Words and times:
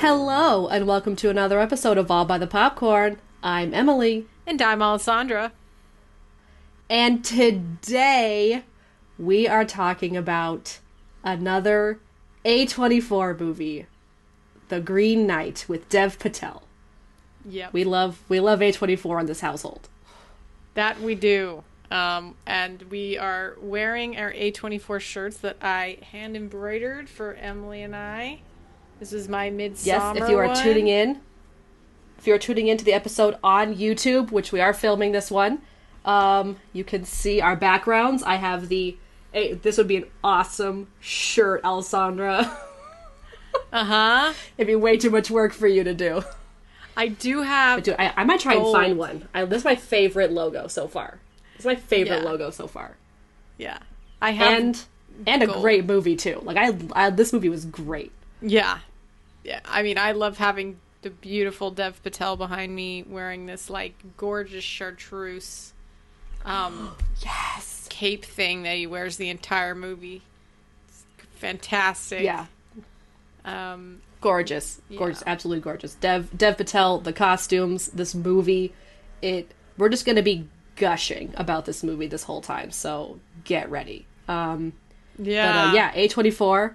Hello, 0.00 0.66
and 0.68 0.86
welcome 0.86 1.14
to 1.16 1.28
another 1.30 1.60
episode 1.60 1.98
of 1.98 2.10
All 2.10 2.24
by 2.24 2.38
the 2.38 2.46
Popcorn. 2.46 3.18
I'm 3.42 3.74
Emily, 3.74 4.26
And 4.46 4.60
I'm 4.62 4.82
Alessandra. 4.82 5.52
and 6.88 7.24
today 7.24 8.64
we 9.18 9.46
are 9.46 9.64
talking 9.64 10.16
about 10.16 10.78
another 11.22 11.98
A24 12.44 13.38
movie, 13.38 13.86
The 14.68 14.80
Green 14.80 15.26
Knight 15.26 15.66
with 15.68 15.88
Dev 15.88 16.18
Patel. 16.18 16.62
Yep. 17.48 17.72
We 17.72 17.84
love 17.84 18.22
we 18.28 18.40
love 18.40 18.60
A24 18.60 19.20
in 19.20 19.26
this 19.26 19.40
household. 19.40 19.88
that 20.74 21.00
we 21.00 21.14
do. 21.14 21.62
Um, 21.90 22.36
and 22.46 22.82
we 22.84 23.18
are 23.18 23.56
wearing 23.60 24.16
our 24.16 24.32
A24 24.32 25.00
shirts 25.00 25.38
that 25.38 25.56
I 25.60 25.98
hand 26.12 26.36
embroidered 26.36 27.08
for 27.08 27.34
Emily 27.34 27.82
and 27.82 27.96
I. 27.96 28.40
This 29.00 29.12
is 29.12 29.28
my 29.28 29.50
midsummer 29.50 30.14
Yes, 30.14 30.22
if 30.22 30.28
you 30.28 30.38
are 30.38 30.46
one. 30.46 30.56
tuning 30.62 30.86
in, 30.88 31.20
if 32.18 32.26
you 32.26 32.34
are 32.34 32.38
tuning 32.38 32.68
into 32.68 32.84
the 32.84 32.92
episode 32.92 33.36
on 33.42 33.74
YouTube, 33.74 34.30
which 34.30 34.52
we 34.52 34.60
are 34.60 34.72
filming 34.74 35.12
this 35.12 35.30
one, 35.30 35.62
um, 36.04 36.56
you 36.72 36.84
can 36.84 37.04
see 37.04 37.40
our 37.40 37.56
backgrounds. 37.56 38.22
I 38.22 38.34
have 38.36 38.68
the. 38.68 38.96
eh, 39.34 39.54
this 39.62 39.78
would 39.78 39.88
be 39.88 39.96
an 39.96 40.04
awesome 40.22 40.88
shirt, 41.00 41.62
Alessandra. 41.64 42.56
Uh-huh. 43.72 44.32
It'd 44.58 44.66
be 44.66 44.74
way 44.74 44.96
too 44.96 45.10
much 45.10 45.30
work 45.30 45.52
for 45.52 45.68
you 45.68 45.84
to 45.84 45.94
do. 45.94 46.22
I 46.96 47.06
do 47.08 47.42
have 47.42 47.84
Dude, 47.84 47.94
I, 48.00 48.12
I 48.16 48.24
might 48.24 48.40
try 48.40 48.54
and 48.54 48.72
find 48.72 48.98
one. 48.98 49.28
I, 49.32 49.44
this 49.44 49.58
is 49.58 49.64
my 49.64 49.76
favorite 49.76 50.32
logo 50.32 50.66
so 50.66 50.88
far. 50.88 51.20
It's 51.54 51.64
my 51.64 51.76
favorite 51.76 52.22
Yeah. 52.22 52.28
logo 52.30 52.50
so 52.50 52.66
far, 52.66 52.96
yeah. 53.58 53.78
I 54.20 54.32
have 54.32 54.58
and 54.60 54.84
and 55.26 55.42
a 55.44 55.46
great 55.46 55.84
movie 55.84 56.16
too. 56.16 56.40
Like 56.42 56.56
I, 56.56 56.76
I, 56.92 57.10
this 57.10 57.32
movie 57.32 57.48
was 57.48 57.64
great. 57.64 58.10
Yeah. 58.42 58.78
Yeah. 59.44 59.60
I 59.64 59.82
mean, 59.82 59.98
I 59.98 60.12
love 60.12 60.38
having 60.38 60.78
the 61.02 61.10
beautiful 61.10 61.70
Dev 61.70 62.02
Patel 62.02 62.36
behind 62.36 62.74
me 62.74 63.04
wearing 63.08 63.46
this 63.46 63.70
like 63.70 63.94
gorgeous 64.16 64.64
chartreuse 64.64 65.72
um 66.44 66.94
Yes. 67.24 67.86
cape 67.90 68.24
thing 68.24 68.62
that 68.64 68.76
he 68.76 68.86
wears 68.86 69.16
the 69.16 69.28
entire 69.30 69.74
movie. 69.74 70.22
It's 70.88 71.04
fantastic. 71.36 72.22
Yeah. 72.22 72.46
Um 73.44 74.02
gorgeous 74.20 74.80
gorgeous 74.96 75.22
Yeah. 75.26 75.32
absolutely 75.32 75.62
gorgeous 75.62 75.94
dev 75.94 76.28
dev 76.36 76.58
patel 76.58 76.98
the 76.98 77.12
costumes 77.12 77.88
this 77.88 78.14
movie 78.14 78.74
it 79.22 79.50
we're 79.78 79.88
just 79.88 80.04
gonna 80.04 80.20
be 80.22 80.46
gushing 80.76 81.32
about 81.38 81.64
this 81.64 81.82
movie 81.82 82.06
this 82.06 82.24
whole 82.24 82.42
time 82.42 82.70
so 82.70 83.18
get 83.44 83.70
ready 83.70 84.04
um 84.28 84.74
yeah. 85.18 85.52
but 85.52 85.70
uh, 85.70 85.74
yeah 85.74 85.92
a24 86.06 86.74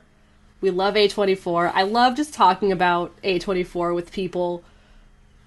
we 0.61 0.69
love 0.69 0.95
a24 0.95 1.71
i 1.73 1.83
love 1.83 2.15
just 2.15 2.33
talking 2.33 2.71
about 2.71 3.11
a24 3.23 3.93
with 3.93 4.11
people 4.11 4.63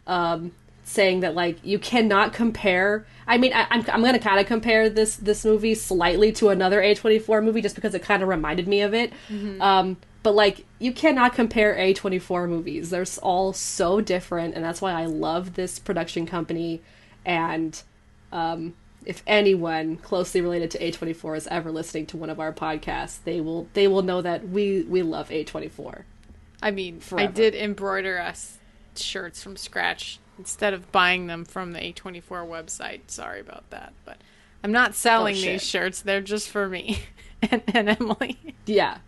um 0.07 0.53
saying 0.85 1.21
that 1.21 1.35
like 1.35 1.59
you 1.65 1.79
cannot 1.79 2.33
compare 2.33 3.05
i 3.27 3.37
mean 3.37 3.53
I, 3.53 3.67
i'm, 3.71 3.85
I'm 3.89 4.03
gonna 4.03 4.19
kind 4.19 4.41
of 4.41 4.47
compare 4.47 4.89
this 4.89 5.17
this 5.17 5.45
movie 5.45 5.75
slightly 5.75 6.33
to 6.33 6.49
another 6.49 6.81
a24 6.81 7.45
movie 7.45 7.61
just 7.61 7.75
because 7.75 7.95
it 7.95 8.03
kind 8.03 8.23
of 8.23 8.29
reminded 8.29 8.67
me 8.67 8.81
of 8.83 8.95
it. 8.95 9.13
Um 9.61 9.97
but 10.23 10.35
like 10.35 10.65
you 10.79 10.93
cannot 10.93 11.33
compare 11.33 11.75
a24 11.77 12.49
movies. 12.49 12.91
They're 12.91 13.07
all 13.23 13.53
so 13.53 14.01
different 14.01 14.55
and 14.55 14.65
that's 14.65 14.81
why 14.81 14.93
i 14.93 15.05
love 15.07 15.55
this 15.55 15.79
production 15.79 16.27
company 16.27 16.81
and 17.25 17.83
um 18.33 18.75
if 19.09 19.23
anyone 19.27 19.97
closely 19.97 20.43
related 20.43 20.71
to 20.73 20.79
A24 20.79 21.39
is 21.39 21.47
ever 21.47 21.73
listening 21.73 22.05
to 22.07 22.19
one 22.19 22.29
of 22.29 22.39
our 22.39 22.53
podcasts, 22.53 23.19
they 23.25 23.41
will 23.41 23.67
they 23.73 23.89
will 23.89 24.03
know 24.03 24.21
that 24.21 24.47
we 24.51 24.83
we 24.83 25.03
love 25.03 25.31
A24. 25.31 26.03
I 26.63 26.71
mean, 26.71 27.01
I 27.13 27.27
did 27.27 27.55
embroider 27.55 28.19
us 28.19 28.59
shirts 28.95 29.43
from 29.43 29.57
scratch 29.57 30.21
instead 30.39 30.75
of 30.75 30.93
buying 30.93 31.27
them 31.27 31.47
from 31.47 31.73
the 31.73 31.79
A24 31.79 32.23
website. 32.47 33.01
Sorry 33.07 33.41
about 33.41 33.71
that, 33.71 33.95
but 34.05 34.19
I'm 34.63 34.73
not 34.73 34.95
selling 34.95 35.37
Oh, 35.37 35.41
these 35.41 35.63
shirts. 35.63 36.03
They're 36.03 36.21
just 36.21 36.51
for 36.51 36.69
me 36.69 37.01
and, 37.43 37.63
and 37.69 37.89
Emily. 37.89 38.55
Yeah. 38.67 38.99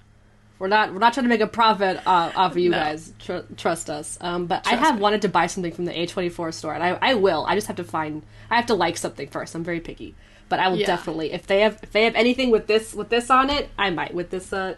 We're 0.61 0.69
not 0.69 0.93
we're 0.93 0.99
not 1.01 1.15
trying 1.15 1.25
to 1.25 1.29
make 1.31 1.41
a 1.41 1.47
profit 1.49 1.97
uh, 2.07 2.31
off 2.37 2.53
of 2.53 2.59
you 2.59 2.71
No. 2.71 2.77
guys. 2.79 3.13
Tr- 3.19 3.39
trust 3.57 3.91
us. 3.91 4.17
Um, 4.21 4.47
but 4.47 4.65
I 4.69 4.77
have 4.77 4.97
me. 4.97 5.01
wanted 5.01 5.23
to 5.23 5.29
buy 5.29 5.47
something 5.49 5.73
from 5.73 5.87
the 5.87 5.93
A24 5.93 6.55
store, 6.55 6.75
and 6.75 6.83
I 6.85 6.99
I 7.01 7.15
will. 7.15 7.45
I 7.49 7.55
just 7.57 7.67
have 7.67 7.77
to 7.77 7.85
find. 7.85 8.23
I 8.51 8.57
have 8.57 8.67
to 8.67 8.75
like 8.75 8.97
something 8.99 9.27
first. 9.29 9.55
I'm 9.55 9.65
very 9.65 9.81
picky, 9.81 10.15
but 10.51 10.61
I 10.61 10.69
will 10.69 10.77
Yeah. 10.79 10.87
definitely 10.87 11.33
if 11.33 11.47
they 11.47 11.61
have 11.63 11.81
if 11.83 11.91
they 11.93 12.05
have 12.05 12.15
anything 12.15 12.51
with 12.51 12.67
this 12.69 12.95
with 12.95 13.09
this 13.09 13.31
on 13.31 13.49
it, 13.51 13.71
I 13.79 13.91
might 13.91 14.13
with 14.15 14.29
this 14.31 14.53
uh 14.53 14.75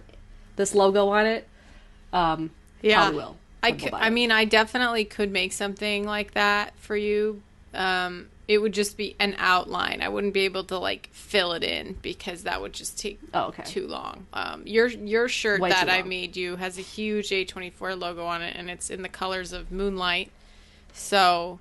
this 0.57 0.75
logo 0.75 1.09
on 1.09 1.27
it. 1.27 1.49
Um, 2.13 2.51
Yeah. 2.81 3.01
probably 3.03 3.17
will. 3.17 3.37
I, 3.65 3.71
Probably 3.73 3.85
cou- 3.87 3.91
buy 3.93 4.01
I 4.07 4.11
mean, 4.11 4.31
I 4.31 4.45
definitely 4.45 5.05
could 5.05 5.33
make 5.33 5.53
something 5.53 6.05
like 6.07 6.33
that 6.35 6.75
for 6.79 6.97
you. 6.97 7.43
Um, 7.75 8.29
it 8.49 8.59
would 8.59 8.73
just 8.75 8.97
be 8.97 9.15
an 9.21 9.35
outline. 9.39 10.01
I 10.03 10.09
wouldn't 10.09 10.35
be 10.35 10.41
able 10.41 10.65
to 10.65 10.79
like 10.79 11.09
fill 11.13 11.53
it 11.53 11.63
in 11.63 11.97
because 12.03 12.43
that 12.43 12.61
would 12.61 12.73
just 12.73 12.99
take 12.99 13.21
Oh, 13.33 13.45
okay. 13.47 13.63
too 13.65 13.87
long. 13.87 14.27
Um, 14.33 14.63
your 14.67 14.89
your 14.89 15.29
shirt 15.29 15.61
Way 15.61 15.71
that 15.71 15.89
I 15.89 16.03
made 16.03 16.37
you 16.37 16.57
has 16.57 16.77
a 16.79 16.83
huge 16.83 17.29
A24 17.31 17.99
logo 18.01 18.25
on 18.27 18.43
it, 18.43 18.57
and 18.57 18.69
it's 18.69 18.91
in 18.91 19.03
the 19.03 19.09
colors 19.09 19.53
of 19.53 19.71
moonlight. 19.71 20.31
So 20.93 21.61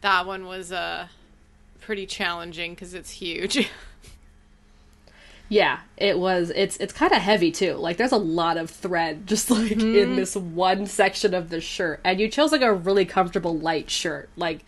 that 0.00 0.26
one 0.26 0.46
was 0.46 0.72
uh, 0.72 1.08
pretty 1.80 2.06
challenging 2.06 2.72
because 2.74 2.94
it's 2.94 3.10
huge. 3.10 3.70
Yeah, 5.48 5.80
it 5.98 6.18
was. 6.18 6.50
It's 6.54 6.78
it's 6.78 6.94
kind 6.94 7.12
of 7.12 7.20
heavy 7.20 7.50
too. 7.52 7.74
Like 7.74 7.98
there's 7.98 8.12
a 8.12 8.16
lot 8.16 8.56
of 8.56 8.70
thread 8.70 9.26
just 9.26 9.50
like 9.50 9.72
Mm-hmm. 9.72 9.96
in 9.96 10.16
this 10.16 10.34
one 10.34 10.86
section 10.86 11.34
of 11.34 11.50
the 11.50 11.60
shirt, 11.60 12.00
and 12.04 12.18
you 12.18 12.28
chose 12.28 12.52
like 12.52 12.62
a 12.62 12.72
really 12.72 13.04
comfortable 13.04 13.58
light 13.58 13.90
shirt. 13.90 14.30
Like 14.34 14.60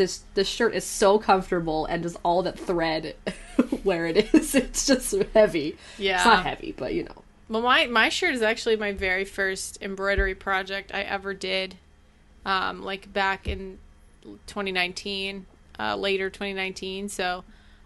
this 0.00 0.22
this 0.32 0.48
shirt 0.48 0.74
is 0.74 0.82
so 0.82 1.18
comfortable, 1.18 1.84
and 1.84 2.02
just 2.02 2.16
all 2.22 2.42
that 2.42 2.58
thread 2.58 3.14
where 3.82 4.06
it 4.06 4.34
is, 4.34 4.54
it's 4.54 4.86
just 4.86 5.14
heavy. 5.34 5.76
Yeah. 5.98 6.16
it's 6.16 6.24
not 6.24 6.44
heavy, 6.44 6.74
but 6.76 6.94
you 6.94 7.04
know. 7.04 7.22
Well, 7.50 7.60
my 7.60 7.86
my 7.86 8.08
shirt 8.08 8.34
is 8.34 8.40
actually 8.40 8.76
my 8.76 8.92
very 8.92 9.26
first 9.26 9.78
embroidery 9.82 10.34
project 10.34 10.90
I 10.94 11.02
ever 11.02 11.34
did, 11.34 11.76
um, 12.46 12.82
like 12.82 13.12
back 13.12 13.46
in 13.46 13.78
2019, 14.46 15.44
uh, 15.78 15.96
later 15.96 16.30
2019. 16.30 17.10
So, 17.10 17.44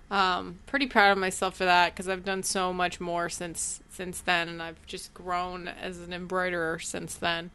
um, 0.09 0.61
pretty 0.67 0.87
proud 0.87 1.11
of 1.11 1.19
myself 1.19 1.57
for 1.57 1.65
that 1.65 1.95
because 1.95 2.09
I've 2.09 2.25
done 2.25 2.45
so 2.45 2.73
much 2.73 3.01
more 3.01 3.29
since 3.29 3.81
since 3.91 4.21
then, 4.21 4.49
and 4.49 4.63
I've 4.63 4.87
just 4.87 5.13
grown 5.15 5.67
as 5.67 5.99
an 5.99 6.13
embroiderer 6.13 6.79
since 6.79 7.17
then. 7.17 7.51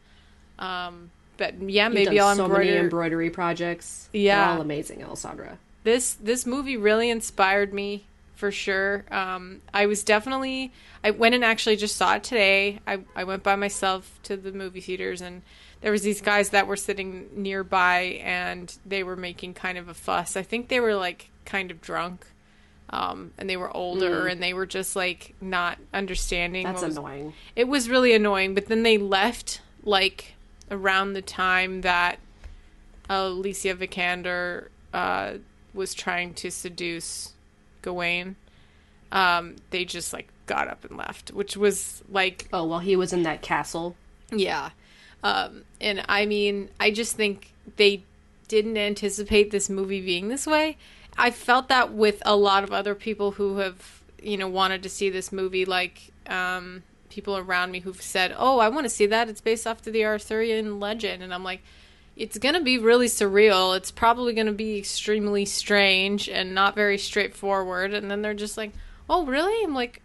Um, 0.58 1.12
but 1.40 1.60
yeah, 1.62 1.86
You've 1.86 1.94
maybe 1.96 2.20
I'll 2.20 2.36
so 2.36 2.44
embroider. 2.46 2.66
many 2.66 2.78
embroidery 2.78 3.30
projects. 3.32 4.08
Yeah. 4.14 4.46
They're 4.46 4.56
all 4.58 4.62
amazing, 4.62 5.04
Alessandra. 5.04 5.58
this 5.84 6.14
this 6.14 6.46
movie 6.46 6.78
really 6.78 7.10
inspired 7.10 7.74
me 7.74 8.06
for 8.36 8.52
sure. 8.52 9.04
Um, 9.12 9.62
I 9.74 9.88
was 9.88 10.04
definitely 10.04 10.72
I 11.04 11.12
went 11.12 11.34
and 11.34 11.44
actually 11.44 11.78
just 11.78 11.96
saw 11.96 12.16
it 12.18 12.24
today. 12.24 12.80
I 12.86 13.00
I 13.16 13.24
went 13.24 13.42
by 13.42 13.56
myself 13.56 14.20
to 14.24 14.38
the 14.38 14.52
movie 14.52 14.82
theaters 14.82 15.22
and 15.22 15.42
there 15.82 15.92
was 15.92 16.02
these 16.04 16.22
guys 16.22 16.50
that 16.50 16.68
were 16.68 16.76
sitting 16.76 17.30
nearby 17.36 18.20
and 18.24 18.78
they 18.86 19.02
were 19.02 19.16
making 19.16 19.54
kind 19.56 19.78
of 19.78 19.88
a 19.88 19.94
fuss. 19.94 20.36
I 20.38 20.44
think 20.44 20.68
they 20.68 20.80
were 20.82 20.94
like 20.96 21.30
kind 21.46 21.72
of 21.72 21.82
drunk. 21.82 22.26
Um, 22.92 23.34
and 23.38 23.48
they 23.48 23.56
were 23.56 23.76
older 23.78 24.26
and 24.28 24.42
they 24.42 24.54
were 24.54 24.66
just 24.66 24.96
like 24.96 25.36
not 25.40 25.78
understanding. 25.94 26.64
That's 26.66 26.82
was- 26.82 26.98
annoying. 26.98 27.34
it 27.56 27.68
was 27.68 27.88
really 27.88 28.14
annoying, 28.14 28.56
but 28.56 28.66
then 28.66 28.82
they 28.84 28.98
left 28.98 29.62
like 29.84 30.34
around 30.72 31.14
the 31.14 31.22
time 31.22 31.82
that 31.82 32.20
Alicia 33.10 33.76
Vikander 33.76 34.68
uh, 34.94 35.34
was 35.74 35.94
trying 35.94 36.34
to 36.36 36.52
seduce 36.52 37.34
Gawain. 37.82 38.36
Um, 39.12 39.56
they 39.72 39.86
just 39.86 40.14
like 40.14 40.30
got 40.46 40.68
up 40.68 40.86
and 40.86 40.98
left, 40.98 41.32
which 41.32 41.58
was 41.58 42.04
like 42.10 42.48
Oh, 42.54 42.66
well, 42.66 42.80
he 42.80 42.96
was 42.96 43.14
in 43.14 43.24
that 43.24 43.42
castle. 43.42 43.96
yeah. 44.32 44.72
Um, 45.22 45.64
and 45.82 46.06
I 46.08 46.26
mean, 46.26 46.70
I 46.80 46.92
just 46.92 47.16
think 47.18 47.52
they 47.76 48.04
didn't 48.48 48.78
anticipate 48.78 49.52
this 49.52 49.70
movie 49.70 50.00
being 50.02 50.30
this 50.30 50.48
way. 50.48 50.78
I 51.18 51.32
felt 51.32 51.68
that 51.68 51.92
with 51.92 52.22
a 52.26 52.36
lot 52.38 52.64
of 52.64 52.72
other 52.72 52.96
people 52.96 53.32
who 53.32 53.58
have, 53.58 54.02
you 54.24 54.38
know, 54.38 54.48
wanted 54.48 54.82
to 54.84 54.90
see 54.90 55.10
this 55.10 55.32
movie, 55.34 55.66
like 55.66 56.12
um, 56.28 56.84
people 57.10 57.38
around 57.38 57.72
me 57.72 57.80
who've 57.80 58.02
said, 58.02 58.36
"Oh, 58.38 58.60
I 58.60 58.70
want 58.70 58.86
to 58.86 58.90
see 58.90 59.06
that. 59.08 59.30
It's 59.30 59.42
based 59.42 59.68
off 59.68 59.82
to 59.84 59.92
the 59.92 60.06
Arthurian 60.06 60.80
legend," 60.80 61.24
and 61.24 61.34
I'm 61.34 61.44
like, 61.44 61.62
it's 62.16 62.38
going 62.38 62.56
to 62.56 62.62
be 62.62 62.78
really 62.78 63.08
surreal. 63.08 63.76
It's 63.78 63.92
probably 63.92 64.34
going 64.34 64.48
to 64.48 64.54
be 64.54 64.78
extremely 64.78 65.46
strange 65.46 66.28
and 66.28 66.54
not 66.54 66.76
very 66.76 66.98
straightforward. 66.98 67.94
And 67.94 68.12
then 68.12 68.22
they're 68.22 68.34
just 68.34 68.58
like, 68.58 68.72
"Oh, 69.10 69.26
really?" 69.26 69.64
I'm 69.64 69.74
like, 69.74 70.02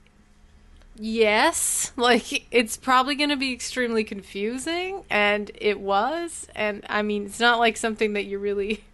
yes 0.97 1.93
like 1.97 2.47
it's 2.51 2.77
probably 2.77 3.15
going 3.15 3.31
to 3.31 3.37
be 3.37 3.53
extremely 3.53 4.05
confusing 4.05 5.03
and 5.11 5.51
it 5.57 5.81
was 5.81 6.47
and 6.55 6.85
i 6.89 7.03
mean 7.03 7.27
it's 7.27 7.41
not 7.41 7.59
like 7.59 7.77
something 7.77 8.13
that 8.13 8.25
you 8.25 8.39
really 8.39 8.85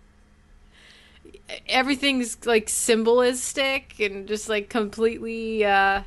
everything's 1.69 2.47
like 2.47 2.67
symbolistic 2.69 4.05
and 4.05 4.27
just 4.27 4.49
like 4.49 4.69
completely 4.69 5.65
uh 5.65 6.03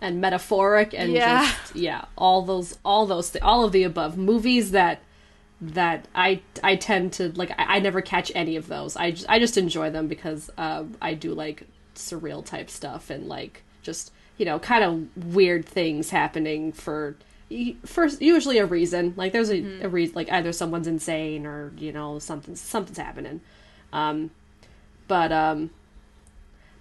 and 0.00 0.20
metaphoric 0.20 0.94
and 0.94 1.12
Yeah. 1.12 1.42
just 1.42 1.76
yeah 1.76 2.04
all 2.16 2.42
those 2.42 2.78
all 2.84 3.06
those 3.06 3.30
th- 3.30 3.42
all 3.42 3.64
of 3.64 3.72
the 3.72 3.82
above. 3.84 4.16
Movies 4.16 4.70
that 4.72 5.00
that 5.60 6.06
i 6.14 6.40
i 6.62 6.76
tend 6.76 7.12
to 7.12 7.30
like 7.32 7.50
i, 7.58 7.76
I 7.76 7.78
never 7.80 8.00
catch 8.00 8.30
any 8.34 8.54
of 8.56 8.68
those. 8.68 8.96
I 8.96 9.10
just 9.10 9.28
i 9.28 9.38
just 9.38 9.56
enjoy 9.56 9.90
them 9.90 10.06
because 10.06 10.50
uh, 10.56 10.84
i 11.02 11.14
do 11.14 11.34
like 11.34 11.64
surreal 11.96 12.44
type 12.44 12.70
stuff 12.70 13.10
and 13.10 13.26
like 13.28 13.62
just 13.82 14.12
you 14.36 14.44
know 14.44 14.60
kind 14.60 14.84
of 14.84 15.34
weird 15.34 15.64
things 15.64 16.10
happening 16.10 16.70
for 16.70 17.16
for 17.84 18.06
usually 18.20 18.58
a 18.58 18.66
reason. 18.66 19.14
Like 19.16 19.32
there's 19.32 19.50
a, 19.50 19.84
a 19.84 19.88
reason 19.88 20.14
like 20.14 20.30
either 20.30 20.52
someone's 20.52 20.86
insane 20.86 21.44
or 21.46 21.72
you 21.78 21.92
know 21.92 22.18
something 22.20 22.54
something's 22.54 22.98
happening. 22.98 23.40
Um 23.92 24.30
but 25.08 25.32
um 25.32 25.70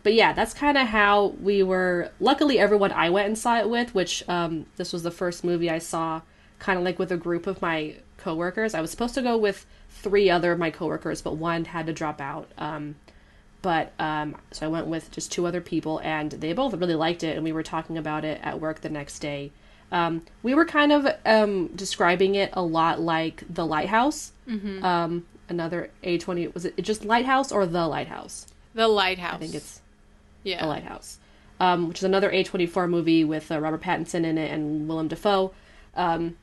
but 0.07 0.13
yeah, 0.13 0.31
that's 0.31 0.53
kind 0.53 0.77
of 0.77 0.87
how 0.87 1.35
we 1.41 1.61
were. 1.61 2.11
Luckily, 2.21 2.57
everyone 2.57 2.93
I 2.93 3.09
went 3.09 3.27
and 3.27 3.37
saw 3.37 3.59
it 3.59 3.69
with, 3.69 3.93
which 3.93 4.23
um, 4.29 4.65
this 4.77 4.93
was 4.93 5.03
the 5.03 5.11
first 5.11 5.43
movie 5.43 5.69
I 5.69 5.79
saw, 5.79 6.21
kind 6.59 6.79
of 6.79 6.85
like 6.85 6.97
with 6.97 7.11
a 7.11 7.17
group 7.17 7.45
of 7.45 7.61
my 7.61 7.95
coworkers. 8.15 8.73
I 8.73 8.79
was 8.79 8.89
supposed 8.89 9.15
to 9.15 9.21
go 9.21 9.35
with 9.35 9.65
three 9.89 10.29
other 10.29 10.53
of 10.53 10.59
my 10.59 10.71
coworkers, 10.71 11.21
but 11.21 11.35
one 11.35 11.65
had 11.65 11.87
to 11.87 11.91
drop 11.93 12.21
out. 12.21 12.49
Um, 12.57 12.95
but 13.61 13.91
um, 13.99 14.37
so 14.51 14.67
I 14.67 14.69
went 14.69 14.87
with 14.87 15.11
just 15.11 15.29
two 15.29 15.45
other 15.45 15.59
people, 15.59 15.99
and 16.01 16.31
they 16.31 16.53
both 16.53 16.73
really 16.73 16.95
liked 16.95 17.25
it, 17.25 17.35
and 17.35 17.43
we 17.43 17.51
were 17.51 17.61
talking 17.61 17.97
about 17.97 18.23
it 18.23 18.39
at 18.41 18.61
work 18.61 18.79
the 18.79 18.89
next 18.89 19.19
day. 19.19 19.51
Um, 19.91 20.21
we 20.41 20.55
were 20.55 20.63
kind 20.63 20.93
of 20.93 21.05
um, 21.25 21.67
describing 21.75 22.35
it 22.35 22.51
a 22.53 22.61
lot 22.61 23.01
like 23.01 23.43
the 23.49 23.65
Lighthouse. 23.65 24.31
Mm-hmm. 24.47 24.85
Um, 24.85 25.25
another 25.49 25.89
A 26.01 26.17
twenty 26.17 26.47
was 26.47 26.63
it 26.63 26.81
just 26.81 27.03
Lighthouse 27.03 27.51
or 27.51 27.65
the 27.65 27.89
Lighthouse? 27.89 28.47
the 28.77 28.87
lighthouse 28.87 29.33
I 29.33 29.37
think 29.39 29.55
it's 29.55 29.81
yeah 30.43 30.61
the 30.61 30.67
Lighthouse, 30.67 31.19
um, 31.59 31.87
which 31.87 31.99
is 31.99 32.03
another 32.03 32.31
A24 32.31 32.89
movie 32.89 33.23
with 33.23 33.51
uh, 33.51 33.59
Robert 33.59 33.81
Pattinson 33.81 34.23
in 34.25 34.37
it 34.37 34.51
and 34.51 34.87
Willem 34.87 35.07
Dafoe. 35.07 35.53
Um, 35.95 36.37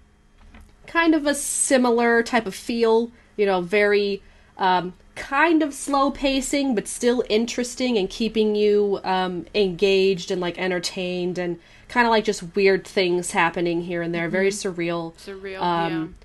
kind 0.86 1.14
of 1.14 1.26
a 1.26 1.34
similar 1.34 2.22
type 2.22 2.46
of 2.46 2.54
feel, 2.54 3.10
you 3.36 3.46
know, 3.46 3.60
very 3.60 4.22
um, 4.58 4.94
kind 5.14 5.62
of 5.62 5.72
slow 5.74 6.10
pacing, 6.10 6.74
but 6.74 6.88
still 6.88 7.24
interesting 7.28 7.96
and 7.96 8.10
keeping 8.10 8.54
you 8.54 9.00
um, 9.04 9.46
engaged 9.54 10.30
and 10.30 10.40
like 10.40 10.58
entertained 10.58 11.38
and 11.38 11.58
kind 11.88 12.06
of 12.06 12.10
like 12.10 12.24
just 12.24 12.54
weird 12.54 12.86
things 12.86 13.30
happening 13.30 13.82
here 13.82 14.02
and 14.02 14.14
there. 14.14 14.28
Very 14.28 14.50
surreal. 14.50 15.14
surreal 15.16 15.60
um, 15.60 16.16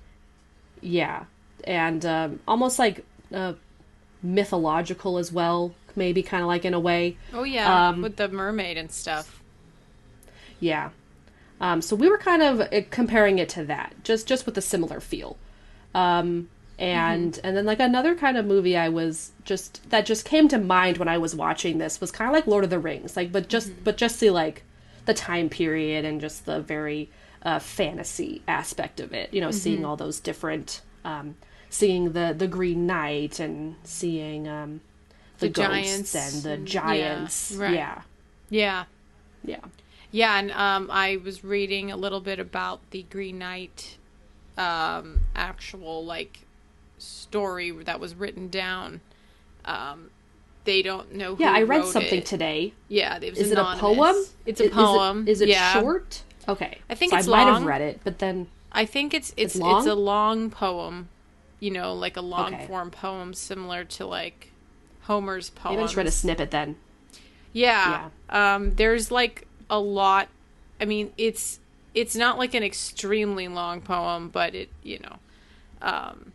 Yeah, 0.80 1.24
and 1.64 2.04
um, 2.04 2.40
almost 2.48 2.78
like 2.78 3.04
uh, 3.32 3.54
mythological 4.22 5.18
as 5.18 5.32
well, 5.32 5.74
maybe 5.96 6.22
kind 6.22 6.42
of 6.42 6.48
like 6.48 6.64
in 6.64 6.74
a 6.74 6.80
way. 6.80 7.16
oh 7.32 7.44
yeah 7.44 7.88
um, 7.88 8.02
with 8.02 8.16
the 8.16 8.28
mermaid 8.28 8.76
and 8.76 8.90
stuff 8.90 9.40
Yeah. 10.60 10.90
Um, 11.60 11.82
so 11.82 11.94
we 11.96 12.08
were 12.08 12.18
kind 12.18 12.42
of 12.42 12.60
uh, 12.60 12.80
comparing 12.90 13.38
it 13.38 13.48
to 13.50 13.64
that, 13.64 13.94
just 14.02 14.26
just 14.26 14.46
with 14.46 14.56
a 14.56 14.62
similar 14.62 15.00
feel. 15.00 15.36
Um, 15.94 16.48
and 16.78 17.38
and 17.44 17.56
then 17.56 17.66
like 17.66 17.80
another 17.80 18.14
kind 18.14 18.38
of 18.38 18.46
movie 18.46 18.76
I 18.76 18.88
was 18.88 19.32
just 19.44 19.90
that 19.90 20.06
just 20.06 20.24
came 20.24 20.48
to 20.48 20.58
mind 20.58 20.96
when 20.96 21.08
I 21.08 21.18
was 21.18 21.34
watching 21.34 21.76
this 21.78 22.00
was 22.00 22.10
kind 22.10 22.30
of 22.30 22.34
like 22.34 22.46
Lord 22.46 22.64
of 22.64 22.70
the 22.70 22.78
Rings, 22.78 23.16
like 23.16 23.32
but 23.32 23.48
just 23.48 23.84
but 23.84 23.96
just 23.98 24.20
the 24.20 24.30
like 24.30 24.62
the 25.04 25.12
time 25.14 25.48
period 25.50 26.04
and 26.04 26.20
just 26.20 26.46
the 26.46 26.60
very 26.60 27.10
uh, 27.42 27.58
fantasy 27.58 28.42
aspect 28.48 29.00
of 29.00 29.12
it. 29.12 29.32
You 29.34 29.40
know, 29.42 29.50
seeing 29.50 29.84
all 29.84 29.96
those 29.96 30.20
different, 30.20 30.80
um, 31.04 31.36
seeing 31.68 32.12
the 32.12 32.34
the 32.36 32.46
Green 32.46 32.86
Knight 32.86 33.38
and 33.40 33.76
seeing 33.84 34.48
um, 34.48 34.80
the, 35.40 35.48
The 35.48 35.52
giants 35.52 36.14
and 36.14 36.42
the 36.42 36.50
and- 36.52 36.72
yeah, 36.74 36.80
giants. 36.82 37.52
right. 37.56 37.74
yeah, 37.74 38.02
yeah 38.50 38.84
yeah. 39.44 39.60
Yeah, 40.12 40.38
and 40.38 40.50
um, 40.52 40.90
I 40.90 41.18
was 41.24 41.44
reading 41.44 41.90
a 41.92 41.96
little 41.96 42.20
bit 42.20 42.38
about 42.40 42.80
the 42.90 43.04
Green 43.04 43.38
Knight 43.38 43.96
um, 44.58 45.20
actual 45.36 46.04
like 46.04 46.40
story 46.98 47.70
that 47.70 48.00
was 48.00 48.14
written 48.14 48.48
down. 48.48 49.00
Um, 49.64 50.10
they 50.64 50.82
don't 50.82 51.14
know. 51.14 51.36
Who 51.36 51.42
Yeah, 51.44 51.52
I 51.52 51.62
read 51.62 51.84
something 51.86 52.18
it. 52.18 52.26
today. 52.26 52.74
Yeah, 52.88 53.18
it 53.22 53.30
was 53.30 53.38
Is 53.38 53.52
it 53.52 53.58
a 53.58 53.64
poem? 53.76 54.16
It's 54.46 54.60
a 54.60 54.64
is 54.64 54.70
poem. 54.70 55.28
Is 55.28 55.40
it, 55.40 55.48
yeah. 55.48 55.72
short? 55.80 56.22
Okay. 56.48 56.78
I 56.88 56.94
think 56.94 57.12
So 57.12 57.18
it's 57.18 57.28
I 57.28 57.30
might 57.30 57.38
have 57.44 57.54
long. 57.54 57.64
read 57.64 57.80
it, 57.80 58.00
but 58.04 58.18
then 58.18 58.48
I 58.72 58.84
think 58.86 59.14
it's 59.14 59.30
it's 59.36 59.54
it's, 59.54 59.56
long? 59.56 59.86
a 59.88 59.94
long 59.94 60.50
poem. 60.50 61.08
You 61.60 61.70
know, 61.70 61.94
like 61.94 62.16
a 62.16 62.20
long 62.22 62.54
Okay. 62.54 62.66
form 62.66 62.90
poem, 62.90 63.32
similar 63.34 63.84
to 63.84 64.06
like 64.06 64.49
Homer's 65.02 65.50
poem. 65.50 65.74
maybe 65.74 65.82
I 65.82 65.86
just 65.86 65.96
read 65.96 66.06
a 66.06 66.10
snippet 66.10 66.50
then. 66.50 66.76
Yeah. 67.52 68.10
Um, 68.28 68.74
there's 68.76 69.10
like 69.10 69.46
a 69.68 69.78
lot. 69.80 70.28
I 70.80 70.84
mean, 70.84 71.12
it's 71.18 71.58
it's 71.94 72.14
not 72.14 72.38
like 72.38 72.54
an 72.54 72.62
extremely 72.62 73.48
long 73.48 73.80
poem, 73.80 74.28
but 74.28 74.54
it 74.54 74.68
you 74.82 75.00
know, 75.00 75.16
um, 75.82 76.32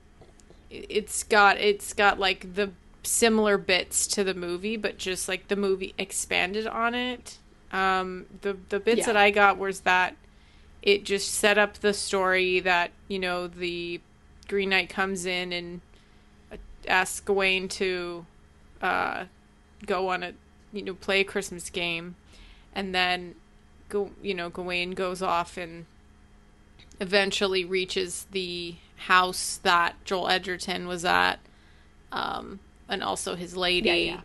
it- 0.70 0.86
it's 0.90 1.24
got 1.24 1.58
it's 1.58 1.94
got 1.94 2.20
like 2.20 2.56
the 2.56 2.72
similar 3.04 3.58
bits 3.58 4.08
to 4.08 4.24
the 4.24 4.34
movie, 4.34 4.76
but 4.78 4.98
just 4.98 5.28
like 5.30 5.48
the 5.48 5.56
movie 5.56 5.94
expanded 5.98 6.68
on 6.68 6.94
it. 6.96 7.38
Um, 7.72 8.26
the 8.42 8.58
the 8.70 8.80
bits 8.80 9.00
Yeah. 9.00 9.06
that 9.08 9.18
I 9.18 9.32
got 9.32 9.58
was 9.58 9.82
that 9.82 10.16
it 10.82 11.04
just 11.06 11.34
set 11.34 11.58
up 11.58 11.76
the 11.80 11.94
story 11.94 12.60
that 12.60 12.92
you 13.08 13.20
know 13.20 13.48
the 13.48 14.02
Green 14.48 14.70
Knight 14.70 14.90
comes 14.90 15.26
in 15.26 15.52
and 15.54 15.82
asks 16.88 17.20
Gawain 17.22 17.68
to 17.70 18.26
uh, 18.86 19.26
go 19.86 20.10
on 20.10 20.24
a 20.24 20.34
you 20.72 20.82
know 20.82 20.94
play 20.94 21.22
a 21.22 21.24
Christmas 21.24 21.70
game, 21.70 22.16
and 22.74 22.94
then 22.94 23.36
go 23.90 24.12
you 24.22 24.34
know 24.34 24.50
Gawain 24.50 24.92
goes 24.92 25.22
off 25.22 25.58
and 25.58 25.86
eventually 27.00 27.66
reaches 27.66 28.26
the 28.32 28.76
house 28.98 29.60
that 29.64 29.96
Joel 30.06 30.30
Edgerton 30.30 30.88
was 30.88 31.04
at, 31.04 31.40
um, 32.12 32.60
and 32.88 33.04
also 33.04 33.36
his 33.36 33.58
lady, 33.58 33.90
Yeah, 33.90 33.96
yeah. 33.96 34.22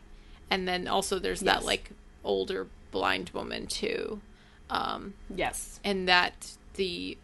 and 0.51 0.69
then 0.69 0.87
also 0.87 1.19
there's 1.19 1.41
that 1.41 1.65
like 1.65 1.91
older 2.23 2.67
blind 2.91 3.31
woman 3.31 3.67
too, 3.67 4.21
um, 4.69 5.15
Yes. 5.35 5.81
and 5.83 6.07
that 6.09 6.53
the 6.75 7.19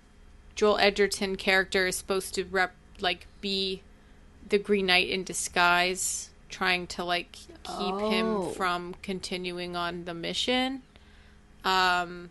Joel 0.56 0.78
Edgerton 0.78 1.36
character 1.36 1.86
is 1.86 1.96
supposed 1.96 2.34
to 2.34 2.44
rep 2.44 2.74
like 3.00 3.26
be 3.40 3.82
the 4.48 4.58
Green 4.58 4.86
Knight 4.86 5.08
in 5.08 5.22
disguise, 5.22 6.25
trying 6.48 6.86
to 6.88 7.04
like 7.04 7.32
keep 7.32 7.48
Oh. 7.68 8.10
him 8.10 8.54
from 8.54 8.94
continuing 9.02 9.76
on 9.76 10.04
the 10.04 10.14
mission. 10.14 10.82
Um, 11.64 12.30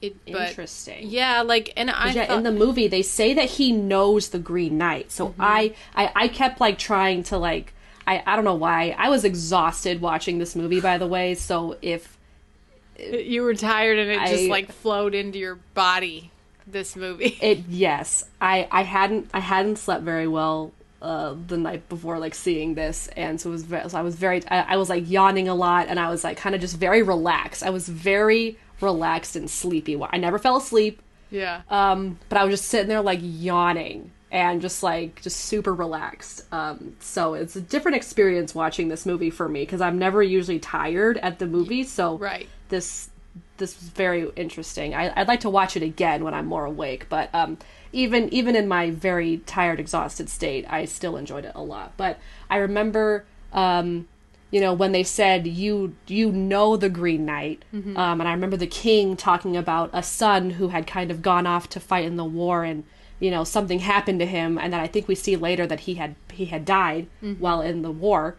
it 0.00 0.16
but 0.30 0.50
Interesting. 0.50 1.08
yeah, 1.08 1.42
like 1.42 1.72
and 1.76 1.90
I 1.90 2.12
yeah, 2.12 2.26
thought, 2.26 2.38
in 2.38 2.44
the 2.44 2.52
movie 2.52 2.86
they 2.88 3.02
say 3.02 3.34
that 3.34 3.50
he 3.50 3.72
knows 3.72 4.28
the 4.28 4.38
Green 4.38 4.78
Knight. 4.78 5.10
So 5.10 5.28
Mm-hmm. 5.30 5.42
I, 5.42 5.74
I 5.94 6.12
I 6.14 6.28
kept 6.28 6.60
like 6.60 6.78
trying 6.78 7.24
to 7.24 7.36
like 7.38 7.74
I 8.06 8.22
I 8.26 8.36
don't 8.36 8.44
know 8.44 8.54
why. 8.54 8.94
I 8.96 9.08
was 9.10 9.24
exhausted 9.24 10.00
watching 10.00 10.38
this 10.38 10.54
movie 10.54 10.80
by 10.80 10.98
the 10.98 11.06
way. 11.06 11.34
So 11.34 11.76
if 11.82 12.16
you 12.98 13.42
were 13.42 13.54
tired 13.54 13.98
and 13.98 14.10
it 14.10 14.26
just 14.28 14.48
like 14.48 14.70
flowed 14.72 15.14
into 15.14 15.38
your 15.38 15.56
body. 15.74 16.30
This 16.66 16.94
movie. 16.96 17.36
it 17.40 17.60
yes, 17.68 18.24
I 18.40 18.68
I 18.70 18.82
hadn't 18.82 19.30
I 19.34 19.40
hadn't 19.40 19.76
slept 19.76 20.04
very 20.04 20.28
well 20.28 20.72
uh, 21.00 21.34
the 21.46 21.56
night 21.56 21.88
before 21.88 22.18
like 22.18 22.34
seeing 22.34 22.74
this 22.74 23.08
and 23.16 23.40
so 23.40 23.50
it 23.50 23.52
was 23.52 23.62
ve- 23.64 23.88
so 23.88 23.96
I 23.98 24.02
was 24.02 24.16
very 24.16 24.42
I, 24.48 24.74
I 24.74 24.76
was 24.76 24.88
like 24.88 25.08
yawning 25.08 25.48
a 25.48 25.54
lot 25.54 25.86
and 25.88 25.98
I 26.00 26.10
was 26.10 26.24
like 26.24 26.36
kind 26.36 26.54
of 26.54 26.60
just 26.60 26.76
very 26.76 27.02
relaxed. 27.02 27.62
I 27.62 27.70
was 27.70 27.88
very 27.88 28.58
relaxed 28.80 29.36
and 29.36 29.48
sleepy. 29.50 30.00
I 30.10 30.16
never 30.18 30.38
fell 30.38 30.56
asleep. 30.56 31.00
yeah. 31.30 31.62
Um, 31.70 32.18
but 32.28 32.38
I 32.38 32.44
was 32.44 32.52
just 32.54 32.68
sitting 32.68 32.88
there 32.88 33.00
like 33.00 33.20
yawning 33.22 34.10
and 34.30 34.60
just 34.60 34.82
like 34.82 35.22
just 35.22 35.38
super 35.40 35.72
relaxed. 35.72 36.44
Um, 36.52 36.96
so 37.00 37.34
it's 37.34 37.56
a 37.56 37.60
different 37.60 37.96
experience 37.96 38.54
watching 38.54 38.88
this 38.88 39.06
movie 39.06 39.30
for 39.30 39.48
me 39.48 39.62
because 39.62 39.80
I'm 39.80 39.98
never 39.98 40.22
usually 40.22 40.58
tired 40.58 41.16
at 41.18 41.38
the 41.38 41.46
movie. 41.46 41.84
So 41.84 42.18
Right. 42.18 42.48
this 42.68 43.08
this 43.56 43.78
was 43.80 43.88
very 43.88 44.28
interesting. 44.36 44.94
I, 44.94 45.12
I'd 45.20 45.26
like 45.28 45.40
to 45.40 45.50
watch 45.50 45.76
it 45.76 45.82
again 45.82 46.22
when 46.24 46.34
I'm 46.34 46.46
more 46.46 46.64
awake, 46.64 47.06
but 47.08 47.28
um, 47.34 47.58
even 47.92 48.32
even 48.32 48.54
in 48.56 48.68
my 48.68 48.90
very 48.90 49.38
tired, 49.46 49.80
exhausted 49.80 50.28
state, 50.28 50.64
I 50.68 50.84
still 50.84 51.16
enjoyed 51.16 51.44
it 51.44 51.52
a 51.54 51.62
lot. 51.62 51.92
But 51.96 52.18
I 52.50 52.56
remember, 52.56 53.24
um, 53.52 54.08
you 54.50 54.60
know, 54.60 54.72
when 54.72 54.92
they 54.92 55.04
said 55.04 55.46
you 55.46 55.94
you 56.06 56.30
know 56.32 56.76
the 56.76 56.88
Green 56.88 57.24
Knight, 57.24 57.64
um, 57.96 58.20
and 58.20 58.28
I 58.28 58.32
remember 58.32 58.56
the 58.56 58.66
King 58.66 59.16
talking 59.16 59.56
about 59.56 59.90
a 59.92 60.02
son 60.02 60.50
who 60.50 60.68
had 60.68 60.86
kind 60.86 61.10
of 61.10 61.22
gone 61.22 61.46
off 61.46 61.68
to 61.70 61.80
fight 61.80 62.04
in 62.04 62.16
the 62.16 62.24
war, 62.24 62.64
and 62.64 62.84
you 63.20 63.30
know 63.30 63.44
something 63.44 63.80
happened 63.80 64.20
to 64.20 64.26
him, 64.26 64.58
and 64.58 64.72
then 64.72 64.80
I 64.80 64.86
think 64.86 65.08
we 65.08 65.14
see 65.14 65.36
later 65.36 65.66
that 65.66 65.80
he 65.80 65.94
had 65.94 66.14
he 66.32 66.46
had 66.46 66.64
died 66.64 67.06
while 67.38 67.60
in 67.60 67.82
the 67.82 67.90
war. 67.90 68.36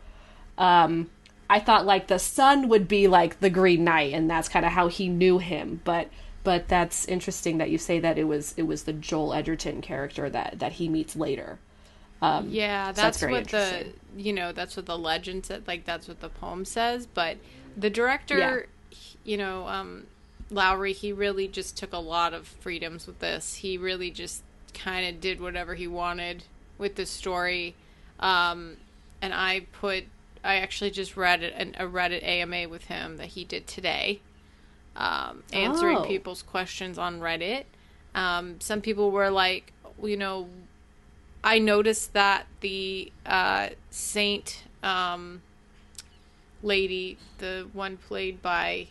Um, 0.57 1.09
I 1.49 1.59
thought 1.59 1.85
like 1.85 2.07
the 2.07 2.19
son 2.19 2.69
would 2.69 2.87
be 2.87 3.07
like 3.07 3.39
the 3.39 3.49
Green 3.49 3.83
Knight, 3.83 4.13
and 4.13 4.29
that's 4.29 4.49
kind 4.49 4.65
of 4.65 4.73
how 4.73 4.87
he 4.87 5.09
knew 5.09 5.39
him. 5.39 5.81
But 5.83 6.09
but 6.43 6.67
that's 6.67 7.05
interesting 7.05 7.57
that 7.57 7.69
you 7.69 7.77
say 7.77 7.99
that 7.99 8.17
it 8.17 8.25
was 8.25 8.53
it 8.57 8.63
was 8.63 8.83
the 8.83 8.93
Joel 8.93 9.33
Edgerton 9.33 9.81
character 9.81 10.29
that 10.29 10.59
that 10.59 10.73
he 10.73 10.89
meets 10.89 11.15
later. 11.15 11.59
Um, 12.21 12.49
Yeah, 12.49 12.91
so 12.91 13.01
that's, 13.01 13.19
very 13.19 13.31
what 13.31 13.47
the 13.47 13.87
you 14.17 14.33
know 14.33 14.51
that's 14.51 14.75
what 14.75 14.85
the 14.85 14.97
legend 14.97 15.45
said. 15.45 15.67
Like 15.67 15.85
that's 15.85 16.07
what 16.07 16.19
the 16.19 16.29
poem 16.29 16.65
says. 16.65 17.05
But 17.05 17.37
the 17.77 17.89
director, 17.89 18.67
he- 18.89 19.17
you 19.23 19.37
know, 19.37 19.67
um, 19.67 20.07
Lowery, 20.49 20.93
he 20.93 21.11
really 21.13 21.47
just 21.47 21.77
took 21.77 21.93
a 21.93 21.99
lot 21.99 22.33
of 22.33 22.47
freedoms 22.47 23.05
with 23.07 23.19
this. 23.19 23.55
He 23.55 23.77
really 23.77 24.11
just 24.11 24.43
kind 24.73 25.07
of 25.07 25.21
did 25.21 25.39
whatever 25.39 25.75
he 25.75 25.87
wanted 25.87 26.43
with 26.77 26.95
the 26.95 27.05
story. 27.05 27.75
Um, 28.19 28.77
and 29.21 29.33
I 29.33 29.61
put, 29.71 30.05
I 30.43 30.55
actually 30.55 30.91
just 30.91 31.15
read 31.15 31.43
it, 31.43 31.53
an, 31.55 31.75
a 31.77 31.85
Reddit 31.85 32.23
AMA 32.23 32.67
with 32.69 32.85
him 32.85 33.17
that 33.17 33.27
he 33.27 33.43
did 33.43 33.67
today, 33.67 34.21
um, 34.95 35.43
answering 35.53 35.97
Oh. 35.97 36.03
people's 36.05 36.41
questions 36.41 36.97
on 36.97 37.19
Reddit. 37.19 37.63
Um, 38.15 38.59
some 38.59 38.81
people 38.81 39.11
were 39.11 39.29
like, 39.29 39.71
you 40.03 40.17
know, 40.17 40.49
I 41.43 41.59
noticed 41.59 42.13
that 42.13 42.47
the 42.61 43.11
uh, 43.25 43.69
Saint 43.91 44.63
um, 44.83 45.41
lady, 46.63 47.17
the 47.37 47.67
one 47.73 47.97
played 47.97 48.41
by 48.41 48.87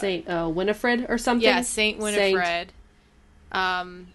Saint 0.00 0.28
uh, 0.28 0.48
Winifred 0.52 1.06
or 1.08 1.18
something. 1.18 1.44
yeah 1.48 1.60
Saint 1.60 1.98
Winifred, 1.98 2.72
um, 3.52 4.08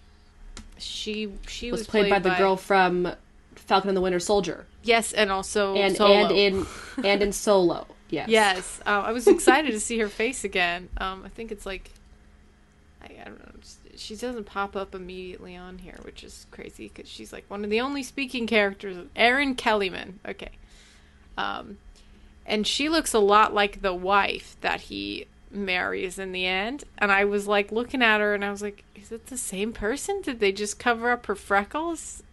she 0.78 1.32
she 1.48 1.72
was, 1.72 1.82
was 1.82 1.88
played, 1.88 2.10
by 2.10 2.20
the 2.20 2.32
girl 2.36 2.58
from 2.58 3.14
Falcon 3.56 3.90
and 3.90 3.96
the 3.98 4.02
Winter 4.02 4.20
Soldier, 4.20 4.66
Yes, 4.84 5.14
and 5.14 5.32
also 5.32 5.76
and 5.76 5.96
Solo. 5.96 6.14
and 6.14 6.32
in 6.32 6.66
and 7.06 7.22
in 7.22 7.32
Solo. 7.46 7.88
Yes. 8.14 8.30
yes, 8.30 8.82
uh, 8.86 9.02
I 9.06 9.12
was 9.12 9.28
excited 9.28 9.72
to 9.72 9.80
see 9.80 9.98
her 10.00 10.08
face 10.08 10.44
again. 10.44 10.90
Um, 10.98 11.24
I 11.26 11.30
think 11.30 11.52
it's 11.52 11.66
like 11.66 11.90
I, 13.02 13.22
I 13.22 13.26
don't 13.26 13.40
know. 13.40 13.62
She 13.96 14.16
doesn't 14.16 14.46
pop 14.46 14.76
up 14.76 14.96
immediately 14.96 15.56
on 15.56 15.80
here, 15.80 15.98
which 16.04 16.24
is 16.24 16.46
crazy 16.52 16.92
because 16.94 17.10
she's 17.10 17.34
like 17.34 17.46
one 17.48 17.64
of 17.64 17.70
the 17.70 17.82
only 17.82 18.04
speaking 18.04 18.48
characters. 18.48 18.98
Erin 19.16 19.56
Kellyman. 19.56 20.14
Okay. 20.28 20.52
Um, 21.38 21.78
and 22.46 22.68
she 22.68 22.90
looks 22.90 23.14
a 23.14 23.20
lot 23.20 23.54
like 23.54 23.82
the 23.82 23.94
wife 23.94 24.58
that 24.62 24.82
he 24.82 25.28
marries 25.52 26.20
in 26.20 26.32
the 26.32 26.46
end. 26.46 26.84
And 26.98 27.12
I 27.12 27.26
was 27.26 27.48
like 27.48 27.72
looking 27.72 28.02
at 28.02 28.20
her 28.20 28.34
and 28.34 28.44
I 28.44 28.52
was 28.52 28.62
like, 28.62 28.84
is 28.96 29.12
it 29.12 29.28
the 29.28 29.38
same 29.38 29.74
person? 29.74 30.22
Did 30.22 30.40
they 30.40 30.52
just 30.52 30.80
cover 30.80 31.12
up 31.12 31.26
her 31.28 31.36
freckles? 31.36 32.24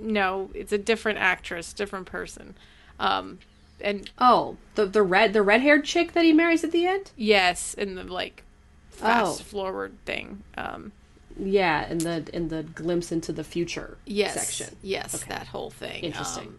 No, 0.00 0.50
it's 0.54 0.72
a 0.72 0.78
different 0.78 1.18
actress, 1.18 1.72
different 1.72 2.06
person. 2.06 2.54
Um, 2.98 3.38
and 3.80 4.10
Oh, 4.18 4.56
the 4.74 4.86
the 4.86 5.02
red 5.02 5.32
the 5.32 5.42
red 5.42 5.60
haired 5.60 5.84
chick 5.84 6.12
that 6.12 6.24
he 6.24 6.32
marries 6.32 6.64
at 6.64 6.72
the 6.72 6.86
end. 6.86 7.10
yes, 7.16 7.74
in 7.74 7.94
the 7.96 8.04
like 8.04 8.42
fast 8.90 9.40
Oh. 9.40 9.44
forward 9.44 9.92
thing. 10.04 10.42
Um, 10.56 10.92
Yeah, 11.38 11.88
in 11.90 11.98
the 11.98 12.28
in 12.32 12.48
the 12.48 12.62
glimpse 12.62 13.10
into 13.12 13.32
the 13.32 13.44
future 13.44 13.96
yes, 14.06 14.34
section. 14.34 14.76
yes, 14.82 15.24
that 15.28 15.48
whole 15.48 15.70
thing. 15.70 16.04
Interesting. 16.04 16.46
Um, 16.48 16.58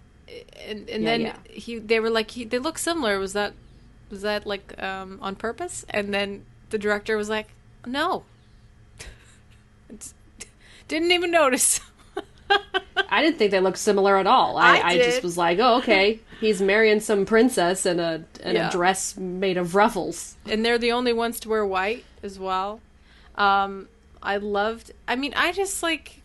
and 0.68 0.90
and 0.90 1.04
Yeah, 1.04 1.10
then 1.10 1.22
yeah. 1.22 1.36
he 1.50 1.80
they 1.80 2.00
were 2.00 2.10
like 2.10 2.32
he, 2.32 2.44
they 2.46 2.60
look 2.60 2.78
similar. 2.78 3.20
Was 3.20 3.34
that 3.34 3.54
was 4.12 4.22
that 4.24 4.46
like 4.46 4.82
um, 4.82 5.18
on 5.22 5.36
purpose? 5.36 5.86
And 5.90 6.14
then 6.14 6.46
the 6.72 6.78
director 6.78 7.16
was 7.18 7.30
like, 7.30 7.48
no, 7.86 8.24
It's- 9.90 10.14
didn't 10.88 11.12
even 11.12 11.32
notice. 11.32 11.80
I 13.10 13.22
didn't 13.22 13.38
think 13.38 13.52
they 13.52 13.60
looked 13.60 13.78
similar 13.78 14.18
at 14.18 14.28
all. 14.28 14.58
I, 14.58 14.78
I 14.78 14.82
I, 14.90 14.98
just 14.98 15.24
was 15.24 15.38
like, 15.38 15.60
oh, 15.60 15.78
okay, 15.80 16.20
he's 16.40 16.62
marrying 16.62 17.00
some 17.00 17.26
princess 17.26 17.86
in 17.86 18.00
a 18.00 18.24
in 18.44 18.56
Yeah. 18.56 18.70
a 18.70 18.72
dress 18.72 19.18
made 19.18 19.58
of 19.58 19.76
ruffles. 19.76 20.36
and 20.46 20.66
they're 20.66 20.78
the 20.78 20.92
only 20.92 21.14
ones 21.14 21.40
to 21.42 21.50
wear 21.50 21.66
white 21.66 22.06
as 22.24 22.38
well. 22.40 22.82
Um, 23.36 23.88
I 24.22 24.38
loved. 24.38 24.92
I 25.08 25.16
mean, 25.16 25.34
I 25.36 25.52
just 25.52 25.82
like. 25.84 26.22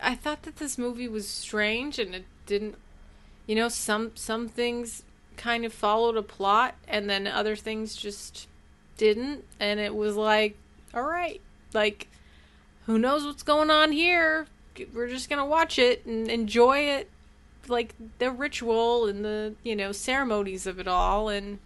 I 0.00 0.14
thought 0.14 0.42
that 0.44 0.56
this 0.56 0.78
movie 0.78 1.08
was 1.08 1.26
strange, 1.26 1.98
and 1.98 2.14
it 2.14 2.24
didn't. 2.46 2.76
You 3.46 3.56
know, 3.56 3.68
some 3.68 4.12
some 4.14 4.48
things 4.48 5.02
kind 5.36 5.64
of 5.64 5.72
followed 5.72 6.16
a 6.16 6.22
plot, 6.22 6.74
and 6.86 7.08
then 7.10 7.26
other 7.26 7.56
things 7.56 7.96
just 7.96 8.46
didn't, 8.96 9.44
and 9.60 9.80
it 9.80 9.94
was 9.94 10.16
like, 10.16 10.56
all 10.94 11.02
right, 11.04 11.40
like, 11.72 12.08
who 12.86 12.98
knows 12.98 13.24
what's 13.24 13.42
going 13.42 13.70
on 13.70 13.92
here? 13.92 14.46
We're 14.94 15.08
just 15.08 15.28
gonna 15.30 15.46
watch 15.46 15.78
it 15.78 16.04
and 16.06 16.28
enjoy 16.28 16.78
it, 16.78 17.10
like 17.68 17.94
the 18.18 18.30
ritual 18.30 19.06
and 19.06 19.24
the 19.24 19.54
you 19.62 19.74
know 19.76 19.92
ceremonies 19.92 20.66
of 20.66 20.78
it 20.78 20.88
all, 20.88 21.28
and 21.28 21.58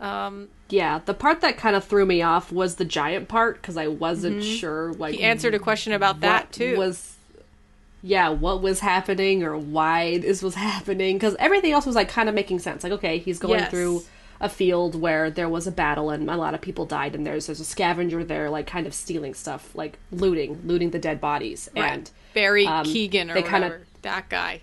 um, 0.00 0.48
Yeah, 0.68 1.00
the 1.04 1.14
part 1.14 1.40
that 1.40 1.56
kind 1.56 1.76
of 1.76 1.84
threw 1.84 2.04
me 2.06 2.20
off 2.22 2.52
was 2.52 2.76
the 2.76 2.84
giant 2.84 3.28
part 3.28 3.60
because 3.60 3.76
I 3.76 3.86
wasn't 3.88 4.42
sure. 4.42 4.92
Like 4.94 5.14
Mm-hmm. 5.14 5.22
he 5.22 5.22
answered 5.24 5.54
a 5.54 5.58
question 5.58 5.92
about 5.92 6.20
that 6.20 6.52
too. 6.52 6.76
Was 6.76 7.16
yeah, 8.02 8.28
what 8.28 8.60
was 8.60 8.80
happening 8.80 9.42
or 9.42 9.56
why 9.56 10.18
this 10.18 10.42
was 10.42 10.54
happening? 10.70 11.16
Because 11.16 11.36
everything 11.38 11.72
else 11.72 11.86
was 11.86 11.94
like 11.96 12.08
kind 12.08 12.28
of 12.28 12.34
making 12.34 12.58
sense. 12.58 12.82
Like, 12.84 12.92
okay, 12.92 13.18
he's 13.18 13.38
going 13.38 13.60
Yes. 13.60 13.70
through 13.70 14.02
a 14.40 14.48
field 14.48 14.94
where 15.00 15.30
there 15.30 15.48
was 15.48 15.66
a 15.66 15.70
battle 15.72 16.10
and 16.10 16.28
a 16.30 16.36
lot 16.36 16.54
of 16.54 16.60
people 16.60 16.86
died, 16.86 17.14
and 17.14 17.26
there's 17.26 17.46
there's 17.46 17.60
a 17.60 17.64
scavenger 17.64 18.24
there, 18.24 18.50
like 18.50 18.66
kind 18.66 18.86
of 18.86 18.94
stealing 18.94 19.34
stuff, 19.34 19.74
like 19.74 19.98
looting, 20.10 20.60
looting 20.64 20.90
the 20.90 20.98
dead 20.98 21.20
bodies, 21.20 21.68
and 21.76 22.10
Barry 22.34 22.66
um, 22.66 22.84
Keegan 22.84 23.30
or 23.30 23.34
they 23.34 23.42
kinda- 23.42 23.80
that 24.02 24.28
guy. 24.28 24.60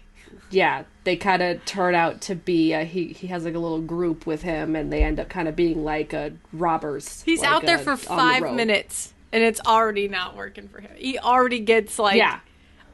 yeah, 0.50 0.84
they 1.04 1.16
kind 1.16 1.42
of 1.42 1.64
turn 1.66 1.96
out 1.96 2.22
to 2.22 2.36
be. 2.36 2.74
Uh, 2.74 2.86
he 2.86 3.08
he 3.08 3.28
has 3.28 3.46
like 3.46 3.56
a 3.56 3.60
little 3.60 3.82
group 3.82 4.26
with 4.26 4.42
him, 4.44 4.76
and 4.76 4.92
they 4.92 5.04
end 5.04 5.20
up 5.20 5.30
kind 5.30 5.48
of 5.48 5.56
being 5.56 5.84
like 5.84 6.14
a 6.14 6.34
robbers. 6.54 7.22
He's 7.24 7.42
like, 7.42 7.50
out 7.50 7.66
there 7.66 7.78
uh, 7.78 7.82
for 7.82 7.92
on 7.92 7.98
the 7.98 8.04
five 8.06 8.54
minutes, 8.54 9.14
and 9.32 9.44
it's 9.44 9.62
already 9.66 10.08
not 10.08 10.36
working 10.36 10.68
for 10.68 10.82
him. 10.82 10.92
He 10.96 11.18
already 11.18 11.60
gets 11.60 11.98
like, 11.98 12.18
Yeah, 12.18 12.40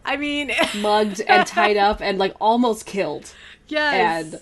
I 0.05 0.15
mean, 0.17 0.51
mugged 0.77 1.21
and 1.21 1.45
tied 1.47 1.77
up 1.77 1.99
and 2.01 2.17
like 2.17 2.35
almost 2.39 2.85
killed. 2.85 3.33
yes, 3.67 4.23
and 4.33 4.41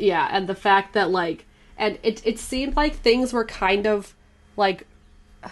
yeah 0.00 0.28
and 0.30 0.46
the 0.48 0.54
fact 0.54 0.92
that 0.94 1.10
like 1.10 1.46
and 1.78 1.98
it 2.02 2.20
it 2.26 2.38
seemed 2.38 2.76
like 2.76 2.94
things 2.94 3.32
were 3.32 3.44
kind 3.44 3.86
of 3.86 4.14
like 4.56 4.86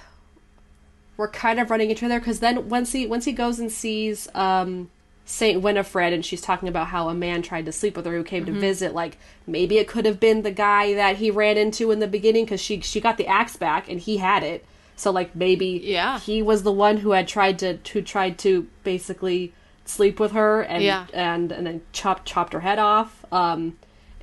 were 1.16 1.28
kind 1.28 1.58
of 1.58 1.70
running 1.70 1.90
into 1.90 2.08
there 2.08 2.18
because 2.20 2.40
then 2.40 2.68
once 2.68 2.92
he 2.92 3.06
once 3.06 3.24
he 3.24 3.32
goes 3.32 3.58
and 3.58 3.70
sees 3.72 4.28
um 4.34 4.90
Saint 5.24 5.60
Winifred 5.60 6.14
and 6.14 6.24
she's 6.24 6.40
talking 6.40 6.70
about 6.70 6.86
how 6.86 7.10
a 7.10 7.14
man 7.14 7.42
tried 7.42 7.66
to 7.66 7.72
sleep 7.72 7.96
with 7.98 8.06
her 8.06 8.12
who 8.16 8.24
came 8.24 8.44
Mm-hmm. 8.46 8.54
to 8.54 8.60
visit 8.60 8.94
like 8.94 9.18
maybe 9.46 9.76
it 9.78 9.86
could 9.88 10.06
have 10.06 10.18
been 10.18 10.42
the 10.42 10.50
guy 10.50 10.94
that 10.94 11.16
he 11.16 11.30
ran 11.30 11.58
into 11.58 11.90
in 11.90 11.98
the 11.98 12.06
beginning 12.06 12.44
because 12.44 12.62
she 12.62 12.80
she 12.80 13.00
got 13.00 13.18
the 13.18 13.26
axe 13.26 13.56
back 13.56 13.88
and 13.90 14.00
he 14.00 14.16
had 14.18 14.42
it 14.42 14.64
so 14.96 15.10
like 15.10 15.34
maybe 15.36 15.80
Yeah. 15.84 16.18
he 16.18 16.40
was 16.40 16.62
the 16.62 16.72
one 16.72 16.98
who 16.98 17.10
had 17.10 17.28
tried 17.28 17.58
to 17.58 17.78
who 17.92 18.00
tried 18.00 18.38
to 18.38 18.66
basically 18.84 19.52
sleep 19.84 20.18
with 20.20 20.32
her 20.32 20.62
and 20.62 20.82
Yeah. 20.82 21.06
and 21.12 21.52
and 21.52 21.66
then 21.66 21.82
chopped 21.92 22.24
chopped 22.26 22.52
her 22.54 22.60
head 22.60 22.78
off 22.78 23.24
um 23.32 23.76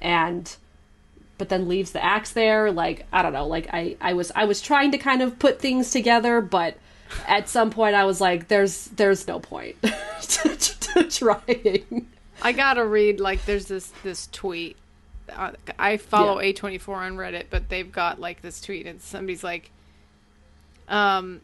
and 0.06 0.56
but 1.38 1.50
then 1.50 1.68
leaves 1.68 1.92
the 1.92 2.04
axe 2.04 2.32
there 2.32 2.72
like 2.72 3.06
i 3.12 3.22
don't 3.22 3.34
know 3.34 3.48
like 3.48 3.68
i 3.74 3.98
i 4.00 4.14
was 4.14 4.32
i 4.36 4.46
was 4.46 4.62
trying 4.62 4.92
to 4.92 4.98
kind 4.98 5.22
of 5.22 5.38
put 5.40 5.60
things 5.60 5.92
together 5.92 6.40
but 6.40 6.78
at 7.28 7.50
some 7.50 7.70
point 7.72 7.96
i 7.96 8.06
was 8.06 8.22
like 8.22 8.48
there's 8.48 8.86
there's 8.96 9.28
no 9.28 9.40
point 9.40 9.76
to, 10.22 10.56
to 10.56 11.04
trying 11.10 12.08
I 12.42 12.52
gotta 12.52 12.86
read 12.86 13.20
like 13.20 13.46
there's 13.46 13.66
this 13.66 13.92
this 14.04 14.28
tweet. 14.28 14.78
Uh, 15.34 15.54
I 15.80 15.98
follow 15.98 16.40
Yeah. 16.40 16.52
A24 16.52 16.90
on 16.90 17.16
Reddit, 17.16 17.46
but 17.50 17.70
they've 17.70 17.92
got 17.92 18.20
like 18.20 18.42
this 18.42 18.62
tweet, 18.62 18.86
and 18.86 19.02
somebody's 19.02 19.44
like, 19.44 19.72
um, 20.88 21.42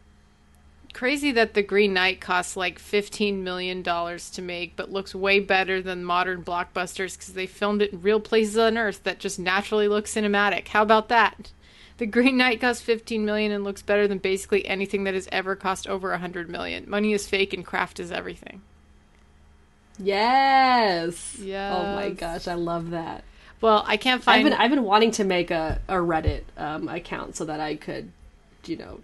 crazy 0.93 1.31
that 1.33 1.53
the 1.53 1.63
Green 1.63 1.93
Knight 1.93 2.21
costs 2.21 2.55
like 2.55 2.79
15 2.79 3.43
million 3.43 3.81
dollars 3.81 4.29
to 4.31 4.41
make, 4.41 4.75
but 4.75 4.91
looks 4.91 5.13
way 5.15 5.39
better 5.39 5.81
than 5.81 6.03
modern 6.03 6.43
blockbusters 6.43 7.17
because 7.17 7.33
they 7.33 7.45
filmed 7.48 7.81
it 7.81 7.93
in 7.93 8.01
real 8.01 8.19
places 8.19 8.57
on 8.57 8.77
Earth 8.77 9.03
that 9.03 9.19
just 9.19 9.39
naturally 9.39 9.88
look 9.88 10.05
cinematic. 10.05 10.69
How 10.69 10.81
about 10.83 11.10
that? 11.10 11.51
The 11.98 12.05
Green 12.07 12.38
Knight 12.38 12.62
costs 12.62 12.81
15 12.83 13.25
million 13.25 13.51
and 13.51 13.63
looks 13.63 13.81
better 13.81 14.07
than 14.07 14.17
basically 14.19 14.65
anything 14.65 15.03
that 15.05 15.13
has 15.13 15.27
ever 15.31 15.55
cost 15.55 15.88
over 15.88 16.10
a 16.10 16.15
100 16.15 16.50
million. 16.50 16.89
Money 16.89 17.13
is 17.13 17.27
fake 17.27 17.53
and 17.53 17.65
craft 17.65 18.00
is 18.00 18.12
everything. 18.12 18.63
yes 19.98 21.38
Yeah. 21.38 21.69
oh 21.69 21.86
my 21.88 22.10
gosh 22.10 22.48
i 22.48 22.53
love 22.53 22.89
that 22.91 23.24
Well, 23.62 23.83
I 23.88 23.98
can't 23.98 24.21
I've 24.27 24.41
find. 24.41 24.43
been 24.43 24.53
I've 24.53 24.71
been 24.71 24.83
wanting 24.83 25.12
to 25.12 25.24
make 25.24 25.51
a, 25.51 25.81
a 25.88 25.95
Reddit 25.95 26.45
um, 26.57 26.88
account 26.88 27.36
so 27.36 27.45
that 27.45 27.60
I 27.60 27.75
could, 27.75 28.13
you 28.65 28.77
know, 28.77 29.01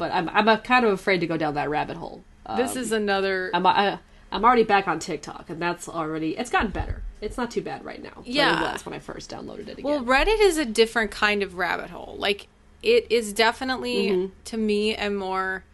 but 0.00 0.10
I'm 0.12 0.28
I'm 0.30 0.58
kind 0.62 0.84
of 0.84 0.92
afraid 0.92 1.20
to 1.20 1.26
go 1.28 1.36
down 1.36 1.54
that 1.54 1.70
rabbit 1.70 1.96
hole. 1.98 2.24
Um, 2.46 2.56
this 2.56 2.74
is 2.74 2.90
another. 2.90 3.50
I'm 3.54 3.64
I, 3.66 4.00
I'm 4.32 4.44
already 4.44 4.64
back 4.64 4.88
on 4.88 4.98
TikTok, 4.98 5.50
and 5.50 5.60
that's 5.62 5.88
already 5.88 6.36
it's 6.36 6.50
gotten 6.50 6.70
better. 6.72 7.02
It's 7.20 7.36
not 7.36 7.50
too 7.50 7.60
bad 7.60 7.84
right 7.84 8.02
now. 8.02 8.22
Yeah. 8.24 8.58
it 8.70 8.72
was 8.72 8.86
when 8.86 8.94
I 8.94 8.98
first 8.98 9.30
downloaded 9.30 9.68
it 9.68 9.78
again. 9.78 9.84
Well, 9.84 10.02
Reddit 10.02 10.40
is 10.40 10.56
a 10.56 10.64
different 10.64 11.10
kind 11.10 11.42
of 11.42 11.54
rabbit 11.56 11.90
hole. 11.90 12.16
Like 12.18 12.48
it 12.82 13.06
is 13.10 13.32
definitely 13.32 14.08
Mm-hmm. 14.08 14.32
to 14.46 14.56
me 14.56 14.96
a 14.96 15.10
more 15.10 15.64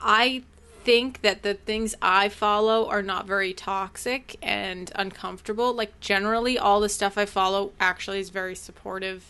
I 0.00 0.42
think 0.84 1.22
that 1.22 1.42
the 1.42 1.54
things 1.54 1.94
I 2.02 2.28
follow 2.28 2.86
are 2.88 3.00
not 3.00 3.26
very 3.26 3.54
toxic 3.54 4.36
and 4.42 4.92
uncomfortable. 4.94 5.72
Like 5.72 5.98
generally 5.98 6.58
all 6.58 6.78
the 6.80 6.90
stuff 6.90 7.16
I 7.16 7.24
follow 7.24 7.72
actually 7.80 8.20
is 8.20 8.28
very 8.28 8.54
supportive 8.54 9.24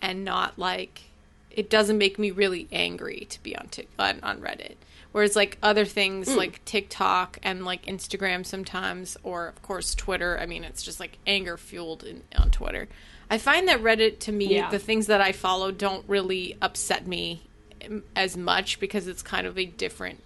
and 0.00 0.24
not 0.24 0.58
like 0.58 1.02
it 1.50 1.68
doesn't 1.70 1.98
make 1.98 2.18
me 2.18 2.30
really 2.30 2.68
angry 2.72 3.26
to 3.30 3.42
be 3.42 3.56
on 3.56 3.68
Tik 3.68 3.88
on, 3.98 4.20
on 4.22 4.40
Reddit. 4.40 4.74
Whereas 5.12 5.34
like 5.34 5.58
other 5.62 5.84
things 5.84 6.30
Hmm. 6.30 6.36
like 6.38 6.64
TikTok 6.64 7.38
and 7.42 7.64
like 7.64 7.86
Instagram 7.86 8.46
sometimes, 8.46 9.16
or 9.24 9.48
of 9.48 9.60
course 9.62 9.94
Twitter. 9.94 10.38
I 10.40 10.46
mean, 10.46 10.62
it's 10.64 10.82
just 10.84 11.00
like 11.00 11.18
anger 11.26 11.56
fueled 11.56 12.04
in, 12.04 12.22
on 12.36 12.50
Twitter. 12.50 12.88
I 13.28 13.38
find 13.38 13.66
that 13.68 13.80
Reddit 13.82 14.20
to 14.20 14.32
me, 14.32 14.54
Yeah. 14.56 14.70
the 14.70 14.78
things 14.78 15.06
that 15.06 15.20
I 15.20 15.32
follow 15.32 15.70
don't 15.72 16.08
really 16.08 16.56
upset 16.62 17.06
me 17.06 17.42
um, 17.84 18.02
as 18.14 18.36
much 18.36 18.78
because 18.80 19.06
it's 19.08 19.22
kind 19.22 19.46
of 19.46 19.58
a 19.58 19.64
different. 19.66 20.22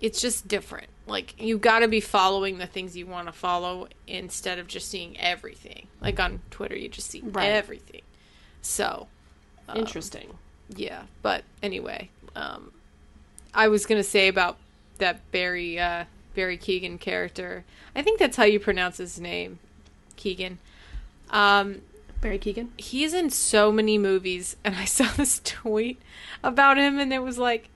It's 0.00 0.20
just 0.20 0.46
different. 0.46 0.88
Like 1.06 1.40
you 1.40 1.56
got 1.58 1.78
to 1.78 1.88
be 1.88 2.00
following 2.00 2.58
the 2.58 2.66
things 2.66 2.96
you 2.96 3.06
want 3.06 3.28
to 3.28 3.32
follow 3.32 3.88
instead 4.06 4.58
of 4.58 4.66
just 4.66 4.88
seeing 4.90 5.18
everything. 5.18 5.86
Like 6.02 6.20
on 6.20 6.40
Twitter, 6.50 6.76
you 6.76 6.88
just 6.88 7.10
see 7.10 7.20
Right. 7.22 7.46
everything. 7.48 8.02
So 8.60 9.06
Interesting. 9.74 10.38
yeah 10.74 11.02
but 11.22 11.44
anyway 11.62 12.08
um 12.34 12.72
i 13.54 13.68
was 13.68 13.86
gonna 13.86 14.02
say 14.02 14.28
about 14.28 14.56
that 14.98 15.30
barry 15.32 15.78
uh 15.78 16.04
barry 16.34 16.56
keegan 16.56 16.98
character 16.98 17.64
i 17.94 18.02
think 18.02 18.18
that's 18.18 18.36
how 18.36 18.44
you 18.44 18.58
pronounce 18.60 18.98
his 18.98 19.18
name 19.20 19.58
keegan 20.16 20.58
um 21.30 21.80
Barry 22.20 22.38
Keegan. 22.38 22.72
he's 22.78 23.12
in 23.12 23.28
so 23.30 23.70
many 23.70 23.98
movies 23.98 24.56
and 24.64 24.74
i 24.76 24.84
saw 24.96 25.06
this 25.16 25.40
tweet 25.44 26.00
about 26.42 26.78
him 26.78 26.98
and 26.98 27.12
it 27.12 27.18
was 27.22 27.38
like 27.38 27.68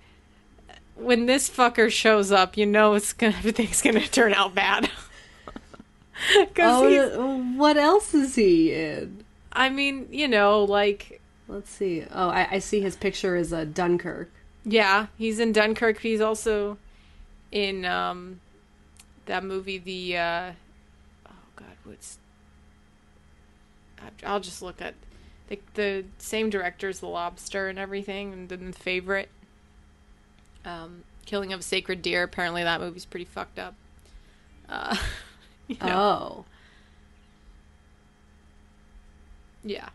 when 0.96 1.26
this 1.26 1.48
fucker 1.48 1.90
shows 1.90 2.32
up 2.32 2.56
you 2.56 2.66
know 2.66 2.94
it's 2.94 3.12
gonna 3.12 3.34
everything's 3.38 3.82
gonna 3.82 4.00
turn 4.00 4.32
out 4.34 4.54
bad 4.54 4.90
because 6.38 7.12
Oh, 7.14 7.42
what 7.56 7.76
else 7.76 8.14
is 8.14 8.34
he 8.34 8.72
in? 8.74 9.24
i 9.52 9.68
mean 9.68 10.08
you 10.10 10.26
know 10.28 10.64
like 10.64 11.19
Let's 11.50 11.68
see. 11.70 12.04
Oh, 12.12 12.28
I, 12.28 12.46
I 12.52 12.58
see 12.60 12.80
his 12.80 12.94
picture 12.94 13.34
is 13.34 13.52
a 13.52 13.64
Dunkirk. 13.66 14.30
Yeah, 14.64 15.06
he's 15.18 15.40
in 15.40 15.52
Dunkirk. 15.52 15.98
He's 15.98 16.20
also 16.20 16.78
in 17.50 17.84
um 17.84 18.40
that 19.26 19.42
movie. 19.42 19.78
The 19.78 20.16
uh, 20.16 20.52
oh 21.28 21.32
god, 21.56 21.76
what's 21.84 22.18
I'll 24.24 24.40
just 24.40 24.62
look 24.62 24.80
at 24.80 24.94
the 25.48 25.58
the 25.74 26.04
same 26.18 26.50
director 26.50 26.88
as 26.88 27.00
The 27.00 27.08
Lobster 27.08 27.68
and 27.68 27.78
everything, 27.78 28.32
and 28.32 28.48
then 28.48 28.70
the 28.70 28.78
favorite. 28.78 29.28
Um, 30.64 31.02
Killing 31.26 31.52
of 31.52 31.60
a 31.60 31.62
Sacred 31.64 32.00
Deer. 32.02 32.22
Apparently, 32.22 32.62
that 32.62 32.80
movie's 32.80 33.06
pretty 33.06 33.24
fucked 33.24 33.58
up. 33.58 33.74
Uh, 34.68 34.96
you 35.68 35.76
know, 35.82 35.88
Oh. 35.88 36.44
yeah. 39.64 39.88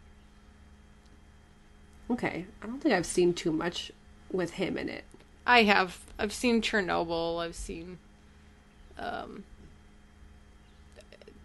Okay. 2.10 2.46
I 2.62 2.66
don't 2.68 2.80
think 2.80 2.94
I've 2.94 3.06
seen 3.06 3.34
too 3.34 3.52
much 3.52 3.92
with 4.32 4.52
him 4.52 4.78
in 4.78 4.90
it. 4.90 5.04
I 5.46 5.64
have. 5.64 6.00
I've 6.18 6.34
seen 6.34 6.62
Chernobyl. 6.62 7.44
I've 7.44 7.56
seen 7.56 8.00
um, 8.98 9.44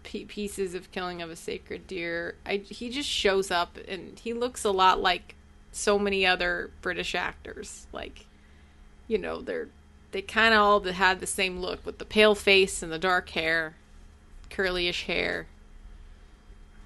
pieces 0.03 0.75
of 0.75 0.91
Killing 0.93 1.23
of 1.23 1.31
a 1.31 1.37
Sacred 1.37 1.87
Deer. 1.87 2.37
I, 2.45 2.59
he 2.59 2.91
just 2.91 3.09
shows 3.09 3.51
up 3.51 3.79
and 3.89 4.19
he 4.19 4.33
looks 4.33 4.65
a 4.65 4.71
lot 4.71 5.01
like 5.01 5.35
so 5.73 5.99
many 5.99 6.27
other 6.27 6.71
British 6.81 7.15
actors. 7.15 7.87
Like, 7.93 8.27
you 9.07 9.19
know, 9.19 9.41
they're 9.41 9.69
they 10.13 10.23
kind 10.23 10.55
of 10.55 10.61
all 10.61 10.81
had 10.81 11.21
the 11.21 11.27
same 11.27 11.61
look 11.61 11.85
with 11.87 11.99
the 11.99 12.05
pale 12.05 12.35
face 12.35 12.83
and 12.83 12.91
the 12.91 12.99
dark 12.99 13.31
hair, 13.31 13.77
curlyish 14.51 15.05
hair. 15.05 15.47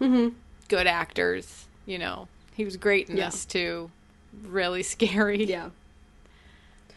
Mm-hmm. 0.00 0.36
Good 0.68 0.86
actors, 0.86 1.66
you 1.86 1.98
know. 1.98 2.28
He 2.54 2.64
was 2.64 2.76
great 2.76 3.08
in 3.10 3.16
Yeah. 3.16 3.26
this 3.30 3.44
too. 3.44 3.90
Really 4.42 4.82
scary. 4.94 5.44
Yeah. 5.44 5.70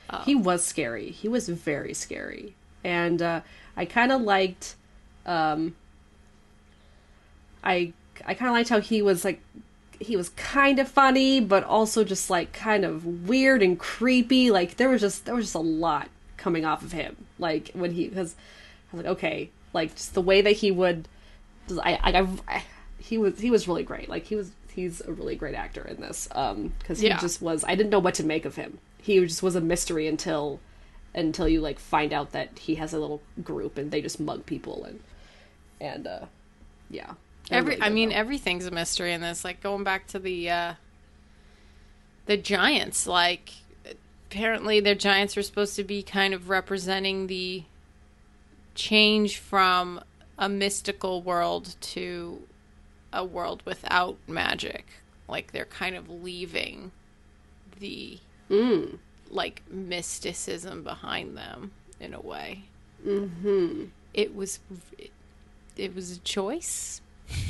Oh. 0.10 0.22
He 0.26 0.36
was 0.36 0.64
scary. 0.64 1.10
He 1.10 1.28
was 1.28 1.50
very 1.50 1.94
scary. 1.94 2.56
And 2.84 3.22
uh, 3.22 3.42
I 3.76 3.86
kind 3.86 4.12
of 4.12 4.22
liked 4.22 4.76
um 5.26 5.76
I 7.64 7.94
I 8.26 8.34
kind 8.34 8.50
of 8.50 8.54
liked 8.54 8.70
how 8.70 8.80
he 8.80 9.02
was 9.02 9.26
like 9.26 9.42
he 10.00 10.16
was 10.16 10.30
kind 10.30 10.78
of 10.80 10.88
funny 10.88 11.40
but 11.40 11.64
also 11.64 12.04
just 12.04 12.30
like 12.30 12.54
kind 12.54 12.86
of 12.86 13.06
weird 13.28 13.62
and 13.64 13.78
creepy. 13.80 14.52
Like 14.52 14.78
there 14.78 14.90
was 14.90 15.02
just 15.02 15.26
there 15.26 15.36
was 15.36 15.46
just 15.46 15.56
a 15.56 15.60
lot 15.60 16.10
coming 16.38 16.66
off 16.66 16.84
of 16.84 16.92
him. 16.92 17.18
Like 17.40 17.72
when 17.74 17.92
he 17.92 18.08
cuz 18.08 18.36
I 18.94 18.96
was 18.96 19.06
like 19.06 19.12
okay, 19.18 19.50
like 19.74 19.96
just 19.96 20.14
the 20.14 20.22
way 20.22 20.42
that 20.42 20.52
he 20.58 20.72
would 20.72 21.08
I, 21.84 22.00
I, 22.02 22.28
I 22.48 22.64
he 23.00 23.18
was 23.18 23.40
he 23.40 23.52
was 23.52 23.68
really 23.68 23.84
great. 23.84 24.08
Like 24.08 24.26
he 24.26 24.36
was 24.36 24.52
he's 24.78 25.02
a 25.02 25.12
really 25.12 25.36
great 25.36 25.56
actor 25.56 25.82
in 25.82 26.00
this 26.00 26.30
um 26.34 26.72
cuz 26.86 27.00
he 27.00 27.08
Yeah. 27.08 27.18
just 27.20 27.42
was 27.42 27.64
I 27.66 27.74
didn't 27.76 27.90
know 27.90 28.00
what 28.00 28.14
to 28.16 28.24
make 28.24 28.46
of 28.46 28.56
him. 28.56 28.78
He 29.02 29.20
just 29.26 29.42
was 29.42 29.56
a 29.56 29.62
mystery 29.62 30.08
until 30.08 30.60
until 31.16 31.48
you 31.50 31.62
like 31.62 31.80
find 31.80 32.14
out 32.14 32.32
that 32.32 32.60
he 32.60 32.76
has 32.76 32.94
a 32.94 33.00
little 33.00 33.22
group 33.44 33.78
and 33.78 33.90
they 33.92 34.02
just 34.02 34.20
mug 34.20 34.46
people 34.46 34.84
and 34.86 35.00
and 35.82 36.06
uh 36.08 36.26
yeah. 36.92 37.14
Every 37.50 37.72
really 37.76 37.82
I 37.82 37.90
mean 37.90 38.12
everything's 38.12 38.66
a 38.68 38.72
mystery 38.72 39.14
in 39.14 39.22
this. 39.22 39.44
Like 39.44 39.62
going 39.62 39.84
back 39.84 40.06
to 40.08 40.20
the 40.20 40.50
uh 40.50 40.74
the 42.28 42.38
giants, 42.38 43.08
like 43.08 43.54
apparently 44.30 44.80
their 44.80 44.96
giants 44.96 45.36
were 45.36 45.42
supposed 45.42 45.76
to 45.78 45.84
be 45.84 46.04
kind 46.04 46.34
of 46.34 46.50
representing 46.50 47.28
the 47.28 47.64
change 48.76 49.38
from 49.38 50.02
a 50.38 50.48
mystical 50.50 51.22
world 51.24 51.76
to 51.82 52.44
a 53.18 53.26
world 53.26 53.62
without 53.66 54.18
magic. 54.28 54.86
Like 55.28 55.52
they're 55.52 55.66
kind 55.66 55.96
of 55.96 56.10
leaving 56.10 56.92
the 57.80 58.20
Mm. 58.50 59.00
like 59.30 59.62
mysticism 59.70 60.84
behind 60.84 61.36
them 61.38 61.72
in 62.00 62.14
a 62.14 62.22
way. 62.22 62.64
Mm-hmm. 63.06 63.86
It 64.14 64.34
was 64.34 64.60
it, 64.98 65.12
it 65.76 65.94
was 65.96 66.12
a 66.16 66.20
choice. 66.20 67.02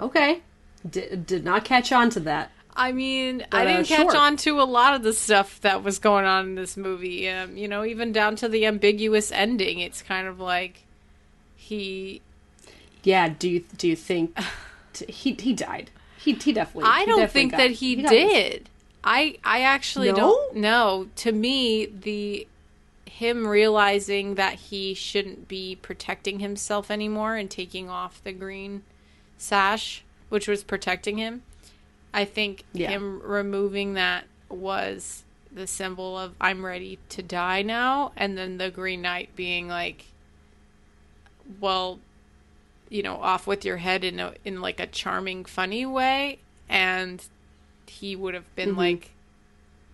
Okay. 0.00 0.40
Did 0.88 1.26
did 1.26 1.44
not 1.44 1.64
catch 1.64 1.92
on 1.92 2.10
to 2.10 2.20
that. 2.20 2.50
I 2.74 2.92
mean, 2.92 3.44
But, 3.50 3.60
I 3.60 3.64
uh, 3.64 3.76
didn't 3.76 3.86
catch 3.88 4.12
sure. 4.12 4.16
on 4.16 4.36
to 4.38 4.60
a 4.60 4.64
lot 4.64 4.94
of 4.94 5.02
the 5.02 5.12
stuff 5.12 5.60
that 5.60 5.82
was 5.84 5.98
going 5.98 6.24
on 6.24 6.46
in 6.46 6.54
this 6.54 6.76
movie. 6.76 7.28
Um, 7.28 7.56
you 7.56 7.68
know, 7.68 7.84
even 7.84 8.12
down 8.12 8.34
to 8.36 8.48
the 8.48 8.64
ambiguous 8.66 9.30
ending. 9.30 9.80
It's 9.80 10.02
kind 10.02 10.26
of 10.26 10.40
like 10.40 10.84
he. 11.54 12.22
Yeah, 13.02 13.28
do 13.28 13.48
you 13.48 13.64
do 13.76 13.88
you 13.88 13.96
think 13.96 14.36
t- 14.92 15.10
he 15.10 15.32
he 15.34 15.52
died? 15.52 15.90
He 16.18 16.32
he 16.34 16.52
definitely 16.52 16.88
I 16.90 17.00
he 17.00 17.06
don't 17.06 17.18
definitely 17.20 17.32
think 17.40 17.50
got- 17.52 17.56
that 17.58 17.70
he, 17.72 17.96
got- 17.96 18.10
did. 18.10 18.68
I 19.04 19.38
I 19.44 19.62
actually 19.62 20.10
No? 20.10 20.16
don't 20.16 20.56
know. 20.56 21.08
To 21.16 21.32
me, 21.32 21.86
the 21.86 22.46
him 23.06 23.46
realizing 23.46 24.36
that 24.36 24.54
he 24.54 24.94
shouldn't 24.94 25.46
be 25.48 25.76
protecting 25.82 26.40
himself 26.40 26.90
anymore 26.90 27.36
and 27.36 27.50
taking 27.50 27.90
off 27.90 28.22
the 28.24 28.32
green 28.32 28.82
sash, 29.36 30.02
which 30.28 30.48
was 30.48 30.62
protecting 30.64 31.18
him. 31.18 31.42
I 32.14 32.24
think 32.24 32.64
Yeah. 32.72 32.90
him 32.90 33.20
removing 33.22 33.94
that 33.94 34.24
was 34.48 35.24
the 35.50 35.66
symbol 35.66 36.16
of 36.18 36.34
I'm 36.40 36.64
ready 36.64 36.98
to 37.10 37.22
die 37.22 37.62
now, 37.62 38.12
and 38.16 38.38
then 38.38 38.56
the 38.58 38.70
Green 38.70 39.02
Knight 39.02 39.34
being 39.36 39.68
like, 39.68 40.04
well, 41.60 42.00
you 42.92 43.02
know, 43.02 43.16
off 43.16 43.46
with 43.46 43.64
your 43.64 43.78
head 43.78 44.04
in 44.04 44.20
a 44.20 44.34
in 44.44 44.60
like 44.60 44.78
a 44.78 44.86
charming, 44.86 45.46
funny 45.46 45.86
way, 45.86 46.38
and 46.68 47.24
he 47.86 48.14
would 48.14 48.34
have 48.34 48.54
been 48.54 48.70
mm-hmm. 48.70 48.78
like 48.78 49.10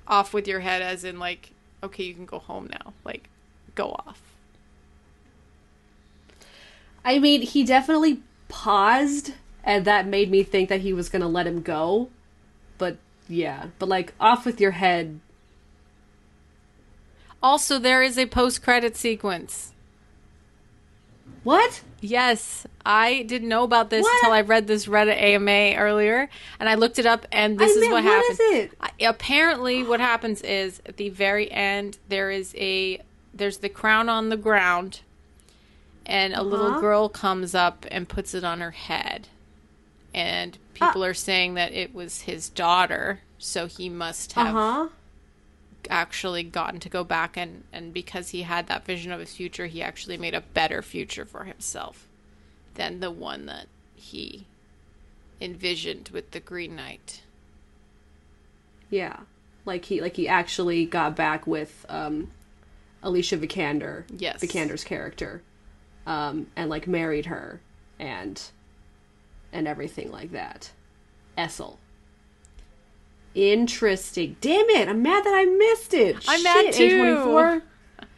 off 0.08 0.34
with 0.34 0.48
your 0.48 0.60
head 0.60 0.82
as 0.82 1.04
in 1.04 1.20
like, 1.20 1.52
okay, 1.82 2.02
you 2.02 2.12
can 2.12 2.26
go 2.26 2.40
home 2.40 2.68
now, 2.70 2.92
like, 3.04 3.28
go 3.76 3.90
off. 3.90 4.20
I 7.04 7.20
mean, 7.20 7.42
he 7.42 7.62
definitely 7.62 8.20
paused, 8.48 9.32
and 9.62 9.84
that 9.84 10.08
made 10.08 10.28
me 10.28 10.42
think 10.42 10.68
that 10.68 10.80
he 10.80 10.92
was 10.92 11.08
gonna 11.08 11.28
let 11.28 11.46
him 11.46 11.62
go. 11.62 12.10
But 12.78 12.96
yeah, 13.28 13.66
but 13.78 13.88
like 13.88 14.12
off 14.18 14.44
with 14.44 14.60
your 14.60 14.72
head. 14.72 15.20
Also, 17.40 17.78
there 17.78 18.02
is 18.02 18.18
a 18.18 18.26
post 18.26 18.60
credit 18.60 18.96
sequence. 18.96 19.72
What? 21.44 21.82
Yes, 22.00 22.66
I 22.90 23.22
didn't 23.24 23.48
know 23.50 23.64
about 23.64 23.90
this 23.90 24.02
What? 24.04 24.14
until 24.22 24.32
I 24.32 24.40
read 24.40 24.66
this 24.66 24.86
Reddit 24.86 25.20
AMA 25.20 25.76
earlier, 25.76 26.30
and 26.58 26.70
I 26.70 26.74
looked 26.74 26.98
it 26.98 27.04
up, 27.04 27.26
and 27.30 27.58
this 27.58 27.76
I 27.76 27.80
is 27.80 27.84
what 27.88 27.92
what 27.92 28.04
happens. 28.04 28.40
is 28.40 28.50
it? 28.56 28.72
I- 28.80 28.90
apparently, 29.04 29.82
what 29.82 30.00
happens 30.00 30.40
is 30.40 30.80
at 30.86 30.96
the 30.96 31.10
very 31.10 31.50
end 31.52 31.98
there 32.08 32.30
is 32.30 32.54
a 32.56 33.02
there's 33.34 33.58
the 33.58 33.68
crown 33.68 34.08
on 34.08 34.30
the 34.30 34.38
ground, 34.38 35.00
and 36.06 36.32
a 36.34 36.42
little 36.42 36.68
Uh-huh. 36.68 36.80
girl 36.80 37.08
comes 37.10 37.54
up 37.54 37.84
and 37.90 38.08
puts 38.08 38.32
it 38.34 38.42
on 38.42 38.60
her 38.60 38.70
head, 38.70 39.28
and 40.14 40.56
people 40.72 41.02
Ah. 41.04 41.08
are 41.08 41.14
saying 41.14 41.54
that 41.54 41.72
it 41.74 41.94
was 41.94 42.22
his 42.22 42.48
daughter, 42.48 43.20
so 43.38 43.66
he 43.66 43.90
must 43.90 44.32
have 44.32 44.56
Uh-huh. 44.56 44.88
actually 45.90 46.42
gotten 46.42 46.80
to 46.80 46.88
go 46.88 47.04
back 47.04 47.36
and 47.36 47.64
and 47.72 47.92
because 47.92 48.30
he 48.30 48.42
had 48.42 48.66
that 48.66 48.84
vision 48.86 49.12
of 49.12 49.20
his 49.20 49.34
future 49.34 49.66
he 49.66 49.82
actually 49.82 50.16
made 50.16 50.34
a 50.34 50.40
better 50.40 50.82
future 50.82 51.24
for 51.24 51.44
himself 51.44 52.06
than 52.78 53.00
the 53.00 53.10
one 53.10 53.44
that 53.44 53.66
he 53.94 54.46
envisioned 55.40 56.08
with 56.12 56.30
the 56.30 56.40
green 56.40 56.74
knight 56.76 57.20
Yeah. 58.88 59.18
Like 59.66 59.84
he 59.84 60.00
like 60.00 60.16
he 60.16 60.26
actually 60.26 60.86
got 60.86 61.14
back 61.14 61.46
with 61.46 61.84
um 61.90 62.30
Alicia 63.02 63.36
Vikander. 63.36 64.04
Yes. 64.16 64.40
Vikander's 64.40 64.82
character. 64.84 65.42
Um 66.06 66.46
and 66.56 66.70
like 66.70 66.86
married 66.88 67.26
her 67.26 67.60
and 67.98 68.40
and 69.52 69.68
everything 69.68 70.10
like 70.10 70.32
that. 70.32 70.70
Essel. 71.36 71.76
Interesting. 73.34 74.36
Damn 74.40 74.68
it, 74.70 74.88
I'm 74.88 75.02
mad 75.02 75.24
that 75.24 75.34
I 75.34 75.44
missed 75.44 75.94
it. 75.94 76.24
I'm 76.26 76.42
mad 76.42 76.72
too. 76.72 76.88
A24. 76.88 77.62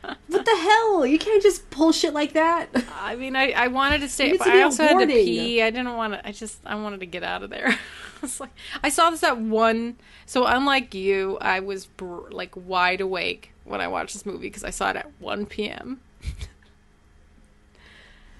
What 0.03 0.45
the 0.45 0.57
hell? 0.57 1.05
You 1.07 1.19
can't 1.19 1.43
just 1.43 1.69
pull 1.71 1.93
shit 1.93 2.15
like 2.15 2.33
that. 2.35 2.69
i 2.95 3.17
mean 3.17 3.37
i, 3.37 3.51
I 3.53 3.69
wanted 3.69 4.01
to 4.01 4.09
stay 4.09 4.37
but 4.37 4.47
i 4.47 4.63
also 4.63 4.83
had 4.85 4.99
to 4.99 5.07
pee 5.07 5.63
i 5.63 5.71
didn't 5.71 5.97
want 5.97 6.15
to 6.15 6.27
i 6.27 6.33
just 6.33 6.59
i 6.67 6.75
wanted 6.75 7.01
to 7.01 7.07
get 7.07 7.23
out 7.23 7.43
of 7.43 7.51
there 7.51 7.69
I 7.69 7.79
was 8.21 8.41
like 8.41 8.51
i 8.83 8.89
saw 8.89 9.11
this 9.11 9.23
at 9.23 9.39
one 9.39 9.97
so 10.27 10.47
unlike 10.47 10.95
you 10.95 11.39
i 11.41 11.61
was 11.61 11.87
br- 11.87 12.31
like 12.31 12.53
wide 12.55 13.01
awake 13.01 13.53
when 13.65 13.81
i 13.81 13.89
watched 13.89 14.13
this 14.15 14.27
movie 14.27 14.49
because 14.49 14.65
i 14.65 14.71
saw 14.71 14.91
it 14.91 14.97
at 14.97 15.11
1 15.21 15.47
p.m 15.47 16.01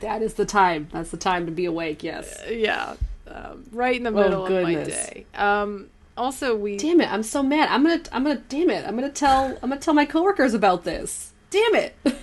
that 0.01 0.23
is 0.23 0.35
the 0.35 0.47
time. 0.47 0.89
That's 0.93 1.11
the 1.11 1.19
time 1.19 1.45
to 1.45 1.53
be 1.53 1.67
awake, 1.67 2.03
yes. 2.03 2.43
yeah 2.51 2.95
um, 3.29 3.65
right 3.71 3.97
in 3.97 4.03
the 4.05 4.11
middle 4.11 4.47
of 4.47 4.51
my 4.51 4.75
Oh, 4.77 4.85
day 4.85 5.27
um 5.35 5.89
also 6.17 6.55
we 6.57 6.77
Damn 6.77 7.01
it, 7.01 7.11
I'm 7.13 7.23
so 7.23 7.43
mad. 7.43 7.69
I'm 7.71 7.83
gonna 7.83 8.03
I'm 8.13 8.25
gonna 8.25 8.43
damn 8.49 8.71
it. 8.71 8.87
I'm 8.87 8.95
gonna 8.97 9.09
tell 9.11 9.57
I'm 9.63 9.69
gonna 9.71 9.79
tell 9.79 9.95
my 9.95 10.05
coworkers 10.05 10.53
about 10.55 10.85
this. 10.85 11.30
Damn 11.51 11.75
it. 11.75 11.97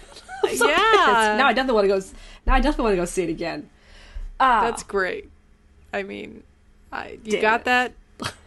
So 0.55 0.67
Yeah. 0.67 0.75
pissed. 0.77 1.37
Now 1.37 1.47
I 1.47 1.53
definitely 1.53 1.89
want 1.89 2.03
to 2.03 2.11
go 2.11 2.17
now 2.45 2.53
I 2.53 2.59
definitely 2.61 2.83
want 2.83 2.93
to 2.93 3.01
go 3.01 3.05
see 3.05 3.23
it 3.23 3.29
again. 3.29 3.69
Ah. 4.39 4.61
That's 4.61 4.83
great. 4.83 5.29
I 5.91 6.03
mean, 6.03 6.43
I 6.91 7.19
you 7.23 7.41
got 7.41 7.61
it. 7.61 7.65
that 7.65 7.93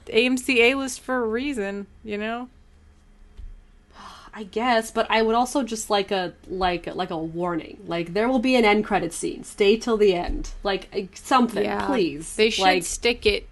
AMC 0.07 0.57
A 0.57 0.75
list 0.77 1.01
for 1.01 1.23
a 1.23 1.27
reason, 1.27 1.87
you 2.03 2.17
know. 2.17 2.49
I 4.33 4.45
guess, 4.45 4.91
but 4.93 5.09
I 5.11 5.23
would 5.23 5.35
also 5.35 5.63
just 5.65 5.91
like 5.91 6.11
a 6.13 6.33
like 6.49 6.87
like 6.95 7.11
a 7.11 7.19
warning. 7.19 7.81
Like 7.87 8.15
there 8.15 8.29
will 8.29 8.39
be 8.39 8.55
an 8.55 8.65
end 8.65 8.85
credit 8.85 9.13
scene. 9.13 9.43
Stay 9.45 9.77
till 9.77 9.97
the 9.97 10.15
end. 10.15 10.51
Like 10.63 10.89
uh, 10.97 11.03
something, 11.15 11.79
please. 11.81 12.37
They 12.37 12.51
should 12.51 12.63
like 12.63 12.85
stick 12.85 13.27
it 13.27 13.49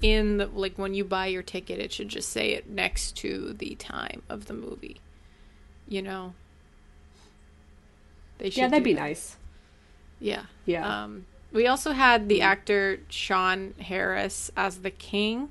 in 0.00 0.38
the 0.38 0.46
like 0.46 0.78
when 0.78 0.94
you 0.94 1.04
buy 1.04 1.26
your 1.26 1.42
ticket. 1.42 1.78
It 1.78 1.92
should 1.92 2.08
just 2.08 2.30
say 2.30 2.52
it 2.52 2.68
next 2.68 3.16
to 3.18 3.52
the 3.52 3.74
time 3.74 4.22
of 4.28 4.46
the 4.46 4.54
movie. 4.54 5.00
You 5.86 6.02
know. 6.02 6.34
They 8.38 8.50
should. 8.50 8.58
Yeah, 8.60 8.68
that'd 8.68 8.84
be 8.84 8.94
that. 8.94 9.00
nice. 9.00 9.36
Yeah. 10.20 10.42
Yeah. 10.66 11.04
Um, 11.04 11.26
we 11.52 11.66
also 11.66 11.92
had 11.92 12.28
the 12.28 12.40
actor 12.42 13.00
Sean 13.08 13.74
Harris 13.80 14.50
as 14.56 14.78
the 14.78 14.90
king. 14.90 15.50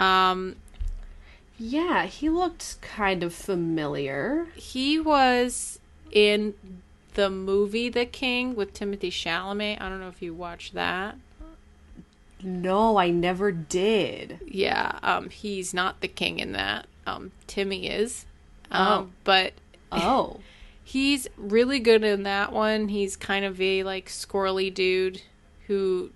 Um, 0.00 0.56
Yeah, 1.58 2.06
he 2.06 2.28
looked 2.28 2.80
kind 2.80 3.22
of 3.22 3.32
familiar. 3.34 4.46
he 4.56 4.98
was 4.98 5.78
in 6.10 6.54
the 7.14 7.30
movie 7.30 7.88
The 7.88 8.06
King 8.06 8.54
with 8.56 8.72
Timothy 8.74 9.10
Chalamet. 9.10 9.80
I 9.80 9.88
don't 9.88 10.00
know 10.00 10.08
if 10.08 10.20
you 10.20 10.34
watched 10.34 10.74
that. 10.74 11.16
No, 12.42 12.96
I 12.98 13.10
never 13.10 13.52
did. 13.52 14.40
Yeah, 14.46 14.98
um, 15.02 15.30
he's 15.30 15.72
not 15.72 16.00
the 16.00 16.08
king 16.08 16.40
in 16.40 16.52
that. 16.52 16.86
Um, 17.06 17.30
Timmy 17.46 17.86
is. 17.88 18.26
Um, 18.70 18.86
Oh. 18.86 19.10
but 19.24 19.52
Oh. 19.92 20.40
he's 20.84 21.26
really 21.36 21.80
good 21.80 22.04
in 22.04 22.22
that 22.24 22.52
one. 22.52 22.88
He's 22.88 23.16
kind 23.16 23.44
of 23.44 23.60
a 23.60 23.82
like 23.82 24.06
squirrely 24.06 24.72
dude 24.72 25.22
who 25.66 26.10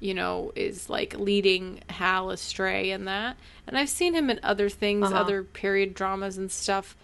you 0.00 0.14
know 0.14 0.52
is 0.54 0.88
like 0.88 1.18
leading 1.18 1.80
Hal 1.90 2.30
astray 2.30 2.90
in 2.90 3.04
that. 3.06 3.36
And 3.66 3.76
I've 3.76 3.88
seen 3.90 4.14
him 4.14 4.30
in 4.30 4.40
other 4.42 4.68
things, 4.68 5.06
Uh-huh. 5.08 5.20
other 5.20 5.42
period 5.42 5.92
dramas 5.94 6.38
and 6.38 6.50
stuff. 6.50 6.96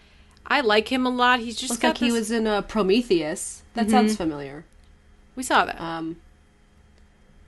I 0.47 0.61
like 0.61 0.91
him 0.91 1.05
a 1.05 1.09
lot. 1.09 1.39
He's 1.39 1.55
just 1.57 1.71
Looks 1.71 1.81
got 1.81 1.87
like 1.89 1.97
he 1.97 2.11
was 2.11 2.31
in 2.31 2.47
a 2.47 2.61
Prometheus. 2.61 3.63
That 3.73 3.89
sounds 3.89 4.15
familiar. 4.15 4.63
We 5.35 5.43
saw 5.43 5.65
that. 5.65 5.79
Um 5.81 6.17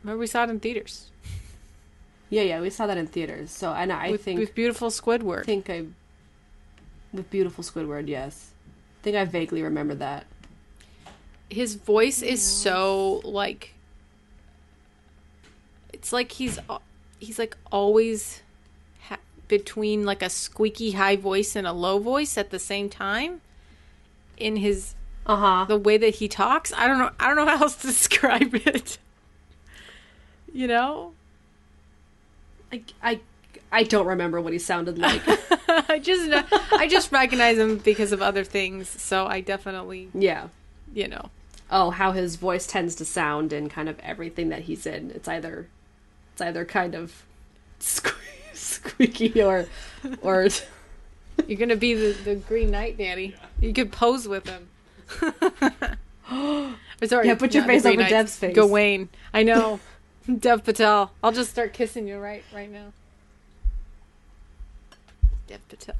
Remember 0.03 0.19
we 0.19 0.27
saw 0.27 0.43
it 0.43 0.49
in 0.49 0.59
theaters 0.59 1.07
Yeah, 2.29 2.41
yeah, 2.43 2.61
we 2.61 2.69
saw 2.69 2.85
that 2.87 2.97
in 2.97 3.07
theaters. 3.07 3.51
So, 3.51 3.71
and 3.73 3.91
I 3.91 4.11
with, 4.11 4.23
think 4.23 4.39
with 4.39 4.53
beautiful 4.53 4.89
Squidward. 4.89 5.41
I 5.41 5.43
think 5.43 5.69
I 5.69 5.85
with 7.13 7.29
beautiful 7.31 7.63
Squidward, 7.63 8.07
yes. 8.09 8.51
I 9.07 9.09
think 9.11 9.21
I 9.21 9.23
vaguely 9.31 9.63
remember 9.63 9.95
that. 9.95 10.25
his 11.49 11.75
voice 11.75 12.21
is 12.21 12.41
so 12.43 13.21
like 13.23 13.73
it's 15.93 16.11
like 16.11 16.33
he's 16.33 16.59
he's 17.19 17.39
like 17.39 17.55
always 17.71 18.41
ha- 19.03 19.19
between 19.47 20.03
like 20.03 20.21
a 20.21 20.29
squeaky 20.29 20.91
high 20.91 21.15
voice 21.15 21.55
and 21.55 21.65
a 21.65 21.71
low 21.71 21.99
voice 21.99 22.37
at 22.37 22.49
the 22.49 22.59
same 22.59 22.89
time 22.89 23.39
in 24.35 24.57
his 24.57 24.93
Uh 25.25 25.37
huh. 25.37 25.65
the 25.69 25.77
way 25.77 25.97
that 25.97 26.15
he 26.15 26.27
talks 26.27 26.73
i 26.73 26.85
don't 26.85 26.97
know 26.99 27.11
i 27.17 27.27
don't 27.27 27.37
know 27.37 27.45
how 27.45 27.61
else 27.63 27.77
to 27.77 27.87
describe 27.95 28.53
it 28.55 28.97
you 30.51 30.67
know 30.67 31.13
I, 32.73 32.81
I 33.01 33.19
I 33.71 33.83
don't 33.83 34.07
remember 34.07 34.39
what 34.41 34.53
he 34.53 34.59
sounded 34.59 34.97
like. 34.97 35.21
i 35.89 35.99
just 35.99 36.27
know 36.27 36.43
i 36.71 36.87
just 36.87 37.11
recognize 37.11 37.57
him 37.57 37.77
because 37.77 38.11
of 38.11 38.21
other 38.21 38.43
things 38.43 38.89
so 38.89 39.25
i 39.27 39.39
definitely 39.41 40.09
yeah. 40.13 40.47
you 40.93 41.07
know 41.07 41.29
Oh, 41.69 41.89
how 41.89 42.13
his 42.13 42.37
voice 42.37 42.65
tends 42.65 42.95
to 42.95 43.03
sound 43.03 43.51
in 43.51 43.67
kind 43.67 43.89
of 43.89 43.99
everything 43.99 44.47
that 44.49 44.61
he's 44.61 44.85
in. 44.85 45.11
It's 45.11 45.27
either 45.27 45.67
it's 46.31 46.41
either 46.41 46.63
kind 46.63 46.95
of 46.95 47.25
sque- 47.81 48.13
squeaky 48.53 49.41
or 49.41 49.65
or 50.21 50.47
you're 51.47 51.59
gonna 51.59 51.75
be 51.75 51.93
the, 51.93 52.13
the 52.23 52.35
green 52.35 52.71
knight 52.71 52.97
danny 52.97 53.35
you 53.59 53.73
could 53.73 53.91
pose 53.91 54.29
with 54.29 54.47
him 54.47 54.69
Sorry, 57.05 57.27
Yeah, 57.27 57.35
put 57.35 57.53
your 57.53 57.63
face 57.63 57.85
over 57.85 58.03
Dev's 58.03 58.35
face. 58.35 58.55
Gawain. 58.55 59.09
I 59.33 59.43
know. 59.43 59.79
Dev 60.39 60.63
Patel. 60.63 61.11
I'll 61.23 61.31
just 61.31 61.51
start 61.51 61.73
kissing 61.73 62.07
you 62.07 62.17
right 62.17 62.43
right 62.53 62.71
now. 62.71 62.91
Dev 65.47 65.67
Patel. 65.69 65.95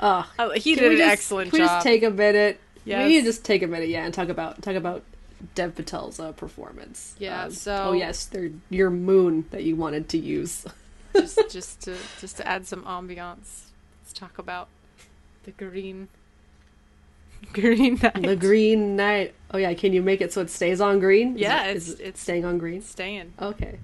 Ugh. 0.00 0.26
Oh, 0.38 0.50
he 0.52 0.74
did 0.74 0.92
an 0.92 0.98
just- 0.98 1.10
excellent 1.12 1.50
can 1.50 1.60
we 1.60 1.66
just 1.66 1.82
take 1.84 2.02
a 2.02 2.10
minute? 2.10 2.58
Yes. 2.86 3.06
We 3.06 3.20
just 3.22 3.44
take 3.44 3.62
a 3.62 3.66
minute, 3.66 3.90
yeah, 3.90 4.04
and 4.06 4.14
talk 4.14 4.30
about 4.30 4.62
talk 4.62 4.74
about 4.74 5.02
Dev 5.54 5.74
Patel's 5.76 6.18
uh, 6.18 6.32
performance. 6.32 7.14
Yeah, 7.18 7.44
Um, 7.44 7.50
so- 7.52 7.88
oh 7.88 7.92
yes, 7.92 8.30
your 8.70 8.88
moon 8.90 9.44
that 9.50 9.62
you 9.64 9.76
wanted 9.76 10.08
to 10.10 10.18
use. 10.18 10.64
just 11.14 11.38
just 11.50 11.82
to 11.82 11.96
just 12.20 12.38
to 12.38 12.48
add 12.48 12.66
some 12.66 12.82
ambiance. 12.84 13.64
Let's 14.02 14.14
talk 14.14 14.38
about 14.38 14.68
the 15.44 15.50
green 15.50 16.08
green 17.52 17.98
night. 18.02 18.22
the 18.22 18.36
Green 18.36 18.96
night. 18.96 19.34
Oh 19.50 19.58
yeah, 19.58 19.74
can 19.74 19.92
you 19.92 20.00
make 20.02 20.22
it 20.22 20.32
so 20.32 20.40
it 20.40 20.48
stays 20.50 20.80
on 20.80 20.98
green? 21.00 21.34
Is 21.34 21.40
Yeah, 21.42 21.64
it- 21.64 21.76
it's- 21.76 21.88
it 21.90 22.00
it's- 22.00 22.20
staying 22.20 22.46
on 22.46 22.56
green. 22.56 22.80
staying. 22.80 23.34
Okay. 23.40 23.78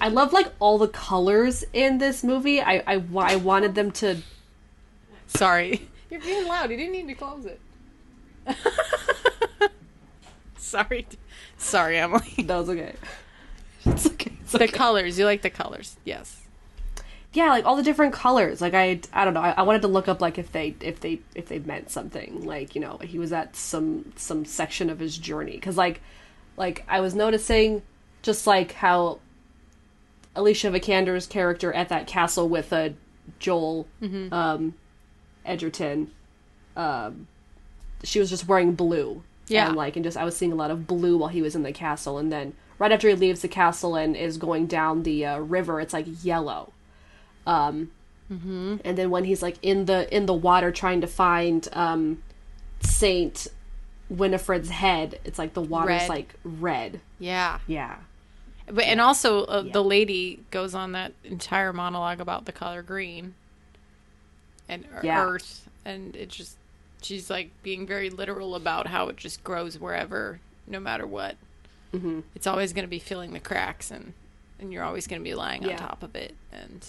I 0.00 0.08
love 0.08 0.32
like 0.32 0.52
all 0.58 0.78
the 0.78 0.88
colors 0.88 1.64
in 1.72 1.98
this 1.98 2.24
movie. 2.24 2.60
I 2.60 2.82
I, 2.86 3.02
I 3.16 3.36
wanted 3.36 3.74
them 3.74 3.90
to. 3.92 4.18
Sorry. 5.26 5.88
You're 6.10 6.20
being 6.20 6.46
loud. 6.48 6.70
You 6.70 6.76
didn't 6.76 6.92
need 6.92 7.06
to 7.08 7.14
close 7.14 7.44
it. 7.46 7.60
Sorry. 10.56 11.06
Sorry, 11.56 11.98
Emily. 11.98 12.34
That 12.38 12.56
was 12.56 12.68
okay. 12.70 12.94
It's 13.86 14.06
okay. 14.06 14.32
It's 14.42 14.52
The 14.52 14.64
okay. 14.64 14.72
colors. 14.72 15.18
You 15.18 15.24
like 15.24 15.40
the 15.40 15.48
colors. 15.50 15.96
Yes. 16.04 16.42
yeah, 17.32 17.48
like 17.48 17.64
all 17.64 17.76
the 17.76 17.82
different 17.82 18.12
colors. 18.12 18.60
Like 18.60 18.74
I, 18.74 19.00
I 19.12 19.24
don't 19.24 19.32
know. 19.32 19.40
I, 19.40 19.52
I 19.56 19.62
wanted 19.62 19.80
to 19.82 19.88
look 19.88 20.06
up 20.06 20.20
like 20.20 20.36
if 20.36 20.52
they, 20.52 20.74
if 20.80 21.00
they, 21.00 21.20
if 21.34 21.46
they 21.48 21.60
meant 21.60 21.90
something. 21.90 22.44
Like 22.44 22.74
you 22.74 22.80
know, 22.82 22.98
he 22.98 23.18
was 23.18 23.32
at 23.32 23.56
some 23.56 24.12
some 24.16 24.44
section 24.44 24.90
of 24.90 24.98
his 24.98 25.16
journey 25.16 25.52
because 25.52 25.78
like, 25.78 26.02
like 26.58 26.84
I 26.88 27.00
was 27.00 27.14
noticing, 27.14 27.80
just 28.22 28.46
like 28.46 28.72
how 28.72 29.20
Alicia 30.36 30.70
Vikander's 30.70 31.26
character 31.26 31.72
at 31.72 31.88
that 31.88 32.06
castle 32.06 32.48
with 32.48 32.72
uh, 32.72 32.90
Joel, 33.38 33.86
um, 34.30 34.74
Edgerton, 35.44 36.10
um, 36.76 37.26
she 38.04 38.18
was 38.20 38.30
just 38.30 38.46
wearing 38.48 38.74
blue. 38.74 39.22
Yeah. 39.48 39.66
And 39.68 39.76
like, 39.76 39.96
and 39.96 40.04
just 40.04 40.16
I 40.16 40.24
was 40.24 40.36
seeing 40.36 40.52
a 40.52 40.56
lot 40.56 40.70
of 40.70 40.86
blue 40.86 41.18
while 41.18 41.28
he 41.28 41.42
was 41.42 41.56
in 41.56 41.62
the 41.64 41.72
castle, 41.72 42.18
and 42.18 42.30
then 42.30 42.54
right 42.78 42.92
after 42.92 43.08
he 43.08 43.14
leaves 43.14 43.40
the 43.42 43.48
castle 43.48 43.96
and 43.96 44.16
is 44.16 44.36
going 44.36 44.66
down 44.66 45.02
the 45.02 45.26
uh, 45.26 45.38
river, 45.38 45.80
it's 45.80 45.92
like 45.92 46.06
yellow. 46.22 46.72
Um, 47.46 47.90
Mm-hmm. 48.32 48.76
and 48.84 48.96
then 48.96 49.10
when 49.10 49.24
he's 49.24 49.42
like 49.42 49.56
in 49.60 49.86
the 49.86 50.06
in 50.16 50.26
the 50.26 50.32
water 50.32 50.70
trying 50.70 51.00
to 51.00 51.08
find 51.08 51.66
um, 51.72 52.22
Saint 52.78 53.48
Winifred's 54.08 54.70
head, 54.70 55.18
it's 55.24 55.36
like 55.36 55.54
the 55.54 55.60
water's 55.60 56.02
Red. 56.02 56.08
like 56.08 56.34
red. 56.44 57.00
Yeah. 57.18 57.58
Yeah. 57.66 57.96
But 58.72 58.84
and 58.84 59.00
also 59.00 59.44
uh, 59.44 59.62
Yeah. 59.66 59.72
the 59.72 59.82
lady 59.84 60.40
goes 60.50 60.74
on 60.74 60.92
that 60.92 61.12
entire 61.24 61.72
monologue 61.72 62.20
about 62.20 62.44
the 62.44 62.52
color 62.52 62.82
green 62.82 63.34
and 64.68 64.84
Yeah. 65.02 65.20
earth 65.24 65.68
and 65.84 66.14
it 66.16 66.28
just 66.28 66.56
she's 67.02 67.30
like 67.30 67.50
being 67.62 67.86
very 67.86 68.10
literal 68.10 68.54
about 68.54 68.86
how 68.88 69.08
it 69.08 69.16
just 69.16 69.42
grows 69.42 69.78
wherever 69.78 70.40
no 70.66 70.78
matter 70.80 71.06
what. 71.06 71.36
hmm 71.92 72.20
It's 72.34 72.46
always 72.46 72.72
going 72.72 72.84
to 72.84 72.90
be 72.90 72.98
filling 72.98 73.32
the 73.32 73.40
cracks 73.40 73.90
and 73.90 74.12
and 74.58 74.72
you're 74.72 74.84
always 74.84 75.06
going 75.06 75.20
to 75.20 75.24
be 75.24 75.34
lying 75.34 75.64
on 75.64 75.70
top 75.76 76.02
of 76.02 76.14
it 76.14 76.34
and 76.52 76.86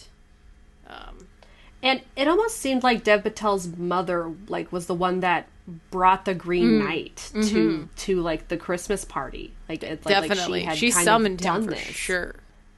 um 0.87 1.27
And 1.83 2.01
it 2.15 2.27
almost 2.27 2.57
seemed 2.57 2.83
like 2.83 3.03
Dev 3.03 3.23
Patel's 3.23 3.67
mother 3.75 4.31
like 4.47 4.71
was 4.71 4.85
the 4.85 4.93
one 4.93 5.21
that 5.21 5.47
brought 5.89 6.25
the 6.25 6.33
Green 6.33 6.79
Mm. 6.79 6.83
Knight 6.83 7.31
to 7.49 7.89
to 7.97 8.21
like 8.21 8.47
the 8.49 8.57
Christmas 8.57 9.05
party. 9.05 9.53
Like 9.69 9.83
it's 9.83 10.05
like, 10.05 10.15
like 10.15 10.29
definitely 10.29 10.59
she, 10.61 10.65
had 10.65 10.77
she 10.77 10.87
of 10.89 10.93
summoned 10.95 11.39
done 11.39 11.61
him 11.61 11.69
for 11.69 11.71
this. 11.75 11.81
sure. 11.81 12.35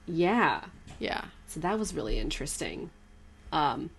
Yeah. 0.07 0.61
Yeah. 0.99 1.25
So 1.47 1.59
that 1.61 1.77
was 1.79 1.93
really 1.93 2.17
interesting. 2.19 2.89
Um 3.51 3.89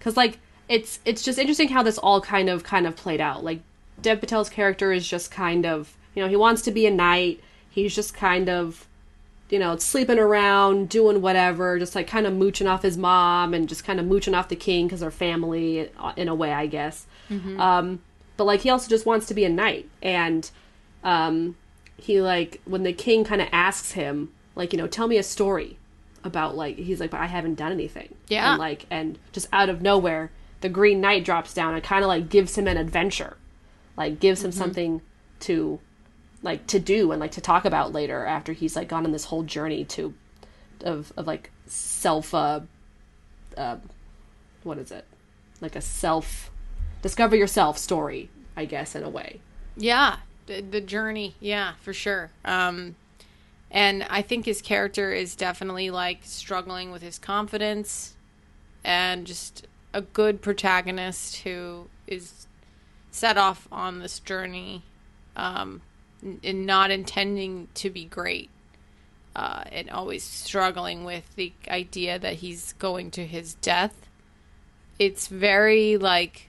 cuz 0.00 0.16
like 0.16 0.38
it's 0.68 1.00
it's 1.04 1.22
just 1.22 1.38
interesting 1.38 1.68
how 1.68 1.82
this 1.82 1.98
all 1.98 2.20
kind 2.20 2.48
of 2.48 2.64
kind 2.64 2.86
of 2.86 2.96
played 2.96 3.20
out. 3.20 3.44
Like 3.44 3.60
Dev 4.00 4.20
Patel's 4.20 4.48
character 4.48 4.92
is 4.92 5.06
just 5.06 5.30
kind 5.30 5.64
of, 5.66 5.96
you 6.14 6.22
know, 6.22 6.28
he 6.28 6.36
wants 6.36 6.62
to 6.62 6.70
be 6.70 6.86
a 6.86 6.90
knight. 6.90 7.40
He's 7.70 7.94
just 7.94 8.14
kind 8.14 8.48
of 8.48 8.86
you 9.52 9.58
know, 9.58 9.76
sleeping 9.76 10.18
around, 10.18 10.88
doing 10.88 11.20
whatever, 11.20 11.78
just 11.78 11.94
like 11.94 12.06
kind 12.06 12.26
of 12.26 12.32
mooching 12.32 12.66
off 12.66 12.80
his 12.82 12.96
mom 12.96 13.52
and 13.52 13.68
just 13.68 13.84
kind 13.84 14.00
of 14.00 14.06
mooching 14.06 14.34
off 14.34 14.48
the 14.48 14.56
king 14.56 14.86
because 14.86 15.00
they're 15.00 15.10
family 15.10 15.90
uh, 15.98 16.12
in 16.16 16.26
a 16.26 16.34
way, 16.34 16.50
I 16.54 16.66
guess. 16.66 17.06
Um, 17.60 18.00
but 18.38 18.44
like 18.44 18.60
he 18.62 18.70
also 18.70 18.88
just 18.88 19.04
wants 19.04 19.26
to 19.26 19.34
be 19.34 19.44
a 19.44 19.50
knight, 19.50 19.88
and 20.00 20.50
um, 21.04 21.56
he 21.98 22.22
like 22.22 22.62
when 22.64 22.82
the 22.82 22.94
king 22.94 23.24
kind 23.24 23.42
of 23.42 23.48
asks 23.52 23.92
him, 23.92 24.32
like, 24.54 24.72
you 24.72 24.78
know, 24.78 24.86
tell 24.86 25.06
me 25.06 25.18
a 25.18 25.22
story 25.22 25.76
about 26.24 26.56
like 26.56 26.76
he's 26.78 26.98
like, 26.98 27.10
but 27.10 27.20
I 27.20 27.26
haven't 27.26 27.56
done 27.56 27.72
anything. 27.72 28.14
Yeah. 28.28 28.52
and 28.52 28.58
like 28.58 28.86
and 28.90 29.18
just 29.32 29.48
out 29.52 29.68
of 29.68 29.82
nowhere, 29.82 30.30
the 30.62 30.70
Green 30.70 31.00
Knight 31.02 31.26
drops 31.26 31.52
down 31.52 31.74
and 31.74 31.82
kind 31.84 32.02
of 32.02 32.08
like 32.08 32.30
gives 32.30 32.56
him 32.56 32.66
an 32.66 32.78
adventure, 32.78 33.36
like 33.98 34.18
gives 34.18 34.42
him 34.42 34.52
something 34.52 35.02
to 35.40 35.78
like 36.42 36.66
to 36.66 36.78
do 36.80 37.12
and 37.12 37.20
like 37.20 37.32
to 37.32 37.40
talk 37.40 37.64
about 37.64 37.92
later 37.92 38.26
after 38.26 38.52
he's 38.52 38.74
like 38.76 38.88
gone 38.88 39.04
on 39.04 39.12
this 39.12 39.26
whole 39.26 39.42
journey 39.42 39.84
to 39.84 40.12
of 40.84 41.12
of 41.16 41.26
like 41.26 41.50
self 41.66 42.34
uh, 42.34 42.60
uh 43.56 43.76
what 44.64 44.78
is 44.78 44.90
it 44.90 45.04
like 45.60 45.76
a 45.76 45.80
self 45.80 46.50
discover 47.02 47.36
yourself 47.36 47.78
story 47.78 48.28
i 48.56 48.64
guess 48.64 48.94
in 48.94 49.02
a 49.02 49.08
way 49.08 49.40
Yeah, 49.76 50.16
the, 50.46 50.60
the 50.60 50.80
journey. 50.80 51.34
Yeah, 51.40 51.74
for 51.80 51.92
sure. 51.94 52.30
Um, 52.44 52.96
and 53.70 54.02
I 54.10 54.20
think 54.20 54.44
his 54.44 54.60
character 54.60 55.12
is 55.12 55.34
definitely 55.34 55.90
like 55.90 56.18
struggling 56.24 56.90
with 56.92 57.00
his 57.00 57.18
confidence, 57.18 58.14
and 58.84 59.26
just 59.26 59.66
a 59.94 60.02
good 60.02 60.42
protagonist 60.42 61.36
who 61.38 61.88
is 62.06 62.46
set 63.10 63.38
off 63.38 63.66
on 63.72 63.98
this 64.00 64.18
journey, 64.18 64.82
um, 65.36 65.80
and 66.22 66.66
not 66.66 66.90
intending 66.90 67.68
to 67.74 67.90
be 67.90 68.04
great, 68.04 68.50
uh, 69.34 69.64
and 69.72 69.90
always 69.90 70.22
struggling 70.22 71.04
with 71.04 71.34
the 71.36 71.52
idea 71.68 72.18
that 72.18 72.34
he's 72.34 72.72
going 72.74 73.10
to 73.12 73.26
his 73.26 73.54
death. 73.54 74.06
It's 74.98 75.26
very 75.28 75.96
like 75.96 76.48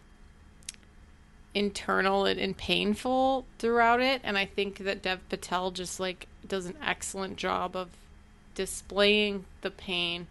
internal 1.53 2.25
and, 2.25 2.39
and 2.39 2.57
painful 2.57 3.45
throughout 3.59 4.01
it 4.01 4.19
and 4.23 4.37
i 4.39 4.45
think 4.45 4.79
that 4.79 5.03
dev 5.03 5.19
patel 5.29 5.69
just 5.69 5.99
like 5.99 6.27
does 6.47 6.65
an 6.65 6.75
excellent 6.83 7.37
job 7.37 7.75
of 7.75 7.89
displaying 8.55 9.45
the 9.61 9.69
pain 9.69 10.25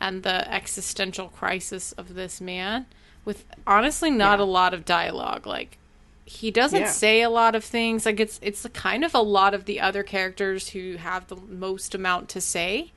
and 0.00 0.22
the 0.22 0.52
existential 0.52 1.28
crisis 1.28 1.90
of 1.92 2.14
this 2.14 2.40
man 2.40 2.86
with 3.24 3.44
honestly 3.66 4.10
not 4.10 4.38
Yeah. 4.38 4.44
a 4.44 4.46
lot 4.46 4.72
of 4.72 4.84
dialogue 4.84 5.46
like 5.46 5.78
he 6.28 6.50
doesn't 6.50 6.80
Yeah. 6.80 6.90
say 6.90 7.22
a 7.22 7.30
lot 7.30 7.54
of 7.54 7.64
things 7.64 8.04
like 8.04 8.18
it's 8.20 8.38
it's 8.42 8.66
kind 8.74 9.04
of 9.04 9.14
a 9.14 9.20
lot 9.22 9.54
of 9.54 9.64
the 9.64 9.80
other 9.80 10.02
characters 10.02 10.70
who 10.70 10.96
have 10.96 11.28
the 11.28 11.36
most 11.36 11.94
amount 11.94 12.28
to 12.30 12.40
say 12.40 12.90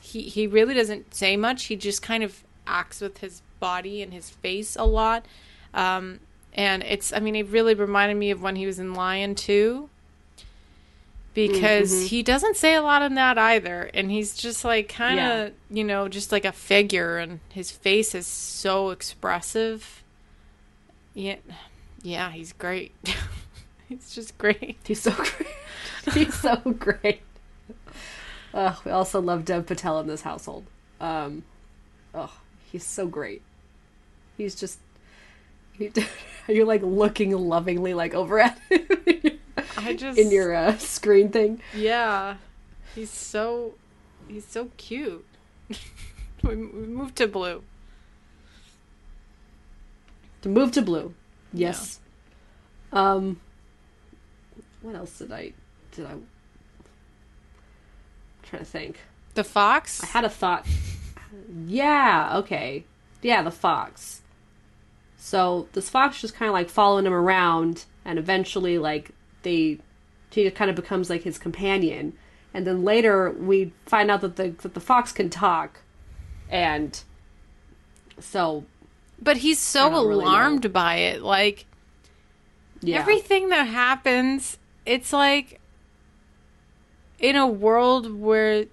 he 0.00 0.22
he 0.22 0.46
really 0.46 0.74
doesn't 0.74 1.14
say 1.14 1.36
much. 1.36 1.64
He 1.64 1.76
just 1.76 2.02
kind 2.02 2.22
of 2.22 2.42
acts 2.66 3.00
with 3.00 3.18
his 3.18 3.42
body 3.60 4.02
and 4.02 4.12
his 4.12 4.28
face 4.30 4.76
a 4.76 4.84
lot. 4.84 5.24
Um, 5.72 6.20
and 6.52 6.82
it's 6.82 7.12
I 7.12 7.20
mean 7.20 7.34
it 7.36 7.48
really 7.48 7.74
reminded 7.74 8.16
me 8.18 8.30
of 8.30 8.42
when 8.42 8.56
he 8.56 8.66
was 8.66 8.78
in 8.78 8.92
Lion 8.94 9.34
2 9.34 9.88
because 11.32 12.08
he 12.08 12.22
doesn't 12.22 12.56
say 12.56 12.74
a 12.74 12.82
lot 12.82 13.02
in 13.02 13.14
that 13.14 13.38
either 13.38 13.88
and 13.94 14.10
he's 14.10 14.34
just 14.36 14.64
like 14.64 14.88
kind 14.88 15.20
of, 15.20 15.26
Yeah. 15.48 15.50
you 15.70 15.84
know, 15.84 16.08
just 16.08 16.32
like 16.32 16.44
a 16.44 16.50
figure 16.52 17.18
and 17.18 17.38
his 17.50 17.70
face 17.70 18.14
is 18.16 18.26
so 18.26 18.90
expressive. 18.90 20.02
Yeah. 21.14 21.36
Yeah, 22.02 22.30
he's 22.30 22.52
great. 22.52 22.92
he's 23.88 24.14
just 24.14 24.38
great. 24.38 24.78
he's 24.84 25.02
so 25.02 25.10
great 25.16 25.46
he's 26.14 26.34
so 26.34 26.56
great 26.78 27.20
uh, 28.54 28.74
we 28.84 28.90
also 28.90 29.20
love 29.20 29.44
dev 29.44 29.66
patel 29.66 29.98
in 30.00 30.06
this 30.06 30.22
household 30.22 30.64
um 31.00 31.42
oh 32.14 32.32
he's 32.72 32.84
so 32.84 33.06
great 33.06 33.42
he's 34.38 34.54
just 34.54 34.78
he, 35.72 35.90
you're 36.48 36.64
like 36.64 36.82
looking 36.82 37.32
lovingly 37.32 37.92
like 37.94 38.14
over 38.14 38.38
at 38.40 38.58
him 38.70 39.38
I 39.76 39.94
just 39.94 40.18
in 40.18 40.30
your 40.30 40.54
uh, 40.54 40.78
screen 40.78 41.28
thing 41.30 41.60
Yeah, 41.74 42.36
he's 42.94 43.10
so 43.10 43.74
he's 44.28 44.46
so 44.46 44.70
cute. 44.76 45.26
we, 46.42 46.56
we 46.56 46.86
moved 46.86 47.16
to 47.16 47.26
blue. 47.26 47.62
to 50.42 50.48
move 50.48 50.72
to 50.72 50.82
blue. 50.82 51.14
Yes. 51.52 52.00
Um 52.92 53.40
what 54.82 54.94
else 54.94 55.18
did 55.18 55.32
I 55.32 55.52
did 55.92 56.06
I 56.06 56.10
I'm 56.10 56.26
trying 58.42 58.60
to 58.60 58.66
think. 58.66 58.98
The 59.34 59.44
fox. 59.44 60.02
I 60.02 60.06
had 60.06 60.24
a 60.24 60.28
thought. 60.28 60.66
Yeah, 61.66 62.38
okay. 62.38 62.84
Yeah, 63.22 63.42
the 63.42 63.50
fox. 63.50 64.22
So 65.16 65.68
this 65.72 65.88
fox 65.88 66.20
just 66.20 66.34
kind 66.34 66.48
of 66.48 66.54
like 66.54 66.68
following 66.68 67.06
him 67.06 67.12
around 67.12 67.84
and 68.04 68.18
eventually 68.18 68.78
like 68.78 69.10
they 69.42 69.78
he 70.30 70.50
kind 70.50 70.70
of 70.70 70.76
becomes 70.76 71.10
like 71.10 71.22
his 71.22 71.38
companion 71.38 72.14
and 72.54 72.66
then 72.66 72.84
later 72.84 73.30
we 73.30 73.72
find 73.86 74.10
out 74.10 74.20
that 74.22 74.36
the 74.36 74.50
that 74.62 74.74
the 74.74 74.80
fox 74.80 75.12
can 75.12 75.28
talk 75.28 75.80
and 76.48 77.02
so 78.18 78.64
but 79.20 79.38
he's 79.38 79.58
so 79.58 79.90
don't 79.90 80.08
really 80.08 80.24
alarmed 80.24 80.72
by 80.72 80.96
it. 80.96 81.22
Like 81.22 81.66
yeah. 82.80 82.98
everything 82.98 83.50
that 83.50 83.64
happens, 83.64 84.58
it's 84.86 85.12
like 85.12 85.60
in 87.18 87.36
a 87.36 87.46
world 87.46 88.12
where 88.18 88.66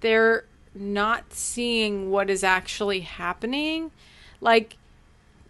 they're 0.00 0.44
not 0.74 1.32
seeing 1.32 2.10
what 2.10 2.30
is 2.30 2.42
actually 2.42 3.00
happening. 3.00 3.90
Like 4.40 4.76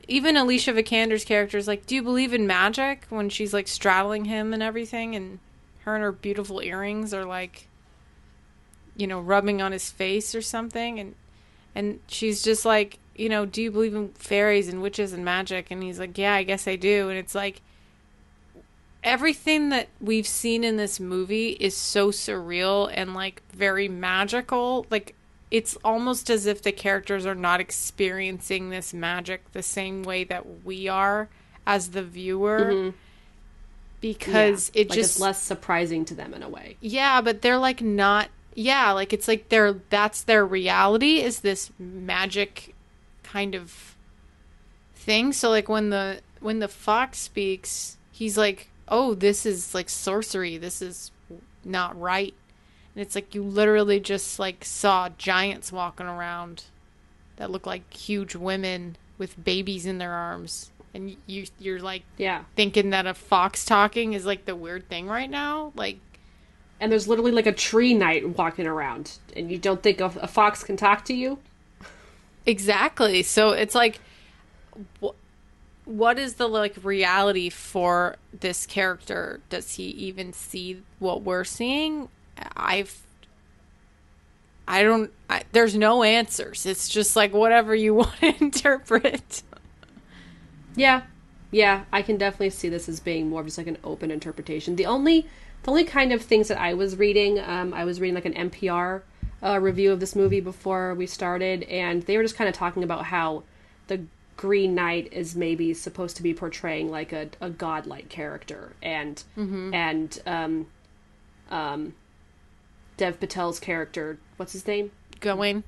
even 0.07 0.37
Alicia 0.37 0.73
Vikander's 0.73 1.25
character 1.25 1.57
is 1.57 1.69
like, 1.69 1.87
"Do 1.87 1.95
you 1.95 2.03
believe 2.03 2.35
in 2.35 2.47
magic?" 2.47 3.07
When 3.09 3.29
she's 3.29 3.55
like 3.55 3.69
straddling 3.69 4.27
him 4.27 4.53
and 4.53 4.63
everything, 4.63 5.15
and 5.15 5.39
her 5.85 5.95
and 5.95 6.03
her 6.03 6.13
beautiful 6.13 6.61
earrings 6.61 7.15
are 7.15 7.25
like, 7.25 7.69
you 8.97 9.07
know, 9.07 9.21
rubbing 9.21 9.63
on 9.63 9.73
his 9.73 9.91
face 9.91 10.35
or 10.35 10.43
something, 10.43 10.99
and 10.99 11.15
and 11.75 12.01
she's 12.07 12.43
just 12.43 12.65
like, 12.65 12.99
you 13.17 13.29
know, 13.29 13.47
do 13.47 13.63
you 13.63 13.71
believe 13.71 13.95
in 13.95 14.09
fairies 14.11 14.69
and 14.69 14.83
witches 14.83 15.13
and 15.13 15.25
magic? 15.25 15.69
And 15.71 15.83
he's 15.83 15.99
like, 15.99 16.17
yeah, 16.19 16.35
I 16.35 16.43
guess 16.43 16.67
I 16.67 16.77
do. 16.77 17.09
And 17.09 17.19
it's 17.19 17.35
like 17.35 17.61
everything 19.03 19.69
that 19.69 19.89
we've 20.01 20.27
seen 20.27 20.65
in 20.65 20.77
this 20.77 20.99
movie 20.99 21.51
is 21.61 21.77
so 21.77 22.11
surreal 22.11 22.91
and 22.93 23.15
like 23.15 23.43
very 23.53 23.89
magical. 23.89 24.87
Like 24.91 25.15
it's 25.51 25.77
almost 25.85 26.31
as 26.31 26.47
if 26.47 26.63
the 26.63 26.73
characters 26.73 27.27
are 27.27 27.35
not 27.35 27.61
experiencing 27.61 28.71
this 28.71 28.93
magic 28.95 29.53
the 29.53 29.63
same 29.63 30.03
way 30.03 30.25
that 30.25 30.65
we 30.65 30.89
are 30.89 31.29
as 31.67 31.91
the 31.91 32.03
viewer. 32.03 32.61
Mm-hmm. 32.73 32.97
Because 34.01 34.71
Yeah. 34.75 34.83
it 34.83 34.91
like 34.91 34.99
just 34.99 35.13
it's 35.17 35.21
less 35.21 35.43
surprising 35.43 36.05
to 36.07 36.15
them 36.15 36.35
in 36.35 36.43
a 36.43 36.49
way. 36.49 36.77
yeah, 36.81 37.21
but 37.21 37.43
they're 37.43 37.59
like 37.59 37.81
not 37.81 38.29
yeah, 38.57 38.93
like 38.93 39.13
it's 39.13 39.27
like 39.27 39.49
their 39.49 39.73
that's 39.91 40.23
their 40.23 40.47
reality 40.47 41.21
is 41.21 41.41
this 41.41 41.71
magic 41.79 42.74
kind 43.35 43.57
of 43.57 43.97
thing. 44.95 45.33
So 45.33 45.51
like 45.51 45.69
when 45.69 45.91
the 45.91 46.21
when 46.41 46.61
the 46.61 46.69
fox 46.69 47.19
speaks, 47.19 47.97
he's 48.13 48.39
like, 48.39 48.69
"Oh, 48.89 49.15
this 49.15 49.45
is 49.45 49.75
like 49.75 49.89
sorcery. 49.91 50.57
This 50.57 50.81
is 50.81 51.11
not 51.65 52.01
right." 52.01 52.33
And 52.95 53.03
it's 53.03 53.17
like 53.17 53.35
you 53.35 53.43
literally 53.43 53.99
just 53.99 54.39
like 54.39 54.65
saw 54.65 55.09
giants 55.19 55.73
walking 55.73 56.07
around 56.07 56.65
that 57.37 57.51
look 57.51 57.67
like 57.67 57.93
huge 57.93 58.37
women 58.37 58.97
with 59.19 59.43
babies 59.45 59.85
in 59.85 59.99
their 59.99 60.13
arms. 60.13 60.71
And 60.95 61.17
you 61.27 61.47
you're 61.59 61.81
like 61.81 62.05
Yeah. 62.17 62.45
thinking 62.55 62.91
that 62.91 63.05
a 63.05 63.15
fox 63.15 63.65
talking 63.65 64.13
is 64.13 64.25
like 64.25 64.45
the 64.45 64.55
weird 64.55 64.89
thing 64.89 65.09
right 65.09 65.29
now. 65.29 65.73
Like 65.75 65.99
And 66.79 66.93
there's 66.93 67.09
literally 67.09 67.33
like 67.33 67.49
a 67.49 67.53
tree 67.53 67.95
knight 67.95 68.39
walking 68.39 68.69
around, 68.69 69.19
and 69.35 69.51
you 69.51 69.59
don't 69.59 69.83
think 69.83 70.01
a, 70.01 70.13
a 70.23 70.29
fox 70.29 70.63
can 70.63 70.77
talk 70.77 71.05
to 71.07 71.15
you? 71.15 71.39
Exactly. 72.47 73.23
So 73.23 73.51
it's 73.51 73.75
like, 73.75 74.01
wh- 75.03 75.17
what 75.85 76.19
is 76.19 76.35
the 76.35 76.49
like 76.49 76.75
reality 76.83 77.51
for 77.51 78.17
this 78.39 78.67
character? 78.67 79.41
Does 79.51 79.75
he 79.77 79.85
even 79.85 80.33
see 80.33 80.83
what 80.99 81.23
we're 81.23 81.45
seeing? 81.45 82.09
I've, 82.57 83.01
I 84.67 84.83
don't. 84.83 85.11
I, 85.31 85.43
there's 85.53 85.75
no 85.77 86.03
answers. 86.03 86.67
It's 86.67 86.89
just 86.89 87.17
like 87.17 87.33
whatever 87.33 87.75
you 87.75 87.95
want 87.97 88.17
to 88.21 88.35
interpret. 88.43 89.43
Yeah, 90.77 91.03
yeah, 91.51 91.85
I 91.93 92.03
can 92.03 92.17
definitely 92.17 92.51
see 92.51 92.69
this 92.69 92.89
as 92.89 93.01
being 93.01 93.29
more 93.29 93.41
of 93.41 93.47
just 93.47 93.59
like 93.59 93.67
an 93.67 93.79
open 93.85 94.11
interpretation. 94.11 94.77
The 94.77 94.87
only, 94.87 95.27
the 95.63 95.71
only 95.71 95.85
kind 95.85 96.13
of 96.13 96.23
things 96.23 96.49
that 96.49 96.59
I 96.59 96.75
was 96.75 96.97
reading, 96.97 97.39
um, 97.39 97.73
I 97.73 97.85
was 97.85 98.01
reading 98.01 98.15
like 98.15 98.25
an 98.25 98.35
NPR 98.35 99.03
uh, 99.45 99.59
review 99.61 99.93
of 99.93 100.01
this 100.01 100.17
movie 100.17 100.41
before 100.41 100.95
we 100.95 101.07
started, 101.07 101.65
and 101.65 102.03
they 102.05 102.17
were 102.17 102.23
just 102.23 102.37
kind 102.37 102.49
of 102.49 102.55
talking 102.55 102.83
about 102.83 103.07
how 103.07 103.43
the 103.89 104.05
Green 104.37 104.75
Knight 104.75 105.13
is 105.13 105.37
maybe 105.37 105.75
supposed 105.75 106.17
to 106.17 106.23
be 106.23 106.35
portraying 106.35 106.91
like 106.91 107.13
a, 107.13 107.29
a 107.41 107.51
godlike 107.51 108.09
character, 108.09 108.73
and 108.83 109.23
and 109.75 110.23
um, 110.27 110.67
um, 111.51 111.95
Dev 112.97 113.21
Patel's 113.21 113.61
character, 113.61 114.19
what's 114.37 114.53
his 114.53 114.67
name, 114.67 114.91
Going. 115.21 115.63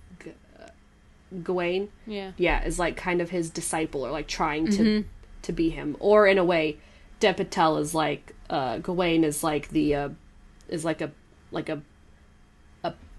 Gawain. 1.43 1.91
Yeah. 2.07 2.33
yeah 2.37 2.65
is 2.65 2.79
like 2.79 2.97
kind 2.97 3.21
of 3.21 3.31
his 3.31 3.51
disciple 3.51 4.07
or 4.07 4.11
like 4.11 4.29
trying 4.29 4.71
to 4.71 5.05
to 5.43 5.53
be 5.53 5.71
him 5.71 5.97
or 5.99 6.27
in 6.27 6.39
a 6.39 6.45
way 6.45 6.79
Dev 7.19 7.37
Patel 7.37 7.79
is 7.79 7.95
like 7.95 8.35
uh 8.49 8.79
Gawain 8.79 9.25
is 9.25 9.43
like 9.43 9.69
the 9.71 9.95
uh 9.95 10.09
is 10.69 10.85
like 10.85 11.01
a 11.01 11.11
like 11.51 11.69
a 11.69 11.75
a 11.75 11.83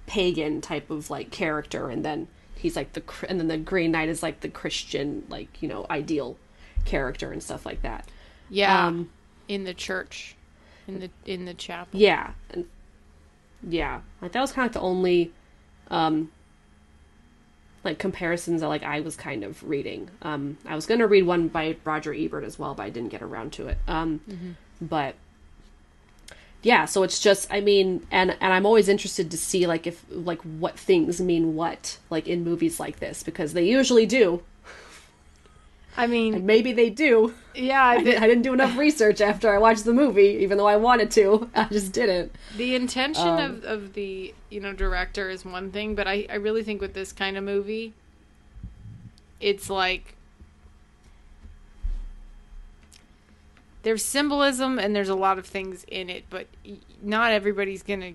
pagan 0.07 0.61
type 0.61 0.89
of 0.89 1.09
like 1.11 1.29
character 1.31 1.89
and 1.89 2.03
then 2.03 2.27
he's 2.55 2.75
like 2.75 2.93
the 2.93 3.03
and 3.29 3.39
then 3.39 3.47
the 3.47 3.57
Green 3.57 3.91
Knight 3.91 4.09
is 4.09 4.23
like 4.23 4.39
the 4.39 4.49
Christian 4.49 5.25
like 5.29 5.61
you 5.61 5.67
know 5.69 5.85
ideal 5.89 6.37
character 6.85 7.31
and 7.31 7.43
stuff 7.43 7.65
like 7.65 7.81
that 7.83 8.07
Yeah. 8.49 8.87
Um, 8.87 9.09
in 9.47 9.63
the 9.65 9.73
church, 9.73 10.35
in 10.87 10.99
the 10.99 11.09
in 11.25 11.45
the 11.45 11.53
chapel. 11.53 11.99
yeah 11.99 12.31
and 12.49 12.65
yeah 13.67 14.01
like 14.21 14.31
that 14.33 14.41
was 14.41 14.51
kind 14.51 14.65
of 14.67 14.73
the 14.73 14.79
only 14.81 15.31
um 15.89 16.31
like 17.83 17.99
comparisons 17.99 18.61
that 18.61 18.67
like 18.67 18.83
I 18.83 18.99
was 19.01 19.15
kind 19.15 19.43
of 19.43 19.63
reading. 19.63 20.09
Um 20.21 20.57
I 20.65 20.75
was 20.75 20.85
going 20.85 20.99
to 20.99 21.07
read 21.07 21.23
one 21.25 21.47
by 21.47 21.77
Roger 21.85 22.13
Ebert 22.13 22.43
as 22.43 22.57
well, 22.59 22.73
but 22.75 22.83
I 22.83 22.89
didn't 22.89 23.09
get 23.09 23.21
around 23.21 23.53
to 23.53 23.67
it. 23.67 23.77
Um 23.87 24.21
but 24.81 25.15
yeah, 26.71 26.83
so 26.85 27.03
it's 27.03 27.19
just 27.27 27.47
I 27.57 27.59
mean 27.61 27.87
and 28.11 28.29
and 28.41 28.51
I'm 28.55 28.65
always 28.65 28.87
interested 28.89 29.31
to 29.31 29.37
see 29.37 29.65
like 29.73 29.87
if 29.87 29.97
like 30.09 30.41
what 30.63 30.75
things 30.89 31.21
mean 31.21 31.55
what 31.55 31.97
like 32.09 32.27
in 32.27 32.43
movies 32.43 32.75
like 32.79 32.97
this 32.99 33.23
because 33.23 33.53
they 33.53 33.65
usually 33.79 34.05
do. 34.05 34.41
I 35.99 36.05
mean, 36.05 36.35
And 36.35 36.45
maybe 36.45 36.73
they 36.73 36.89
do. 36.91 37.33
yeah. 37.55 37.83
I, 37.83 38.03
did, 38.03 38.15
I 38.23 38.27
didn't 38.27 38.43
do 38.43 38.53
enough 38.53 38.77
research 38.77 39.19
after 39.19 39.47
I 39.55 39.57
watched 39.57 39.83
the 39.85 39.93
movie 39.93 40.31
even 40.43 40.57
though 40.59 40.67
I 40.67 40.75
wanted 40.75 41.09
to. 41.11 41.49
I 41.55 41.63
just 41.77 41.91
didn't. 41.93 42.35
The 42.55 42.75
intention 42.75 43.27
Um, 43.27 43.39
of, 43.39 43.63
of 43.63 43.93
the 43.93 44.33
you 44.49 44.59
know 44.59 44.73
director 44.73 45.29
is 45.29 45.43
one 45.45 45.71
thing, 45.71 45.95
but 45.95 46.05
I, 46.07 46.27
I 46.29 46.35
really 46.35 46.63
think 46.63 46.81
with 46.81 46.93
this 46.93 47.11
kind 47.13 47.35
of 47.37 47.43
movie, 47.43 47.93
it's 49.39 49.69
like 49.69 50.15
there's 53.87 54.03
symbolism 54.03 54.77
and 54.79 54.93
there's 54.93 55.07
a 55.07 55.15
lot 55.15 55.39
of 55.39 55.45
things 55.45 55.85
in 55.87 56.09
it, 56.09 56.25
but 56.29 56.45
not 57.01 57.31
everybody's 57.31 57.83
gonna 57.83 58.11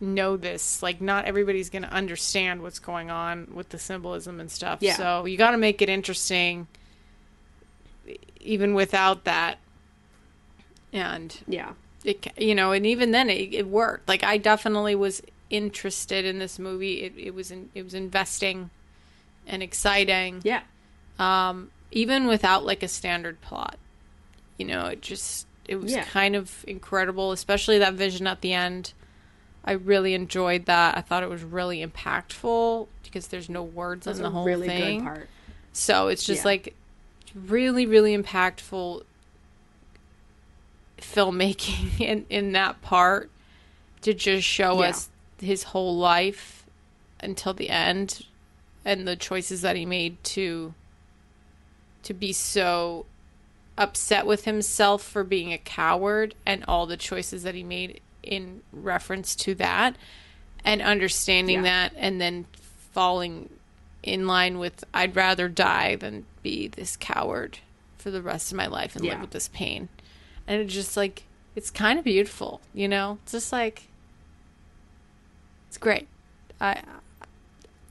know 0.00 0.36
this. 0.36 0.80
Like 0.80 1.00
not 1.00 1.24
everybody's 1.24 1.70
gonna 1.70 1.88
understand 1.88 2.62
what's 2.62 2.78
going 2.78 3.10
on 3.10 3.48
with 3.52 3.70
the 3.70 3.80
symbolism 3.80 4.38
and 4.38 4.48
stuff. 4.48 4.78
Yeah. 4.80 4.94
So 4.94 5.24
you 5.24 5.36
got 5.36 5.50
to 5.50 5.56
make 5.58 5.82
it 5.82 5.88
interesting, 5.88 6.68
even 8.40 8.74
without 8.74 9.24
that. 9.24 9.58
And 10.92 11.36
Yeah. 11.48 11.72
it 12.04 12.24
you 12.38 12.54
know 12.54 12.70
and 12.70 12.86
even 12.86 13.10
then 13.10 13.28
it, 13.28 13.52
it 13.52 13.66
worked 13.66 14.06
like 14.08 14.22
i 14.22 14.38
definitely 14.38 14.94
was 14.94 15.20
interested 15.50 16.24
in 16.24 16.38
this 16.38 16.56
movie 16.60 17.02
it, 17.02 17.12
it 17.18 17.34
was 17.34 17.50
in, 17.50 17.68
it 17.74 17.82
was 17.82 17.92
investing 17.94 18.70
and 19.48 19.64
exciting 19.64 20.40
Yeah. 20.44 20.60
um 21.18 21.70
even 21.90 22.28
without 22.28 22.64
like 22.64 22.84
a 22.84 22.88
standard 22.88 23.40
plot 23.40 23.76
you 24.58 24.64
know 24.66 24.86
it 24.86 25.00
just 25.02 25.46
it 25.66 25.76
was 25.76 25.92
Yeah. 25.92 26.04
kind 26.04 26.36
of 26.36 26.64
incredible 26.66 27.32
especially 27.32 27.78
that 27.78 27.94
vision 27.94 28.26
at 28.26 28.40
the 28.40 28.52
end 28.52 28.92
i 29.64 29.72
really 29.72 30.14
enjoyed 30.14 30.66
that 30.66 30.96
i 30.96 31.00
thought 31.00 31.22
it 31.22 31.28
was 31.28 31.42
really 31.42 31.84
impactful 31.84 32.86
because 33.02 33.28
there's 33.28 33.48
no 33.48 33.62
words 33.62 34.06
in 34.06 34.16
the 34.18 34.26
a 34.26 34.30
whole 34.30 34.44
really 34.44 34.66
thing 34.68 34.98
good 34.98 35.04
part. 35.04 35.28
so 35.72 36.08
it's 36.08 36.24
just 36.24 36.44
Yeah. 36.44 36.48
like 36.50 36.74
really, 37.34 37.84
really 37.86 38.16
impactful 38.16 39.02
filmmaking 40.98 42.00
in, 42.00 42.26
in 42.30 42.52
that 42.52 42.80
part 42.82 43.30
to 44.02 44.14
just 44.14 44.46
show 44.46 44.80
Yeah. 44.82 44.88
us 44.88 45.08
his 45.40 45.64
whole 45.64 45.96
life 45.96 46.64
until 47.20 47.52
the 47.52 47.68
end 47.68 48.24
and 48.84 49.06
the 49.06 49.16
choices 49.16 49.62
that 49.62 49.76
he 49.76 49.84
made 49.84 50.22
to 50.24 50.72
to 52.04 52.14
be 52.14 52.32
so 52.32 53.04
upset 53.78 54.26
with 54.26 54.44
himself 54.44 55.02
for 55.02 55.22
being 55.24 55.52
a 55.52 55.58
coward 55.58 56.34
and 56.46 56.64
all 56.66 56.86
the 56.86 56.96
choices 56.96 57.42
that 57.42 57.54
he 57.54 57.62
made 57.62 58.00
in 58.22 58.62
reference 58.72 59.34
to 59.36 59.54
that 59.54 59.96
and 60.64 60.80
understanding 60.82 61.56
Yeah. 61.56 61.62
that 61.88 61.92
and 61.96 62.20
then 62.20 62.46
falling 62.92 63.50
in 64.02 64.26
line 64.26 64.58
with 64.58 64.82
I'd 64.94 65.14
rather 65.14 65.48
die 65.48 65.96
than 65.96 66.24
be 66.42 66.68
this 66.68 66.96
coward 66.96 67.58
for 67.98 68.10
the 68.10 68.22
rest 68.22 68.50
of 68.50 68.56
my 68.56 68.66
life 68.66 68.96
and 68.96 69.04
Yeah. 69.04 69.12
live 69.12 69.20
with 69.22 69.30
this 69.30 69.48
pain. 69.48 69.88
And 70.46 70.60
it's 70.62 70.72
just 70.72 70.96
like 70.96 71.24
it's 71.54 71.70
kind 71.70 71.98
of 71.98 72.04
beautiful, 72.04 72.60
you 72.74 72.88
know? 72.88 73.18
It's 73.24 73.32
just 73.32 73.52
like 73.52 73.84
it's 75.68 75.78
great. 75.78 76.06
I 76.60 76.82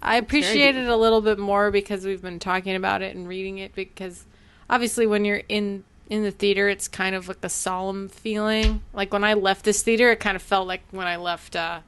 I 0.01 0.17
appreciate 0.17 0.75
it 0.75 0.87
a 0.87 0.95
little 0.95 1.21
bit 1.21 1.39
more 1.39 1.71
because 1.71 2.05
we've 2.05 2.21
been 2.21 2.39
talking 2.39 2.75
about 2.75 3.01
it 3.01 3.15
and 3.15 3.27
reading 3.27 3.57
it 3.57 3.73
because 3.73 4.25
obviously 4.69 5.05
when 5.07 5.25
you're 5.25 5.43
in 5.49 5.83
in 6.09 6.21
the 6.23 6.31
theater 6.31 6.69
it's 6.69 6.87
kind 6.87 7.15
of 7.15 7.27
like 7.27 7.43
a 7.43 7.49
solemn 7.49 8.07
feeling. 8.09 8.81
Like 8.93 9.11
when 9.11 9.23
I 9.23 9.33
left 9.33 9.65
this 9.65 9.81
theater 9.83 10.11
it 10.11 10.19
kind 10.19 10.35
of 10.35 10.41
felt 10.41 10.67
like 10.67 10.81
when 10.91 11.07
I 11.07 11.15
left 11.17 11.55
uh 11.55 11.79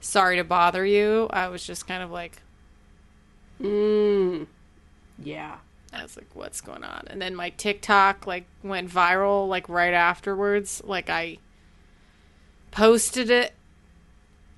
Sorry 0.00 0.36
to 0.36 0.44
Bother 0.44 0.84
You. 0.84 1.28
I 1.30 1.48
was 1.48 1.66
just 1.66 1.86
kind 1.86 2.02
of 2.02 2.10
like 2.10 2.38
Mm. 3.62 4.46
Yeah. 5.22 5.56
I 5.92 6.02
was 6.02 6.16
like, 6.16 6.26
what's 6.34 6.60
going 6.60 6.82
on? 6.82 7.04
And 7.06 7.22
then 7.22 7.36
my 7.36 7.50
TikTok 7.50 8.26
like 8.26 8.44
went 8.62 8.90
viral 8.90 9.48
like 9.48 9.68
right 9.68 9.94
afterwards. 9.94 10.82
Like 10.84 11.08
I 11.08 11.38
posted 12.70 13.30
it 13.30 13.54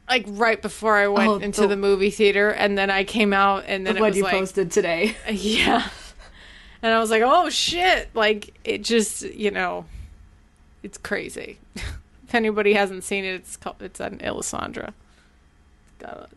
like 0.09 0.25
right 0.29 0.61
before 0.63 0.97
I 0.97 1.09
went 1.09 1.29
Oh, 1.29 1.37
into 1.37 1.63
the- 1.63 1.69
the 1.69 1.77
movie 1.77 2.11
theater 2.11 2.49
and 2.51 2.79
then 2.79 2.91
I 2.91 3.05
came 3.05 3.33
out 3.33 3.65
and 3.67 3.87
then 3.87 3.95
The 3.97 4.01
it 4.01 4.03
was 4.09 4.17
you 4.17 4.23
like 4.25 4.33
posted 4.33 4.71
today. 4.71 5.17
yeah. 5.31 5.89
And 6.87 6.95
I 6.95 7.01
was 7.01 7.11
like, 7.11 7.23
"Oh 7.25 7.51
shit." 7.51 8.09
Like 8.15 8.55
it 8.63 8.85
just, 8.85 9.23
you 9.23 9.51
know, 9.51 9.87
it's 10.85 10.97
crazy. 10.99 11.59
if 11.75 12.33
anybody 12.33 12.75
hasn't 12.75 13.03
seen 13.03 13.25
it, 13.25 13.35
it's 13.35 13.57
called 13.57 13.83
it's 13.83 13.99
an 13.99 14.19
Illusandra. 14.19 14.93
Got 15.99 16.13
a 16.17 16.29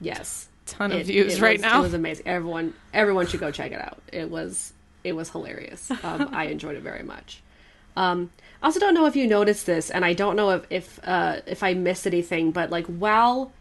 Yes. 0.00 0.48
ton 0.64 0.90
of 0.90 1.00
It- 1.00 1.06
views 1.06 1.34
it 1.36 1.42
right 1.42 1.58
was- 1.58 1.62
now. 1.62 1.80
It 1.80 1.82
was 1.82 1.92
amazing. 1.94 2.26
Everyone, 2.26 2.72
everyone 2.94 3.26
should 3.26 3.40
go 3.40 3.50
check 3.50 3.72
it 3.72 3.80
out. 3.80 4.00
It 4.10 4.30
was, 4.30 4.72
it 5.04 5.12
was 5.14 5.28
hilarious. 5.28 5.90
Um, 6.02 6.30
I 6.32 6.44
enjoyed 6.46 6.76
it 6.76 6.82
very 6.82 7.02
much. 7.02 7.42
Um, 7.94 8.30
I 8.62 8.66
also 8.66 8.80
don't 8.80 8.94
know 8.94 9.04
if 9.04 9.14
you 9.16 9.26
noticed 9.26 9.66
this, 9.66 9.90
and 9.90 10.02
I 10.02 10.14
don't 10.14 10.34
know 10.34 10.48
if 10.50 10.64
if 10.70 11.00
uh, 11.04 11.40
if 11.46 11.62
I 11.62 11.74
missed 11.74 12.06
anything, 12.06 12.52
but 12.52 12.70
like 12.70 12.86
while 12.86 13.52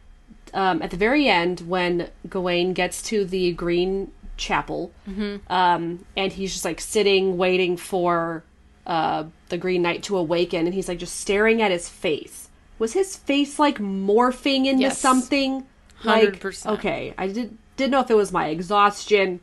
um, 0.53 0.81
at 0.81 0.89
the 0.91 0.97
very 0.97 1.27
end 1.27 1.59
when 1.67 2.09
Gawain 2.29 2.71
gets 2.71 3.01
to 3.09 3.25
the 3.25 3.51
Green 3.51 4.11
Chapel, 4.37 4.91
Mm-hmm. 5.09 5.51
um, 5.51 6.05
and 6.17 6.31
he's 6.31 6.51
just 6.53 6.65
like 6.65 6.81
sitting 6.81 7.37
waiting 7.37 7.77
for 7.77 8.43
uh, 8.87 9.25
the 9.49 9.57
Green 9.57 9.81
Knight 9.81 10.03
to 10.03 10.17
awaken, 10.17 10.65
and 10.65 10.73
he's 10.73 10.87
like 10.87 10.97
just 10.99 11.15
staring 11.19 11.61
at 11.61 11.71
his 11.71 11.87
face. 11.89 12.49
Was 12.79 12.93
his 12.93 13.15
face 13.15 13.59
like 13.59 13.77
morphing 13.79 14.65
into 14.65 14.81
Yes. 14.83 14.97
something? 14.99 15.65
Like 16.03 16.41
100%. 16.41 16.73
okay, 16.79 17.13
I 17.17 17.27
did 17.27 17.57
didn't 17.77 17.91
know 17.91 18.01
if 18.01 18.11
it 18.11 18.15
was 18.15 18.31
my 18.33 18.47
exhaustion, 18.49 19.39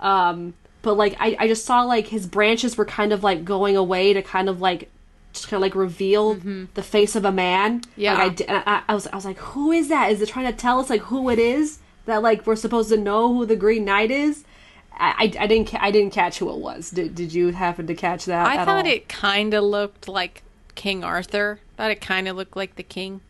um, 0.00 0.54
but 0.82 0.94
like 0.94 1.16
I, 1.20 1.36
I 1.38 1.46
just 1.48 1.64
saw 1.64 1.82
like 1.82 2.06
his 2.08 2.26
branches 2.26 2.76
were 2.76 2.84
kind 2.84 3.12
of 3.12 3.22
like 3.22 3.44
going 3.44 3.76
away 3.76 4.12
to 4.14 4.22
kind 4.22 4.48
of 4.48 4.60
like 4.60 4.90
just 5.32 5.46
kind 5.48 5.58
of 5.58 5.62
like 5.62 5.74
reveal 5.76 6.34
the 6.74 6.82
face 6.82 7.14
of 7.14 7.24
a 7.24 7.30
man. 7.30 7.82
Yeah. 7.96 8.14
Like 8.14 8.22
I, 8.22 8.28
di- 8.34 8.44
and 8.46 8.62
I, 8.66 8.82
I 8.88 8.94
was 8.94 9.06
I 9.06 9.14
was 9.14 9.24
like, 9.24 9.38
who 9.38 9.70
is 9.70 9.88
that? 9.88 10.10
Is 10.10 10.20
it 10.20 10.28
trying 10.30 10.46
to 10.46 10.52
tell 10.52 10.80
us 10.80 10.90
like 10.90 11.02
who 11.02 11.30
it 11.30 11.38
is 11.38 11.78
that 12.06 12.22
like 12.22 12.46
we're 12.46 12.56
supposed 12.56 12.88
to 12.90 12.96
know 12.96 13.32
who 13.34 13.46
the 13.46 13.56
Green 13.56 13.84
Knight 13.84 14.10
is? 14.10 14.44
I, 14.92 15.32
I, 15.38 15.44
I 15.44 15.46
didn't 15.46 15.74
I 15.82 15.90
didn't 15.90 16.12
catch 16.12 16.38
who 16.38 16.50
it 16.50 16.58
was. 16.58 16.90
Did 16.90 17.14
Did 17.14 17.32
you 17.32 17.48
happen 17.52 17.86
to 17.86 17.94
catch 17.94 18.24
that? 18.26 18.46
I 18.46 18.56
at 18.56 18.64
thought 18.66 18.86
all? 18.86 18.92
it 18.92 19.08
kind 19.08 19.54
of 19.54 19.64
looked 19.64 20.08
like 20.08 20.42
King 20.74 21.04
Arthur. 21.04 21.60
I 21.62 21.76
Thought 21.76 21.90
it 21.92 22.00
kind 22.00 22.28
of 22.28 22.36
looked 22.36 22.56
like 22.56 22.76
the 22.76 22.82
king. 22.82 23.20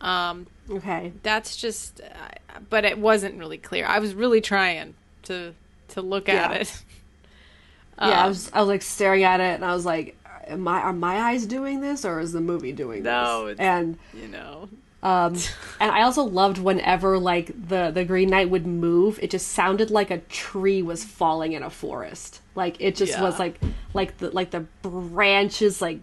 Um, 0.00 0.46
Okay. 0.70 1.12
that's 1.22 1.56
just, 1.56 2.00
uh, 2.00 2.58
but 2.70 2.84
it 2.86 2.96
wasn't 2.98 3.36
really 3.38 3.58
clear. 3.58 3.84
I 3.86 3.98
was 3.98 4.14
really 4.14 4.40
trying 4.40 4.94
to 5.24 5.52
to 5.88 6.00
look 6.00 6.28
at 6.28 6.50
Yeah. 6.52 6.56
it. 6.58 6.82
yeah, 7.98 8.08
I 8.08 8.22
Um, 8.22 8.28
was 8.28 8.50
I 8.54 8.60
was 8.60 8.68
like 8.68 8.82
staring 8.82 9.24
at 9.24 9.40
it 9.40 9.54
and 9.54 9.64
I 9.64 9.74
was 9.74 9.84
like, 9.84 10.16
am 10.46 10.66
I 10.68 10.80
are 10.80 10.92
my 10.92 11.16
eyes 11.20 11.44
doing 11.44 11.80
this 11.80 12.04
or 12.04 12.20
is 12.20 12.32
the 12.32 12.40
movie 12.40 12.72
doing 12.72 13.02
No, 13.02 13.46
this? 13.46 13.52
it's- 13.54 13.66
And 13.66 13.98
You 14.14 14.28
know, 14.28 14.68
Um, 15.02 15.34
and 15.80 15.90
I 15.90 16.02
also 16.02 16.22
loved 16.22 16.58
whenever 16.58 17.18
like 17.18 17.46
the 17.68 17.90
the 17.90 18.04
Green 18.04 18.28
Knight 18.30 18.50
would 18.50 18.66
move, 18.66 19.18
it 19.22 19.30
just 19.30 19.48
sounded 19.48 19.90
like 19.90 20.10
a 20.10 20.18
tree 20.18 20.82
was 20.82 21.04
falling 21.04 21.52
in 21.52 21.62
a 21.62 21.70
forest. 21.70 22.40
Like 22.54 22.76
it 22.80 22.96
just 22.96 23.12
Yeah. 23.12 23.22
was 23.22 23.38
like 23.38 23.58
like 23.94 24.18
the 24.18 24.30
like 24.30 24.50
the 24.50 24.66
branches 24.82 25.80
like 25.80 26.00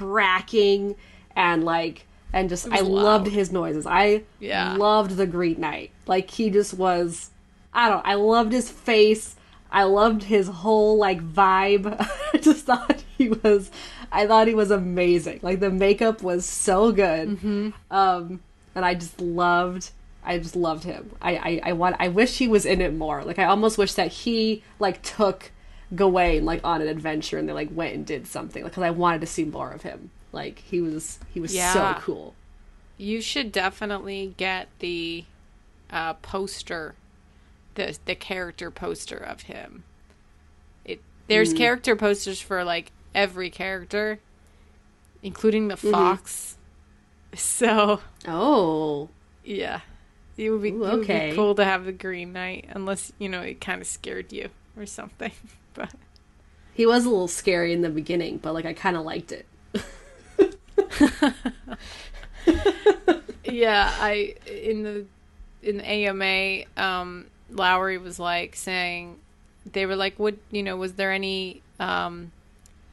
cracking 0.00 0.94
and 1.34 1.64
like 1.64 2.06
and 2.32 2.48
just 2.48 2.66
I 2.68 2.82
was 2.82 2.88
loved 2.88 3.26
his 3.28 3.50
noises. 3.50 3.86
I 3.86 4.22
Yeah. 4.40 4.74
loved 4.76 5.16
the 5.16 5.26
Green 5.26 5.60
Knight. 5.60 5.90
Like 6.06 6.30
he 6.30 6.50
just 6.50 6.74
was 6.74 7.30
I 7.72 7.88
don't 7.88 8.06
I 8.06 8.14
loved 8.14 8.52
his 8.52 8.70
face. 8.70 9.34
I 9.70 9.82
loved 9.84 10.22
his 10.24 10.46
whole 10.48 10.96
like 10.98 11.20
vibe. 11.22 11.86
I 12.34 12.38
just 12.38 12.66
thought 12.66 13.02
he 13.18 13.30
was 13.30 13.70
I 14.12 14.26
thought 14.26 14.48
he 14.48 14.54
was 14.54 14.70
amazing. 14.70 15.40
Like 15.42 15.60
the 15.60 15.70
makeup 15.70 16.22
was 16.22 16.44
so 16.46 16.92
good. 16.92 17.28
Mm-hmm. 17.30 17.70
Um 17.90 18.40
and 18.74 18.84
I 18.84 18.94
just 18.94 19.20
loved 19.20 19.90
I 20.24 20.38
just 20.38 20.56
loved 20.56 20.82
him. 20.84 21.12
I, 21.22 21.36
I, 21.36 21.60
I 21.70 21.72
want 21.74 21.96
I 22.00 22.08
wish 22.08 22.38
he 22.38 22.48
was 22.48 22.66
in 22.66 22.80
it 22.80 22.94
more. 22.94 23.22
Like 23.24 23.38
I 23.38 23.44
almost 23.44 23.78
wish 23.78 23.92
that 23.94 24.08
he 24.08 24.62
like 24.80 25.02
took 25.02 25.52
Gawain 25.94 26.44
like 26.44 26.60
on 26.64 26.82
an 26.82 26.88
adventure 26.88 27.38
and 27.38 27.48
they 27.48 27.52
like 27.52 27.68
went 27.72 27.94
and 27.94 28.04
did 28.04 28.26
something. 28.26 28.62
Like 28.64 28.72
cuz 28.72 28.82
I 28.82 28.90
wanted 28.90 29.20
to 29.20 29.26
see 29.26 29.44
more 29.44 29.70
of 29.70 29.82
him. 29.82 30.10
Like 30.32 30.58
he 30.58 30.80
was 30.80 31.18
he 31.32 31.38
was 31.40 31.54
Yeah. 31.54 31.72
so 31.72 32.00
cool. 32.00 32.34
you 32.98 33.20
should 33.20 33.52
definitely 33.52 34.34
get 34.36 34.68
the 34.80 35.24
uh, 35.90 36.14
poster, 36.14 36.94
the 37.76 37.96
the 38.06 38.14
character 38.16 38.70
poster 38.70 39.16
of 39.16 39.42
him. 39.42 39.84
It 40.84 41.00
there's 41.28 41.52
character 41.52 41.94
posters 41.94 42.40
for 42.40 42.64
like 42.64 42.90
every 43.16 43.50
character, 43.50 44.20
including 45.22 45.68
the 45.68 45.76
fox. 45.76 46.56
So 47.34 48.00
Oh. 48.28 49.08
yeah, 49.44 49.80
it 50.36 50.50
would 50.50 50.62
be, 50.62 50.70
Ooh, 50.70 50.84
it 50.84 50.90
would 50.98 51.00
okay. 51.04 51.30
be 51.30 51.36
cool 51.36 51.54
to 51.56 51.64
have 51.64 51.84
the 51.84 51.92
Green 51.92 52.32
Knight, 52.32 52.66
unless 52.70 53.12
you 53.18 53.28
know 53.28 53.40
it 53.40 53.60
kind 53.60 53.80
of 53.80 53.86
scared 53.88 54.32
you 54.32 54.50
or 54.76 54.86
something. 54.86 55.32
But 55.74 55.92
He 56.72 56.86
was 56.86 57.04
a 57.04 57.10
little 57.10 57.28
scary 57.28 57.72
in 57.74 57.82
the 57.82 57.90
beginning, 57.90 58.38
but 58.38 58.54
like 58.54 58.64
I 58.64 58.72
kind 58.72 58.96
of 58.96 59.04
liked 59.04 59.32
it. 59.32 59.46
yeah, 63.44 63.92
I 64.00 64.34
in 64.46 64.82
the 64.82 65.04
in 65.62 65.78
the 65.78 65.84
AMA, 65.86 66.64
um, 66.76 67.26
Lowery 67.50 67.98
was 67.98 68.18
like 68.18 68.56
saying 68.56 69.18
they 69.70 69.84
were 69.86 69.96
like, 69.96 70.18
"What 70.18 70.36
you 70.50 70.62
know? 70.62 70.76
Was 70.76 70.94
there 70.94 71.12
any 71.12 71.62
um, 71.78 72.32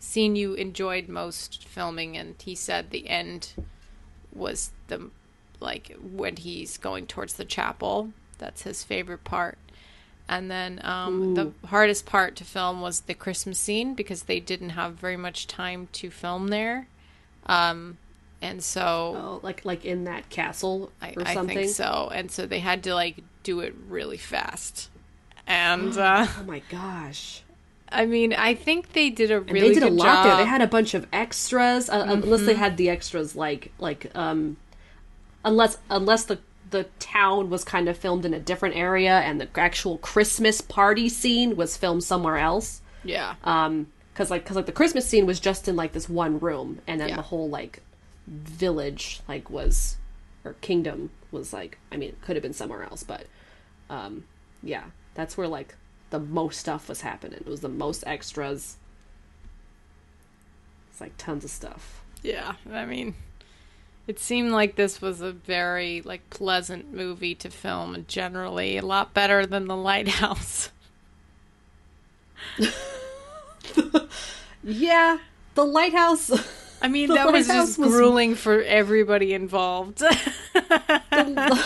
scene 0.04 0.36
you 0.36 0.54
enjoyed 0.54 1.08
most 1.08 1.66
filming?" 1.68 2.18
And 2.18 2.36
he 2.42 2.56
said 2.56 2.90
the 2.92 3.08
end 3.10 3.54
was 4.34 4.72
the 4.88 5.10
like 5.60 5.96
when 6.02 6.36
he's 6.38 6.78
going 6.78 7.08
towards 7.08 7.34
the 7.36 7.46
chapel. 7.46 8.12
That's 8.38 8.64
his 8.64 8.84
favorite 8.84 9.24
part. 9.24 9.58
And 10.28 10.50
then 10.50 10.80
um, 10.84 11.36
the 11.36 11.52
hardest 11.68 12.06
part 12.06 12.36
to 12.38 12.44
film 12.46 12.82
was 12.82 13.02
the 13.02 13.14
Christmas 13.14 13.60
scene 13.60 13.94
because 13.94 14.24
they 14.24 14.40
didn't 14.40 14.70
have 14.72 14.94
very 14.96 15.18
much 15.18 15.48
time 15.48 15.90
to 15.94 16.10
film 16.10 16.48
there. 16.48 16.88
Um, 17.46 17.98
and 18.42 18.64
so 18.64 19.16
Oh, 19.18 19.40
like 19.44 19.64
like 19.66 19.86
in 19.86 20.06
that 20.06 20.30
castle 20.30 20.92
I, 21.02 21.14
or 21.18 21.24
I 21.28 21.34
something. 21.34 21.58
think 21.58 21.70
so. 21.72 22.10
And 22.14 22.32
so 22.32 22.46
they 22.46 22.60
had 22.60 22.84
to 22.84 22.94
like 22.96 23.18
do 23.44 23.60
it 23.60 23.74
really 23.88 24.18
fast. 24.18 24.90
And 25.46 25.98
uh, 25.98 26.26
Oh 26.40 26.44
my 26.44 26.62
gosh. 26.70 27.44
I 27.94 28.06
mean, 28.06 28.34
I 28.34 28.56
think 28.56 28.94
they 28.94 29.10
did 29.10 29.32
a 29.32 29.42
really 29.42 29.60
And 29.60 29.70
they 29.70 29.74
did 29.76 29.84
a 29.84 29.90
lot 29.90 30.04
job. 30.06 30.16
Mm-hmm. 30.18 30.28
there. 30.28 30.38
They 30.38 30.50
had 30.50 30.62
a 30.62 30.68
bunch 30.68 30.94
of 30.94 31.08
extras, 31.14 31.90
uh, 31.90 32.06
unless 32.08 32.46
they 32.46 32.56
had 32.56 32.78
the 32.78 32.90
extras 32.90 33.36
like 33.36 33.72
like 33.80 34.12
um, 34.16 34.58
unless 35.46 35.78
unless 35.90 36.26
the 36.26 36.40
the 36.72 36.86
town 37.00 37.50
was 37.52 37.64
kind 37.64 37.88
of 37.88 37.96
filmed 37.98 38.26
in 38.26 38.34
a 38.34 38.40
different 38.40 38.76
area 38.76 39.20
and 39.20 39.40
the 39.40 39.48
actual 39.60 40.00
Christmas 40.00 40.60
party 40.60 41.08
scene 41.08 41.56
was 41.56 41.78
filmed 41.78 42.04
somewhere 42.04 42.38
else. 42.38 42.82
yeah, 43.04 43.36
Um, 43.44 43.88
because 44.12 44.32
like 44.32 44.44
because 44.44 44.56
like 44.56 44.66
the 44.66 44.72
Christmas 44.72 45.08
scene 45.08 45.26
was 45.28 45.40
just 45.40 45.68
in 45.68 45.76
like 45.76 45.92
this 45.94 46.10
one 46.10 46.40
room, 46.40 46.80
and 46.88 47.00
then 47.00 47.10
Yeah. 47.10 47.16
the 47.18 47.22
whole 47.24 47.48
like 47.50 47.82
village 48.28 49.22
like 49.28 49.50
was 49.50 49.98
or 50.46 50.54
kingdom 50.62 51.10
was 51.32 51.54
like 51.54 51.78
I 51.92 51.98
mean 51.98 52.10
it 52.10 52.22
could 52.22 52.36
have 52.36 52.44
been 52.44 52.54
somewhere 52.54 52.84
else, 52.84 53.04
but 53.04 53.28
um, 53.90 54.24
yeah, 54.64 54.86
that's 55.14 55.38
where 55.38 55.48
like 55.48 55.76
the 56.14 56.20
most 56.20 56.60
stuff 56.60 56.88
was 56.88 57.02
happening. 57.02 57.40
It 57.40 57.48
was 57.48 57.62
the 57.62 57.68
most 57.70 58.04
extras. 58.06 58.78
It's 60.92 61.02
like 61.02 61.18
tons 61.18 61.44
of 61.44 61.50
stuff. 61.50 62.04
yeah. 62.22 62.54
I 62.72 62.86
mean, 62.86 63.16
it 64.06 64.20
seemed 64.20 64.52
like 64.52 64.76
this 64.76 65.02
was 65.02 65.22
a 65.22 65.32
very 65.32 66.04
like 66.04 66.30
pleasant 66.30 66.94
movie 66.94 67.34
to 67.34 67.50
film, 67.50 68.06
generally 68.08 68.78
a 68.78 68.86
lot 68.86 69.16
better 69.16 69.48
than 69.48 69.68
The 69.68 69.76
Lighthouse. 69.76 70.70
Yeah, 74.66 75.18
the 75.56 75.66
lighthouse. 75.66 76.32
I 76.82 76.88
mean, 76.88 77.08
The 77.10 77.16
that 77.16 77.32
was 77.34 77.48
just 77.48 77.78
was- 77.78 77.90
grueling 77.90 78.36
for 78.36 78.62
everybody 78.62 79.34
involved. 79.34 79.98
the 79.98 81.66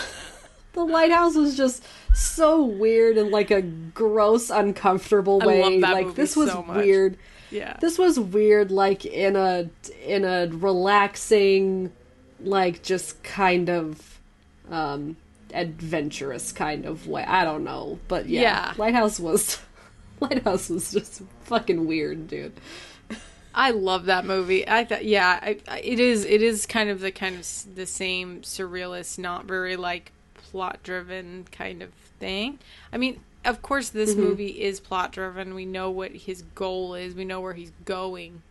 lighthouse 0.84 1.34
was 1.36 1.56
just 1.56 1.82
so 2.14 2.62
weird 2.64 3.16
in 3.16 3.30
like 3.30 3.50
a 3.50 3.62
gross, 3.62 4.50
uncomfortable 4.50 5.40
way. 5.40 5.78
like 5.80 6.14
this 6.14 6.36
was 6.36 6.50
so 6.50 6.60
weird. 6.68 7.16
yeah, 7.50 7.76
This 7.80 7.98
was 7.98 8.18
weird, 8.18 8.70
like 8.70 9.04
in 9.06 9.36
a 9.36 9.68
in 10.04 10.24
a 10.24 10.48
relaxing, 10.52 11.92
like 12.40 12.82
just 12.82 13.22
kind 13.22 13.68
of 13.68 14.20
um 14.70 15.16
adventurous 15.54 16.52
kind 16.52 16.84
of 16.84 17.06
way. 17.06 17.24
I 17.24 17.44
don't 17.44 17.64
know, 17.64 17.98
but 18.08 18.28
yeah, 18.28 18.40
Yeah. 18.42 18.74
Lighthouse 18.76 19.18
was 19.20 19.58
Lighthouse 20.20 20.68
was 20.68 20.92
just 20.92 21.22
fucking 21.44 21.86
weird, 21.86 22.28
dude. 22.28 22.52
I 23.54 23.70
love 23.72 24.04
that 24.06 24.24
movie. 24.24 24.68
I 24.68 24.84
thought, 24.84 25.04
yeah, 25.04 25.38
I, 25.42 25.58
I, 25.66 25.80
it 25.80 25.98
is. 25.98 26.24
It 26.24 26.42
is 26.42 26.64
kind 26.66 26.90
of 26.90 27.00
the 27.00 27.10
kind 27.10 27.34
of 27.36 27.74
the 27.74 27.86
same 27.86 28.42
surrealist, 28.42 29.18
not 29.18 29.46
very 29.46 29.74
like 29.76 30.12
plot 30.50 30.80
driven 30.82 31.46
kind 31.50 31.82
of 31.82 31.90
thing. 32.18 32.58
I 32.92 32.96
mean, 32.98 33.20
of 33.44 33.62
course, 33.62 33.90
this 33.90 34.14
movie 34.14 34.60
is 34.62 34.80
plot 34.80 35.12
driven. 35.12 35.54
We 35.54 35.64
know 35.64 35.90
what 35.90 36.12
his 36.12 36.42
goal 36.54 36.94
is. 36.94 37.14
We 37.14 37.24
know 37.24 37.40
where 37.40 37.54
he's 37.54 37.72
going. 37.84 38.42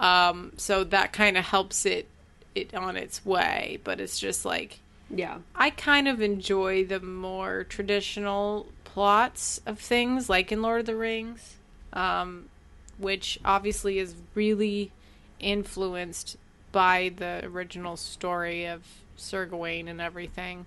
Um, 0.00 0.52
so 0.56 0.84
that 0.84 1.12
kind 1.12 1.36
of 1.36 1.44
helps 1.44 1.84
it 1.86 2.06
it 2.54 2.74
on 2.74 2.96
its 2.96 3.24
way. 3.24 3.78
But 3.84 4.00
it's 4.00 4.18
just 4.18 4.44
like 4.44 4.80
Yeah. 5.10 5.38
I 5.54 5.70
kind 5.70 6.08
of 6.08 6.20
enjoy 6.20 6.84
the 6.84 7.00
more 7.00 7.64
traditional 7.64 8.66
plots 8.84 9.60
of 9.66 9.78
things, 9.78 10.28
like 10.28 10.50
in 10.52 10.60
Lord 10.62 10.80
of 10.80 10.86
the 10.86 10.96
Rings, 10.96 11.56
um, 11.92 12.48
which 12.98 13.38
obviously 13.44 13.98
is 13.98 14.14
really 14.34 14.90
influenced 15.40 16.36
by 16.72 17.12
the 17.16 17.40
original 17.44 17.96
story 17.96 18.66
of 18.66 18.82
Sir 19.16 19.46
Gawain 19.46 19.88
and 19.88 20.00
everything. 20.00 20.66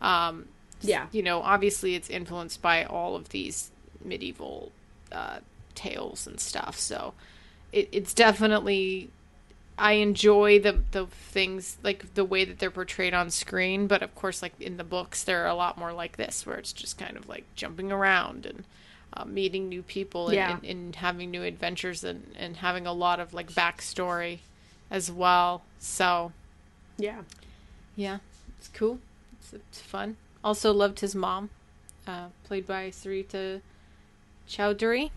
Um, 0.00 0.46
Yeah. 0.80 1.06
you 1.12 1.22
know, 1.22 1.40
obviously 1.42 1.94
it's 1.94 2.08
influenced 2.10 2.62
by 2.62 2.84
all 2.84 3.16
of 3.16 3.30
these 3.30 3.70
medieval 4.04 4.72
uh, 5.12 5.38
tales 5.74 6.26
and 6.26 6.38
stuff. 6.40 6.78
So 6.78 7.14
it, 7.72 7.88
it's 7.92 8.14
definitely 8.14 9.10
I 9.80 9.92
enjoy 9.92 10.58
the 10.58 10.82
the 10.90 11.06
things 11.06 11.78
like 11.84 12.14
the 12.14 12.24
way 12.24 12.44
that 12.44 12.58
they're 12.58 12.70
portrayed 12.70 13.14
on 13.14 13.30
screen, 13.30 13.86
but 13.86 14.02
of 14.02 14.14
course, 14.14 14.42
like 14.42 14.60
in 14.60 14.76
the 14.76 14.84
books, 14.84 15.22
they're 15.24 15.46
a 15.46 15.54
lot 15.54 15.78
more 15.78 15.92
like 15.92 16.16
this, 16.16 16.44
where 16.46 16.56
it's 16.56 16.72
just 16.72 16.98
kind 16.98 17.16
of 17.16 17.28
like 17.28 17.44
jumping 17.54 17.92
around 17.92 18.44
and 18.46 18.64
uh, 19.14 19.24
meeting 19.24 19.68
new 19.68 19.82
people 19.82 20.28
and, 20.28 20.34
Yeah. 20.36 20.52
and, 20.56 20.64
and 20.64 20.96
having 20.96 21.30
new 21.30 21.42
adventures 21.44 22.02
and, 22.04 22.32
and 22.36 22.56
having 22.56 22.86
a 22.86 22.92
lot 22.92 23.20
of 23.20 23.32
like 23.32 23.50
backstory 23.52 24.38
as 24.90 25.10
well. 25.12 25.62
So 25.78 26.32
Yeah. 26.98 27.22
yeah, 27.96 28.18
it's 28.58 28.68
cool. 28.74 28.98
It's, 29.52 29.64
it's 29.70 29.80
fun. 29.80 30.16
Also 30.42 30.72
loved 30.72 31.00
his 31.00 31.14
mom, 31.14 31.50
uh, 32.06 32.26
played 32.44 32.66
by 32.66 32.90
Sarita 32.90 33.60
Choudhury. 34.48 35.10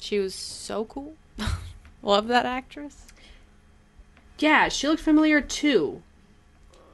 She 0.00 0.18
was 0.18 0.34
so 0.34 0.84
cool. 0.84 1.14
Love 2.02 2.28
that 2.28 2.46
actress. 2.46 3.06
Yeah, 4.38 4.68
she 4.68 4.88
looked 4.88 5.02
familiar 5.02 5.40
too. 5.40 6.02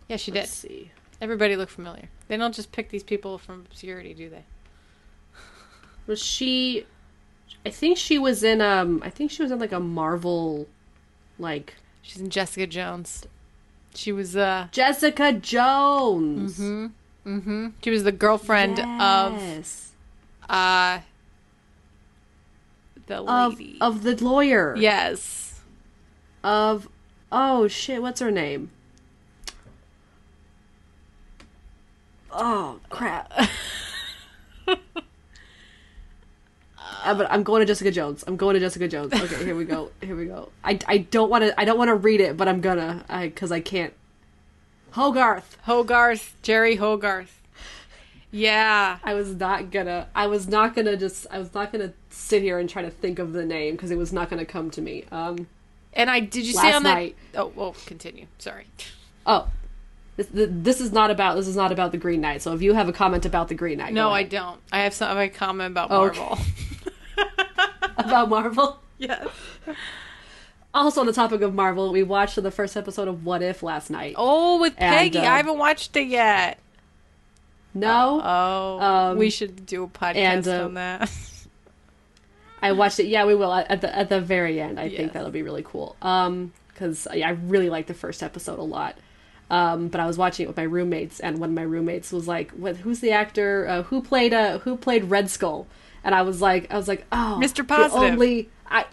Yeah, 0.09 0.17
she 0.17 0.31
did. 0.31 0.41
Let's 0.41 0.53
see. 0.53 0.91
Everybody 1.21 1.57
looked 1.57 1.73
familiar. 1.73 2.09
They 2.29 2.37
don't 2.37 2.55
just 2.55 2.73
pick 2.73 2.91
these 2.91 3.05
people 3.05 3.39
from 3.39 3.67
obscurity, 3.71 4.15
do 4.15 4.29
they? 4.29 4.45
Was 6.07 6.23
she? 6.23 6.87
I 7.65 7.71
think 7.71 7.99
she 7.99 8.19
was 8.19 8.43
in 8.43 8.61
um. 8.61 9.01
I 9.05 9.11
think 9.11 9.31
she 9.31 9.43
was 9.43 9.53
in 9.53 9.59
like 9.59 9.73
a 9.73 9.81
Marvel, 9.81 10.67
like 11.39 11.75
She's 12.07 12.23
in 12.23 12.31
Jessica 12.31 12.69
Jones. 12.69 13.27
She 13.97 14.13
was 14.13 14.37
uh 14.37 14.69
Jessica 14.73 15.33
Jones. 15.33 16.59
mm-hmm. 16.61 17.69
She 17.83 17.91
was 17.91 18.05
the 18.05 18.13
girlfriend 18.13 18.79
of 18.79 19.33
Yes. 19.41 19.93
uh 20.49 21.01
the 23.07 23.17
of 23.23 23.59
lady. 23.59 23.79
of 23.81 24.03
the 24.03 24.23
lawyer. 24.25 24.77
yes. 24.77 25.61
Of 26.45 26.89
oh 27.33 27.67
shit, 27.69 28.01
what's 28.03 28.21
her 28.21 28.31
name? 28.31 28.71
Oh 32.31 32.81
crap. 32.91 33.33
Uh, 37.07 37.15
but 37.15 37.31
I'm 37.31 37.43
going 37.43 37.61
to 37.61 37.67
Jessica 37.67 37.91
Jones. 37.91 38.25
I'm 38.27 38.37
going 38.37 38.55
to 38.55 38.61
Jessica 38.61 38.89
Jones. 38.89 39.13
Okay, 39.15 39.45
here 39.45 39.55
we 39.55 39.65
go. 39.65 39.91
Here 40.03 40.17
we 40.17 40.27
go. 40.27 40.51
I, 40.65 40.79
I 40.87 40.99
don't 40.99 41.31
want 41.31 41.45
to 41.45 41.59
I 41.61 41.65
don't 41.65 41.79
want 41.79 41.89
to 41.89 41.95
read 41.95 42.21
it, 42.21 42.37
but 42.37 42.49
I'm 42.49 42.61
gonna 42.61 43.05
I 43.09 43.29
cuz 43.29 43.53
I 43.53 43.61
can't. 43.61 43.93
Hogarth. 44.93 45.57
Hogarth, 45.63 46.35
Jeri 46.43 46.79
Hogarth. 46.79 47.41
Yeah. 48.31 48.99
I 49.05 49.15
was 49.15 49.35
not 49.35 49.71
gonna 49.71 50.09
I 50.15 50.27
was 50.27 50.49
not 50.49 50.75
gonna 50.75 50.97
just 50.97 51.27
I 51.31 51.39
was 51.39 51.55
not 51.55 51.73
gonna 51.73 51.93
sit 52.11 52.43
here 52.43 52.59
and 52.59 52.69
try 52.69 52.83
to 52.83 52.91
think 52.91 53.19
of 53.19 53.33
the 53.33 53.45
name 53.45 53.77
because 53.77 53.91
it 53.91 53.99
was 53.99 54.13
not 54.13 54.29
gonna 54.29 54.45
come 54.45 54.71
to 54.71 54.83
me. 54.83 55.05
Um 55.13 55.47
And 55.93 56.11
I 56.11 56.21
did 56.21 56.45
you 56.47 56.53
say 56.53 56.73
on 56.73 56.83
that. 56.83 57.13
Oh, 57.35 57.53
well, 57.55 57.77
continue. 57.87 58.27
Sorry. 58.39 58.67
Oh, 59.25 59.49
this, 60.17 60.29
this 60.33 60.81
is 60.81 60.93
not 60.93 61.11
about 61.11 61.37
this 61.37 61.47
is 61.47 61.57
not 61.57 61.73
about 61.73 61.93
the 61.93 61.99
Green 61.99 62.21
Knight. 62.21 62.43
So 62.43 62.53
if 62.55 62.63
you 62.63 62.75
have 62.75 62.89
a 62.89 62.93
comment 62.93 63.27
about 63.27 63.49
the 63.49 63.55
Green 63.55 63.79
Knight, 63.79 63.93
No, 63.93 64.09
go 64.09 64.15
I 64.15 64.23
don't. 64.23 64.61
I 64.73 64.81
have 64.81 64.95
some 64.95 65.09
I 65.17 65.23
have 65.23 65.31
a 65.31 65.35
comment 65.35 65.73
about 65.73 65.91
Okay. 65.91 66.43
About 67.97 68.29
Marvel. 68.29 68.79
yes. 68.99 69.27
Also 70.75 71.01
on 71.01 71.07
the 71.07 71.13
topic 71.13 71.41
of 71.41 71.55
Marvel, 71.55 71.91
we 71.93 72.03
watched 72.03 72.41
the 72.41 72.51
first 72.51 72.77
episode 72.77 73.09
of 73.09 73.25
What 73.25 73.43
If 73.43 73.63
last 73.63 73.91
night. 73.91 74.15
Oh, 74.19 74.61
with 74.61 74.75
And, 74.77 74.95
Peggy. 74.95 75.19
uh, 75.19 75.33
I 75.33 75.37
haven't 75.39 75.59
watched 75.59 75.97
it 75.97 76.09
yet. 76.09 76.59
no, 77.75 78.21
Oh, 78.23 78.79
Um, 78.81 79.19
we 79.19 79.31
should 79.31 79.65
do 79.67 79.85
a 79.85 79.89
podcast 79.89 80.17
and, 80.17 80.49
uh, 80.49 80.65
on 80.65 80.75
that. 80.75 81.11
I 82.63 82.73
watched 82.73 82.99
it. 83.01 83.07
Yeah, 83.07 83.25
we 83.27 83.35
will 83.35 83.53
at 83.53 83.81
the 83.81 83.95
at 83.95 84.09
the 84.09 84.21
very 84.21 84.61
end. 84.61 84.81
I 84.81 84.85
Yes. 84.85 84.97
think 84.97 85.13
that'll 85.13 85.31
be 85.31 85.43
really 85.43 85.63
cool. 85.63 85.95
Um, 86.03 86.53
because 86.69 87.07
I 87.07 87.31
really 87.31 87.71
liked 87.71 87.89
the 87.89 87.95
first 87.95 88.23
episode 88.23 88.59
a 88.59 88.63
lot. 88.63 88.97
Um, 89.51 89.89
but 89.89 90.01
I 90.01 90.07
was 90.07 90.19
watching 90.19 90.45
it 90.45 90.49
with 90.49 90.57
my 90.57 90.65
roommates, 90.65 91.21
and 91.21 91.39
one 91.39 91.51
of 91.51 91.55
my 91.55 91.63
roommates 91.63 92.13
was 92.13 92.27
like, 92.27 92.51
"What? 92.53 92.79
Who's 92.79 93.01
the 93.01 93.13
actor? 93.13 93.67
Uh, 93.69 93.83
who 93.85 94.03
played 94.03 94.35
uh 94.35 94.59
Who 94.61 94.77
played 94.77 95.05
Red 95.05 95.31
Skull?" 95.31 95.67
And 96.07 96.15
I 96.15 96.23
was 96.23 96.41
like, 96.41 96.73
I 96.73 96.77
was 96.77 96.89
like, 96.89 97.05
"Oh, 97.13 97.39
Mr. 97.43 97.67
Positive. 97.69 98.13
Only 98.13 98.49
I." 98.67 98.87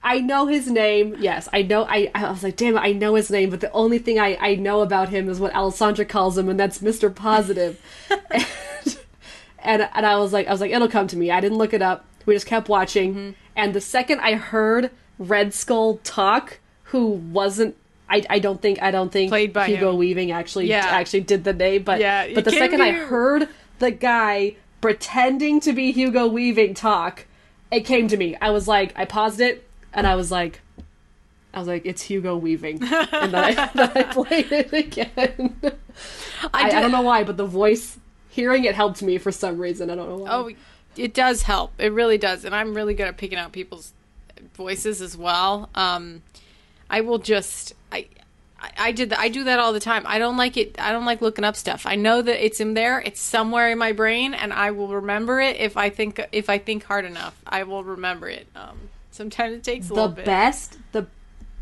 I 0.00 0.20
know 0.20 0.46
his 0.46 0.68
name. 0.70 1.16
Yes, 1.18 1.48
I 1.52 1.62
know. 1.62 1.84
I 1.84 2.10
I 2.14 2.30
was 2.30 2.42
like, 2.44 2.56
damn 2.56 2.76
it, 2.76 2.80
I 2.80 2.92
know 2.92 3.14
his 3.16 3.30
name. 3.30 3.50
But 3.50 3.60
the 3.60 3.70
only 3.72 3.98
thing 3.98 4.18
I 4.18 4.36
I 4.40 4.54
know 4.54 4.80
about 4.82 5.08
him 5.08 5.28
is 5.28 5.40
what 5.40 5.52
Alessandra 5.54 6.04
calls 6.04 6.38
him, 6.38 6.48
and 6.48 6.58
that's 6.58 6.80
Mister 6.80 7.10
Positive. 7.10 7.80
and, 8.30 8.46
and 9.58 9.88
and 9.92 10.06
I 10.06 10.16
was 10.16 10.32
like, 10.32 10.46
I 10.46 10.52
was 10.52 10.60
like, 10.60 10.70
it'll 10.70 10.88
come 10.88 11.08
to 11.08 11.16
me. 11.16 11.30
I 11.30 11.40
didn't 11.40 11.58
look 11.58 11.74
it 11.74 11.82
up. 11.82 12.04
We 12.26 12.34
just 12.34 12.46
kept 12.46 12.68
watching, 12.68 13.14
Mm-hmm. 13.14 13.30
and 13.56 13.74
the 13.74 13.80
second 13.80 14.20
I 14.20 14.34
heard 14.34 14.90
Red 15.18 15.52
Skull 15.52 15.98
talk, 16.04 16.60
who 16.84 17.06
wasn't. 17.08 17.74
I, 18.08 18.24
I 18.30 18.38
don't 18.38 18.62
think 18.62 18.80
I 18.80 18.90
don't 18.92 19.10
think 19.12 19.30
Played 19.30 19.52
by 19.52 19.66
Hugo 19.66 19.90
him. 19.90 19.98
Weaving 19.98 20.30
actually 20.30 20.68
Yeah. 20.68 20.86
actually 20.86 21.20
did 21.22 21.44
the 21.44 21.52
name, 21.52 21.82
but 21.82 22.00
Yeah, 22.00 22.28
but 22.34 22.44
the 22.44 22.52
second 22.52 22.80
I 22.82 22.92
heard 22.92 23.48
the 23.80 23.90
guy 23.90 24.54
pretending 24.80 25.60
to 25.60 25.72
be 25.72 25.92
Hugo 25.92 26.26
Weaving 26.26 26.74
talk, 26.74 27.26
it 27.70 27.80
came 27.80 28.08
to 28.08 28.16
me. 28.16 28.36
I 28.40 28.50
was 28.50 28.66
like, 28.68 28.92
I 28.96 29.04
paused 29.04 29.40
it, 29.40 29.68
and 29.92 30.06
I 30.06 30.14
was 30.14 30.30
like, 30.30 30.60
I 31.52 31.58
was 31.58 31.68
like, 31.68 31.84
it's 31.86 32.02
Hugo 32.02 32.36
Weaving, 32.36 32.82
and 32.82 33.32
then 33.32 33.34
I, 33.34 33.70
then 33.74 33.90
I 33.94 34.02
played 34.04 34.52
it 34.52 34.72
again. 34.72 35.56
I, 36.52 36.66
I, 36.66 36.70
did- 36.70 36.80
don't 36.80 36.92
know 36.92 37.02
why, 37.02 37.24
but 37.24 37.36
the 37.36 37.46
voice, 37.46 37.98
hearing 38.28 38.64
it 38.64 38.74
helped 38.74 39.02
me 39.02 39.18
for 39.18 39.32
some 39.32 39.58
reason. 39.58 39.90
I 39.90 39.94
don't 39.94 40.08
know 40.08 40.16
why. 40.16 40.30
Oh, 40.30 40.50
it 40.96 41.14
does 41.14 41.42
help. 41.42 41.72
It 41.78 41.92
really 41.92 42.18
does, 42.18 42.44
and 42.44 42.54
I'm 42.54 42.74
really 42.74 42.94
good 42.94 43.06
at 43.08 43.16
picking 43.16 43.38
out 43.38 43.52
people's 43.52 43.92
voices 44.54 45.00
as 45.02 45.16
well. 45.16 45.68
Um, 45.74 46.22
I 46.90 47.00
will 47.00 47.18
just 47.18 47.74
I. 48.76 48.92
Did 48.92 49.10
that. 49.10 49.18
I 49.18 49.28
do 49.28 49.44
that 49.44 49.58
all 49.58 49.72
the 49.72 49.80
time. 49.80 50.04
I 50.06 50.18
don't 50.18 50.36
like 50.36 50.56
it. 50.56 50.76
I 50.80 50.92
don't 50.92 51.04
like 51.04 51.20
looking 51.20 51.44
up 51.44 51.56
stuff. 51.56 51.86
I 51.86 51.94
know 51.94 52.22
that 52.22 52.44
it's 52.44 52.60
in 52.60 52.74
there. 52.74 53.00
It's 53.00 53.20
somewhere 53.20 53.70
in 53.70 53.78
my 53.78 53.92
brain, 53.92 54.34
and 54.34 54.52
I 54.52 54.70
will 54.72 54.88
remember 54.88 55.40
it 55.40 55.56
if 55.56 55.76
I 55.76 55.90
think 55.90 56.20
if 56.32 56.48
I 56.50 56.58
think 56.58 56.84
hard 56.84 57.04
enough. 57.04 57.40
I 57.46 57.62
will 57.64 57.84
remember 57.84 58.28
it. 58.28 58.46
Um, 58.56 58.88
sometimes 59.10 59.54
it 59.54 59.64
takes 59.64 59.86
a 59.86 59.88
the 59.88 59.94
little 59.94 60.08
bit. 60.10 60.24
best 60.24 60.78
the 60.92 61.06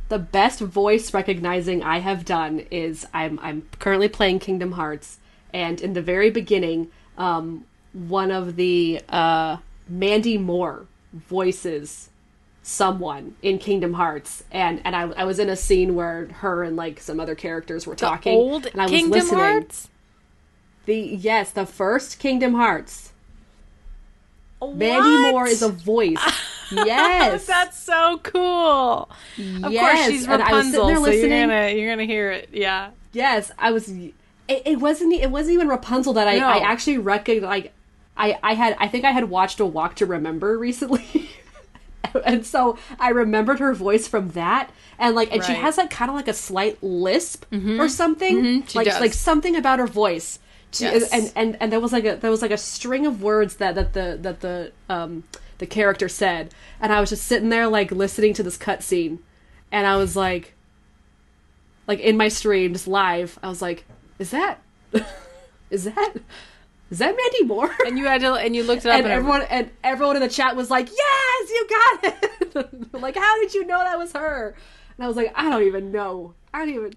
the 0.08 0.18
best 0.18 0.60
voice 0.60 1.12
recognizing 1.12 1.82
I 1.82 1.98
have 1.98 2.24
done 2.24 2.60
is 2.70 3.06
I'm 3.12 3.38
I'm 3.42 3.66
currently 3.78 4.08
playing 4.08 4.38
Kingdom 4.38 4.72
Hearts 4.72 5.18
and 5.52 5.80
in 5.80 5.94
the 5.94 6.02
very 6.02 6.30
beginning 6.30 6.88
um 7.18 7.64
one 7.92 8.30
of 8.30 8.56
the 8.56 9.00
uh 9.08 9.56
Mandy 9.88 10.38
Moore 10.38 10.86
voices 11.12 12.10
someone 12.68 13.36
in 13.42 13.58
Kingdom 13.58 13.92
Hearts 13.92 14.42
and 14.50 14.80
and 14.84 14.96
I, 14.96 15.02
I 15.02 15.24
was 15.24 15.38
in 15.38 15.48
a 15.48 15.54
scene 15.54 15.94
where 15.94 16.26
her 16.40 16.64
and 16.64 16.74
like 16.74 16.98
some 17.00 17.20
other 17.20 17.36
characters 17.36 17.86
were 17.86 17.94
The 17.94 18.00
talking 18.06 18.34
old 18.36 18.66
and 18.66 18.80
I 18.80 18.86
was 18.86 18.90
Kingdom 18.90 19.12
listening 19.12 19.38
Hearts. 19.40 19.88
the 20.84 20.96
yes 20.98 21.52
the 21.52 21.64
first 21.64 22.18
Kingdom 22.18 22.54
Hearts 22.54 23.12
Mandy 24.60 25.08
What? 25.08 25.30
Moore 25.32 25.46
is 25.46 25.62
a 25.62 25.68
voice 25.68 26.18
yes 26.72 27.46
That's 27.46 27.78
so 27.78 28.18
cool. 28.24 29.08
Of 29.62 29.72
course, 29.72 30.06
she's 30.06 30.26
and 30.26 30.42
I 30.42 30.52
was 30.52 30.66
sitting 30.66 30.80
Rapunzel, 30.80 31.04
so 31.04 31.10
you're 31.12 31.28
gonna 31.28 31.68
you're 31.70 31.90
gonna 31.92 32.04
hear 32.04 32.32
it. 32.32 32.48
Yeah. 32.52 32.90
Yes, 33.12 33.52
I 33.56 33.70
was. 33.70 33.88
It, 33.88 34.12
it 34.48 34.80
wasn't. 34.80 35.12
It 35.12 35.30
wasn't 35.30 35.54
even 35.54 35.68
Rapunzel 35.68 36.14
that 36.14 36.26
I. 36.26 36.38
No. 36.38 36.48
I 36.48 36.58
actually 36.58 36.98
recognized. 36.98 37.44
Like, 37.44 37.72
I. 38.16 38.38
I 38.42 38.54
had. 38.54 38.76
I 38.80 38.88
think 38.88 39.04
I 39.04 39.12
had 39.12 39.30
watched 39.30 39.60
A 39.60 39.64
Walk 39.66 39.94
to 39.96 40.06
Remember 40.06 40.58
recently, 40.58 41.30
and 42.24 42.44
so 42.46 42.78
I 42.98 43.10
remembered 43.10 43.58
her 43.60 43.74
voice 43.74 44.06
from 44.08 44.30
that. 44.30 44.70
And 44.98 45.14
like, 45.14 45.32
and 45.32 45.44
she 45.44 45.52
has 45.54 45.76
like 45.76 45.90
kind 45.90 46.10
of 46.10 46.14
like 46.14 46.28
a 46.28 46.32
slight 46.34 46.82
lisp 46.82 47.44
or 47.52 47.88
something. 47.88 48.42
Mhm, 48.42 48.68
she 48.68 48.78
like, 48.78 48.86
does. 48.88 49.00
like 49.00 49.12
something 49.12 49.54
about 49.56 49.78
her 49.78 49.86
voice. 49.86 50.38
She- 50.72 50.84
Yes. 50.84 51.10
And 51.12 51.32
and 51.36 51.56
and 51.60 51.72
there 51.72 51.80
was 51.80 51.92
like 51.92 52.04
a 52.04 52.16
there 52.16 52.30
was 52.30 52.42
like 52.42 52.50
a 52.50 52.58
string 52.58 53.06
of 53.06 53.22
words 53.22 53.56
that 53.56 53.74
that 53.76 53.92
the 53.92 54.18
that 54.20 54.40
the 54.40 54.72
um 54.88 55.24
the 55.58 55.66
character 55.66 56.08
said, 56.08 56.52
and 56.80 56.92
I 56.92 57.00
was 57.00 57.08
just 57.10 57.24
sitting 57.26 57.48
there 57.50 57.66
like 57.68 57.90
listening 57.90 58.34
to 58.34 58.42
this 58.42 58.58
cutscene, 58.58 59.18
and 59.72 59.86
I 59.86 59.96
was 59.96 60.16
like 60.16 60.54
like 61.86 62.00
in 62.00 62.16
my 62.16 62.28
stream, 62.28 62.72
just 62.72 62.88
live, 62.88 63.38
I 63.42 63.48
was 63.48 63.62
like, 63.62 63.84
"Is 64.18 64.30
that, 64.32 64.60
is 65.70 65.84
that, 65.84 66.14
is 66.90 66.98
that 66.98 67.16
Mandy 67.16 67.44
Moore?" 67.44 67.74
And 67.86 67.98
you 67.98 68.04
had 68.06 68.20
to 68.22 68.34
and 68.34 68.54
you 68.54 68.62
looked 68.62 68.84
it 68.84 68.88
up 68.88 68.96
And 68.96 69.04
and 69.04 69.12
everyone 69.12 69.42
and 69.42 69.70
everyone 69.84 70.16
in 70.16 70.22
the 70.22 70.28
chat 70.28 70.56
was 70.56 70.70
like, 70.70 70.88
"Yes, 70.88 71.50
you 71.50 71.68
got 71.68 72.04
it!" 72.04 72.92
like, 72.94 73.16
how 73.16 73.40
did 73.40 73.54
you 73.54 73.66
know 73.66 73.78
that 73.78 73.98
was 73.98 74.12
her? 74.12 74.54
And 74.96 75.04
I 75.04 75.08
was 75.08 75.16
like, 75.16 75.32
"I 75.34 75.50
don't 75.50 75.64
even 75.64 75.92
know. 75.92 76.34
I 76.54 76.58
don't 76.60 76.70
even." 76.70 76.94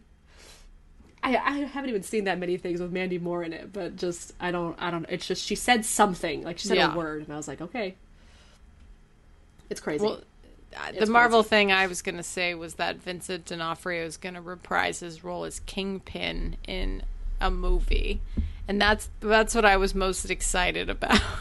I, 1.21 1.35
I 1.35 1.51
haven't 1.65 1.89
even 1.89 2.01
seen 2.03 2.23
that 2.25 2.39
many 2.39 2.55
things 2.55 2.79
with 2.79 2.93
Mandy 2.93 3.17
Moore 3.19 3.43
in 3.43 3.51
it, 3.51 3.73
but 3.73 3.97
just 3.97 4.31
I 4.39 4.51
don't 4.51 4.75
I 4.81 4.89
don't. 4.89 5.05
It's 5.09 5.27
just 5.27 5.45
she 5.45 5.55
said 5.55 5.83
something 5.83 6.43
like 6.43 6.59
she 6.59 6.67
said 6.69 6.77
Yeah. 6.77 6.93
a 6.93 6.97
word, 6.97 7.23
and 7.23 7.33
I 7.33 7.35
was 7.35 7.47
like, 7.47 7.59
okay, 7.59 7.95
it's 9.69 9.81
crazy. 9.81 10.05
Well, 10.05 10.21
uh, 10.77 10.91
the 10.97 11.07
Marvel 11.07 11.41
crazy. 11.41 11.49
thing 11.49 11.71
I 11.71 11.87
was 11.87 12.01
going 12.01 12.17
to 12.17 12.23
say 12.23 12.53
was 12.55 12.75
that 12.75 12.97
Vincent 12.97 13.45
D'Onofrio 13.45 14.05
is 14.05 14.17
going 14.17 14.35
to 14.35 14.41
reprise 14.41 14.99
his 14.99 15.23
role 15.23 15.43
as 15.43 15.59
Kingpin 15.61 16.57
in 16.67 17.03
a 17.41 17.51
movie, 17.51 18.21
and 18.69 18.79
that's 18.79 19.09
that's 19.19 19.53
what 19.55 19.65
I 19.65 19.75
was 19.75 19.93
most 19.93 20.29
excited 20.29 20.89
about. 20.89 21.19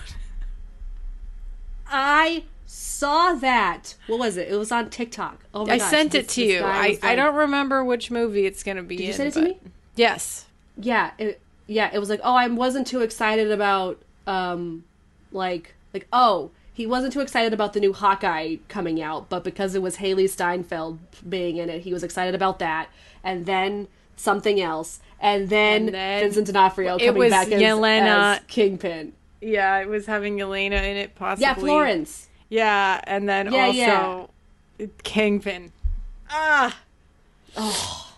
I 1.91 2.45
saw 2.67 3.35
that. 3.35 3.95
What 4.09 4.19
was 4.19 4.37
it? 4.37 4.49
It 4.49 4.57
was 4.57 4.73
on 4.73 4.91
TikTok. 4.91 5.45
Oh 5.55 5.61
my 5.61 5.67
god. 5.67 5.73
I 5.73 5.79
gosh, 5.79 5.91
sent 5.91 6.13
this- 6.13 6.25
it 6.25 6.29
to 6.31 6.45
you. 6.45 6.63
I, 6.65 6.99
I 7.03 7.15
don't 7.15 7.35
remember 7.35 7.85
which 7.85 8.11
movie 8.11 8.47
it's 8.47 8.63
going 8.63 8.77
to 8.77 8.83
be 8.83 8.97
Did 8.97 9.05
you 9.05 9.11
in. 9.11 9.17
send 9.17 9.29
it 9.29 9.35
to 9.35 9.43
me? 9.43 9.59
Yes. 9.95 10.47
Yeah, 10.77 11.13
it, 11.19 11.41
yeah. 11.67 11.91
It 11.93 11.99
was 11.99 12.11
like, 12.11 12.21
oh, 12.23 12.35
I 12.35 12.47
wasn't 12.49 12.87
too 12.87 13.01
excited 13.01 13.51
about, 13.51 14.01
um, 14.27 14.85
like, 15.33 15.75
like, 15.93 16.07
oh, 16.13 16.51
he 16.73 16.87
wasn't 16.87 17.13
too 17.13 17.21
excited 17.21 17.53
about 17.53 17.73
the 17.73 17.81
new 17.81 17.93
Hawkeye 17.93 18.57
coming 18.69 19.03
out, 19.03 19.29
but 19.29 19.43
because 19.43 19.75
it 19.75 19.83
was 19.83 19.97
Hailee 19.97 20.31
Steinfeld 20.31 20.99
being 21.29 21.57
in 21.57 21.69
it, 21.69 21.83
he 21.83 21.93
was 21.93 22.05
excited 22.05 22.35
about 22.35 22.61
that. 22.61 22.89
And 23.25 23.47
then 23.47 23.89
something 24.15 24.61
else, 24.61 25.01
and 25.21 25.49
then, 25.49 25.87
And 25.87 25.95
then- 25.95 26.21
Vincent 26.25 26.47
D'Onofrio 26.47 26.99
coming 26.99 27.31
back 27.31 27.49
as, 27.49 27.61
Yelena- 27.63 28.37
as 28.37 28.41
Kingpin. 28.49 29.13
Yeah, 29.41 29.79
it 29.81 29.89
was 29.89 30.07
having 30.07 30.41
Elena 30.41 30.77
in 30.77 30.97
it 30.97 31.15
possibly. 31.15 31.47
Yeah, 31.47 31.55
Florence. 31.55 32.29
Yeah, 32.49 33.01
and 33.05 33.29
then 33.29 33.53
Yeah, 33.53 33.67
also 33.67 34.31
Kingpin. 35.05 35.73
Ah, 36.31 36.77
Oh, 37.57 38.15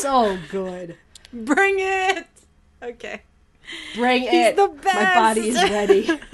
So 0.00 0.38
good. 0.50 0.96
bring 1.32 1.76
it. 1.78 2.26
Okay. 2.82 3.22
Bring 3.94 4.22
He's 4.22 4.30
it. 4.32 4.56
the 4.56 4.68
My 4.84 5.14
body 5.14 5.48
is 5.48 5.54
ready. 5.62 6.10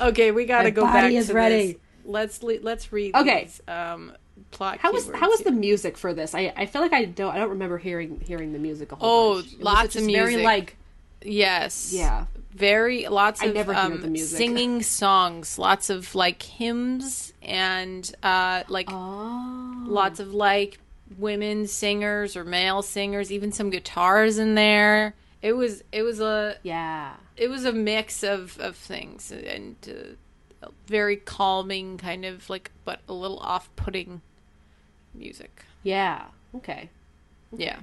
Okay, 0.00 0.30
we 0.32 0.44
got 0.46 0.62
to 0.62 0.70
go 0.70 0.82
back 0.84 1.10
is 1.12 1.28
to 1.28 1.34
ready. 1.34 1.66
this. 1.72 1.76
Let's 2.04 2.42
le- 2.42 2.58
let's 2.62 2.92
read 2.92 3.14
Okay. 3.14 3.44
these 3.44 3.60
um 3.68 4.12
plot 4.52 4.78
How 4.78 4.92
was 4.92 5.10
how 5.14 5.28
was 5.28 5.40
the 5.40 5.50
music 5.50 5.96
for 5.98 6.14
this? 6.14 6.34
I 6.34 6.52
I 6.56 6.66
feel 6.66 6.80
like 6.82 6.92
I 6.92 7.04
don't 7.06 7.34
I 7.34 7.38
don't 7.38 7.50
remember 7.50 7.78
hearing 7.78 8.20
hearing 8.24 8.52
the 8.52 8.58
music 8.60 8.92
a 8.92 8.96
whole 8.96 9.08
Oh, 9.10 9.34
bunch. 9.36 9.52
It 9.52 9.56
was 9.58 9.64
lots 9.64 9.96
of 9.96 10.02
Very 10.04 10.26
music. 10.32 10.44
like 10.44 10.76
Yes. 11.24 11.92
yeah. 11.92 12.26
Very 12.52 13.06
lots 13.08 13.40
I 13.42 13.46
of 13.46 13.54
never 13.54 13.72
hear 13.72 13.82
um, 13.82 14.00
the 14.02 14.08
music. 14.08 14.36
singing 14.36 14.82
songs, 14.82 15.58
lots 15.58 15.88
of 15.90 16.14
like 16.14 16.42
hymns 16.42 17.32
and 17.42 18.10
uh 18.22 18.62
like 18.68 18.88
Oh. 18.90 19.84
lots 19.86 20.20
of 20.20 20.34
like 20.34 20.78
women 21.18 21.66
singers 21.66 22.36
or 22.36 22.44
male 22.44 22.82
singers, 22.82 23.30
even 23.32 23.52
some 23.52 23.70
guitars 23.70 24.38
in 24.38 24.54
there. 24.54 25.14
It 25.42 25.52
was 25.54 25.82
it 25.92 26.02
was 26.02 26.20
a 26.20 26.56
Yeah. 26.62 27.14
it 27.36 27.48
was 27.48 27.64
a 27.64 27.72
mix 27.72 28.22
of 28.22 28.58
of 28.60 28.76
things 28.76 29.30
and 29.32 29.76
uh, 30.62 30.68
very 30.86 31.16
calming 31.16 31.98
kind 31.98 32.24
of 32.24 32.48
like 32.50 32.70
but 32.84 33.00
a 33.08 33.12
little 33.12 33.38
off-putting 33.40 34.20
music. 35.14 35.64
Yeah. 35.82 36.24
Okay. 36.56 36.88
Yeah. 37.56 37.80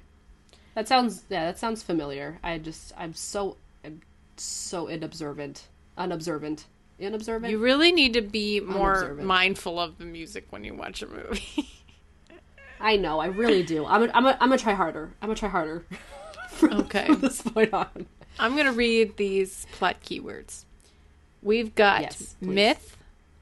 That 0.75 0.87
sounds 0.87 1.23
yeah, 1.29 1.45
that 1.45 1.59
sounds 1.59 1.83
familiar. 1.83 2.39
I 2.43 2.57
just 2.57 2.93
I'm 2.97 3.13
so 3.13 3.57
I'm 3.83 4.01
so 4.37 4.87
inobservant. 4.87 5.67
Unobservant. 5.97 6.65
Inobservant? 6.99 7.49
You 7.51 7.59
really 7.59 7.91
need 7.91 8.13
to 8.13 8.21
be 8.21 8.59
more 8.59 9.13
mindful 9.15 9.79
of 9.79 9.97
the 9.97 10.05
music 10.05 10.47
when 10.49 10.63
you 10.63 10.73
watch 10.73 11.01
a 11.01 11.07
movie. 11.07 11.69
I 12.79 12.95
know, 12.95 13.19
I 13.19 13.27
really 13.27 13.63
do. 13.63 13.85
I'm 13.85 14.01
gonna 14.01 14.11
I'm 14.13 14.23
gonna 14.23 14.37
I'm 14.39 14.49
gonna 14.49 14.57
try 14.61 14.73
harder. 14.73 15.11
I'm 15.21 15.27
gonna 15.27 15.35
try 15.37 15.49
harder. 15.49 15.85
from, 16.49 16.73
Okay. 16.81 17.05
From 17.07 17.19
this 17.21 17.41
point 17.41 17.73
on. 17.73 18.07
I'm 18.37 18.53
going 18.53 18.65
to 18.67 18.71
read 18.71 19.17
these 19.17 19.65
plot 19.73 19.97
keywords. 20.01 20.63
We've 21.41 21.73
got 21.75 22.01
Yes, 22.01 22.35
myth, 22.39 22.97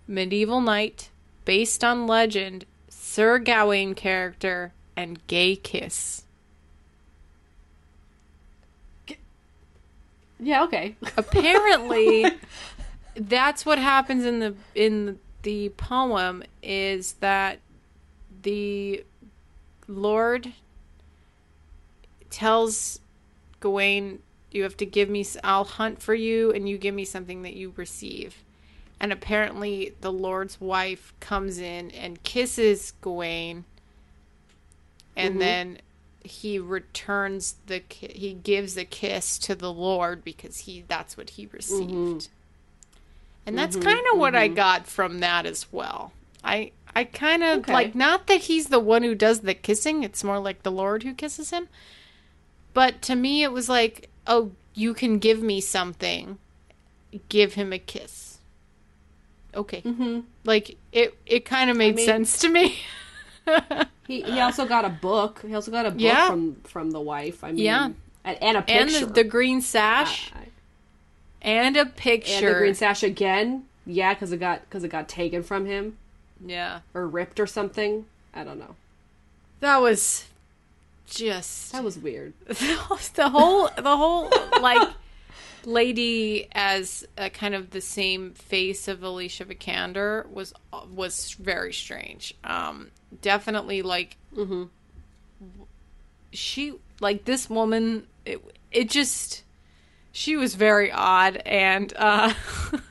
medieval 0.07 0.61
knight, 0.61 1.09
based 1.45 1.83
on 1.83 2.07
legend, 2.07 2.65
Sir 3.09 3.39
Gawain 3.39 3.95
character, 3.95 4.73
and 4.95 5.25
gay 5.27 5.55
kiss. 5.55 6.23
Yeah, 10.39 10.63
okay. 10.65 10.97
Apparently, 11.17 12.29
that's 13.15 13.65
what 13.65 13.79
happens 13.79 14.25
in 14.25 14.39
the 14.39 14.55
in 14.75 15.19
the 15.43 15.69
poem 15.69 16.43
is 16.61 17.13
that 17.13 17.59
the 18.43 19.03
Lord 19.87 20.51
tells 22.29 22.99
Gawain, 23.61 24.19
"You 24.51 24.63
have 24.63 24.77
to 24.77 24.85
give 24.85 25.09
me. 25.09 25.25
I'll 25.45 25.63
hunt 25.63 26.03
for 26.03 26.13
you, 26.13 26.51
and 26.51 26.67
you 26.67 26.77
give 26.77 26.93
me 26.93 27.05
something 27.05 27.41
that 27.43 27.55
you 27.55 27.73
receive." 27.77 28.43
And 28.99 29.13
apparently, 29.13 29.93
the 30.01 30.11
Lord's 30.11 30.59
wife 30.59 31.13
comes 31.19 31.59
in 31.59 31.91
and 31.91 32.23
kisses 32.23 32.93
Gawain, 33.01 33.65
and 35.15 35.31
mm-hmm. 35.31 35.39
then 35.39 35.77
he 36.27 36.59
returns 36.59 37.55
the 37.67 37.79
ki- 37.79 38.11
he 38.13 38.33
gives 38.33 38.77
a 38.77 38.85
kiss 38.85 39.37
to 39.39 39.55
the 39.55 39.71
Lord 39.71 40.23
because 40.23 40.59
he 40.59 40.83
that's 40.87 41.15
what 41.15 41.31
he 41.31 41.47
received. 41.47 41.91
Mm-hmm. 41.91 42.31
And 43.45 43.57
that's 43.57 43.77
mm-hmm. 43.77 43.87
kind 43.87 44.05
of 44.11 44.19
what 44.19 44.35
I 44.35 44.49
got 44.49 44.87
from 44.87 45.19
that 45.19 45.45
as 45.45 45.71
well. 45.71 46.11
I 46.43 46.71
I 46.95 47.05
kind 47.05 47.43
of 47.43 47.59
Okay. 47.59 47.73
like 47.73 47.95
not 47.95 48.27
that 48.27 48.41
he's 48.41 48.67
the 48.67 48.79
one 48.79 49.03
who 49.03 49.15
does 49.15 49.41
the 49.41 49.53
kissing, 49.53 50.03
it's 50.03 50.23
more 50.23 50.39
like 50.39 50.63
the 50.63 50.71
Lord 50.71 51.03
who 51.03 51.13
kisses 51.13 51.51
him. 51.51 51.69
But 52.73 53.01
to 53.03 53.15
me 53.15 53.43
it 53.43 53.51
was 53.51 53.69
like, 53.69 54.09
"Oh, 54.27 54.51
you 54.73 54.93
can 54.93 55.17
give 55.19 55.41
me 55.41 55.61
something. 55.61 56.37
Give 57.29 57.53
him 57.53 57.71
a 57.71 57.79
kiss." 57.79 58.26
Okay. 59.57 59.81
Mm-hmm. 59.81 60.19
Like 60.45 60.77
it 60.91 61.17
it 61.25 61.43
kind 61.45 61.69
of 61.69 61.75
made 61.77 61.95
mean- 61.95 62.05
sense 62.05 62.39
to 62.39 62.49
me. 62.49 62.79
He 64.07 64.21
he 64.21 64.39
also 64.39 64.65
got 64.65 64.85
a 64.85 64.89
book. 64.89 65.41
He 65.45 65.53
also 65.55 65.71
got 65.71 65.85
a 65.85 65.91
book 65.91 65.99
Yeah. 66.01 66.27
from 66.29 66.55
from 66.63 66.91
the 66.91 66.99
wife. 67.01 67.43
I 67.43 67.51
mean, 67.51 67.57
Yeah. 67.63 67.89
and, 68.23 68.37
and 68.43 68.57
a 68.57 68.69
and 68.71 68.89
the, 68.89 69.05
the 69.05 69.23
green 69.23 69.61
sash 69.61 70.31
I- 70.35 70.47
and 71.41 71.75
a 71.77 71.85
picture. 71.85 72.33
and 72.47 72.55
the 72.55 72.59
green 72.59 72.75
sash 72.75 73.03
again. 73.03 73.63
Yeah, 73.85 74.13
because 74.13 74.31
it 74.31 74.37
got 74.37 74.61
because 74.61 74.83
it 74.83 74.89
got 74.89 75.07
taken 75.09 75.43
from 75.43 75.65
him 75.65 75.97
yeah. 76.45 76.79
or 76.93 77.07
ripped 77.07 77.39
or 77.39 77.47
something. 77.47 78.05
I 78.33 78.43
don't 78.43 78.59
know. 78.59 78.75
That 79.61 79.77
was 79.77 80.25
just 81.09 81.71
That 81.71 81.83
was 81.83 81.97
weird. 81.97 82.33
the 82.47 83.29
whole 83.29 83.69
the 83.77 83.95
whole 83.97 84.29
like 84.61 84.89
lady 85.67 86.47
as 86.53 87.05
a 87.17 87.29
kind 87.29 87.53
of 87.53 87.71
the 87.71 87.81
same 87.81 88.31
face 88.31 88.87
of 88.87 89.03
Alicia 89.03 89.45
Vikander 89.45 90.27
was 90.29 90.53
was 90.89 91.33
very 91.33 91.73
strange. 91.73 92.33
Um 92.43 92.89
definitely 93.21 93.81
like 93.81 94.15
mm-hmm. 94.35 94.63
she 96.31 96.73
like 97.01 97.25
this 97.25 97.49
woman 97.49 98.07
it, 98.25 98.41
it 98.71 98.89
just 98.89 99.43
she 100.13 100.37
was 100.37 100.55
very 100.55 100.89
odd 100.89 101.35
and 101.45 101.93
uh 101.97 102.33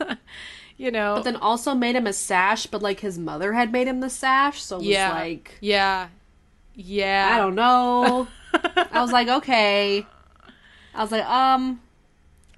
you 0.77 0.91
know 0.91 1.15
But 1.17 1.23
then 1.25 1.37
also 1.37 1.75
made 1.75 1.97
him 1.97 2.07
a 2.07 2.13
sash, 2.13 2.67
but 2.67 2.83
like 2.83 3.01
his 3.01 3.19
mother 3.19 3.55
had 3.55 3.73
made 3.73 3.89
him 3.89 4.01
the 4.01 4.11
sash, 4.11 4.63
so 4.63 4.77
it 4.77 4.81
was 4.81 4.89
yeah 4.89 5.13
like 5.13 5.57
yeah 5.63 6.09
yeah 6.75 7.31
I 7.33 7.39
don't 7.39 7.55
know. 7.55 8.29
I 8.93 9.01
was 9.01 9.13
like, 9.13 9.29
okay. 9.29 10.07
I 10.95 11.03
was 11.03 11.13
like, 11.13 11.25
um, 11.27 11.81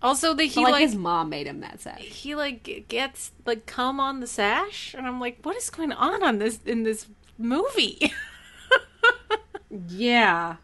also 0.03 0.35
that 0.35 0.45
he 0.45 0.63
like, 0.63 0.73
like 0.73 0.83
his 0.83 0.95
mom 0.97 1.29
made 1.29 1.47
him 1.47 1.61
that 1.61 1.81
sash. 1.81 2.01
he 2.03 2.35
like 2.35 2.87
gets 2.89 3.33
like 3.47 3.67
cum 3.67 3.99
on 4.01 4.21
the 4.21 4.27
sash 4.27 4.95
and 4.97 5.07
i'm 5.07 5.19
like 5.21 5.39
what 5.43 5.57
is 5.57 5.71
going 5.71 5.93
on 5.93 6.23
on 6.23 6.39
this 6.39 6.61
in 6.65 6.83
this 6.85 7.07
movie 7.37 8.13
Yeah. 9.89 10.57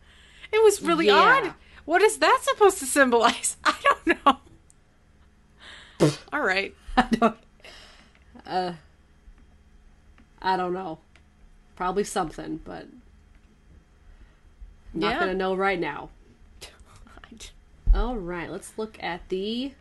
it 0.53 0.63
was 0.63 0.81
really 0.83 1.09
Yeah. 1.09 1.41
odd 1.45 1.55
what 1.85 2.01
is 2.03 2.19
that 2.19 2.39
supposed 2.43 2.79
to 2.79 2.87
symbolize 2.87 3.57
i 3.65 3.75
don't 3.83 4.25
know 4.25 4.39
all 6.33 6.41
right 6.41 6.75
I 6.97 7.03
don't. 7.11 7.37
Uh, 8.47 8.73
I 10.41 10.57
don't 10.57 10.73
know. 10.73 10.99
Probably 11.75 12.05
something, 12.05 12.61
but 12.65 12.87
not 14.93 15.15
Yeah. 15.15 15.19
gonna 15.21 15.35
know 15.35 15.57
right 15.57 15.81
now. 15.81 16.11
All 18.15 18.21
right, 18.21 18.49
let's 18.49 18.79
look 18.79 18.97
at 19.03 19.29
the 19.29 19.73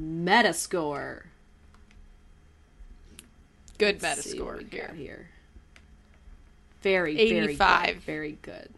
Metascore. 0.00 1.22
good 3.78 4.02
Let's 4.02 4.26
metascore 4.26 4.68
here 4.72 4.92
here. 4.92 5.28
Very, 6.82 7.14
very 7.14 7.54
good. 7.54 8.00
Very 8.00 8.38
good. 8.42 8.70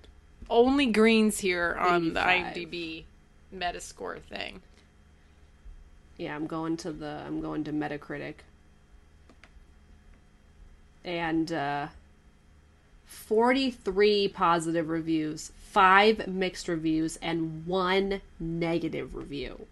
only 0.51 0.85
greens 0.85 1.39
here 1.39 1.75
on 1.81 2.13
the 2.13 2.21
imdb 2.21 3.05
metascore 3.57 4.21
thing 4.21 4.61
Yeah, 6.19 6.37
I'm 6.37 6.47
going 6.47 6.77
to 6.77 6.93
the 6.93 7.23
I'm 7.27 7.41
going 7.41 7.65
to 7.65 7.73
Metacritic. 7.73 8.35
And 11.03 11.51
uh 11.51 11.87
43 13.07 14.29
positive 14.29 14.89
reviews, 14.89 15.53
5 15.59 16.27
mixed 16.27 16.69
reviews 16.69 17.17
and 17.23 17.67
1 17.67 18.21
negative 18.39 19.15
review. 19.15 19.67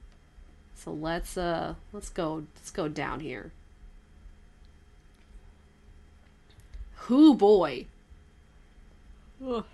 So 0.74 0.92
let's 0.92 1.36
uh 1.36 1.74
let's 1.92 2.10
go 2.10 2.44
let's 2.56 2.70
go 2.70 2.88
down 2.88 3.20
here. 3.20 3.52
Who 7.06 7.34
boy. 7.34 7.86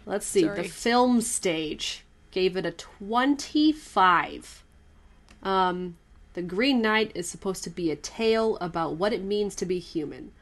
Let's 0.06 0.26
see. 0.26 0.42
sorry. 0.42 0.62
The 0.62 0.68
film 0.68 1.20
stage 1.20 2.04
gave 2.30 2.56
it 2.56 2.66
a 2.66 2.72
25. 2.72 4.64
Um, 5.42 5.96
the 6.34 6.42
Green 6.42 6.82
Knight 6.82 7.12
is 7.14 7.28
supposed 7.28 7.64
to 7.64 7.70
be 7.70 7.90
a 7.90 7.96
tale 7.96 8.56
about 8.60 8.96
what 8.96 9.12
it 9.12 9.22
means 9.22 9.54
to 9.56 9.66
be 9.66 9.78
human. 9.78 10.32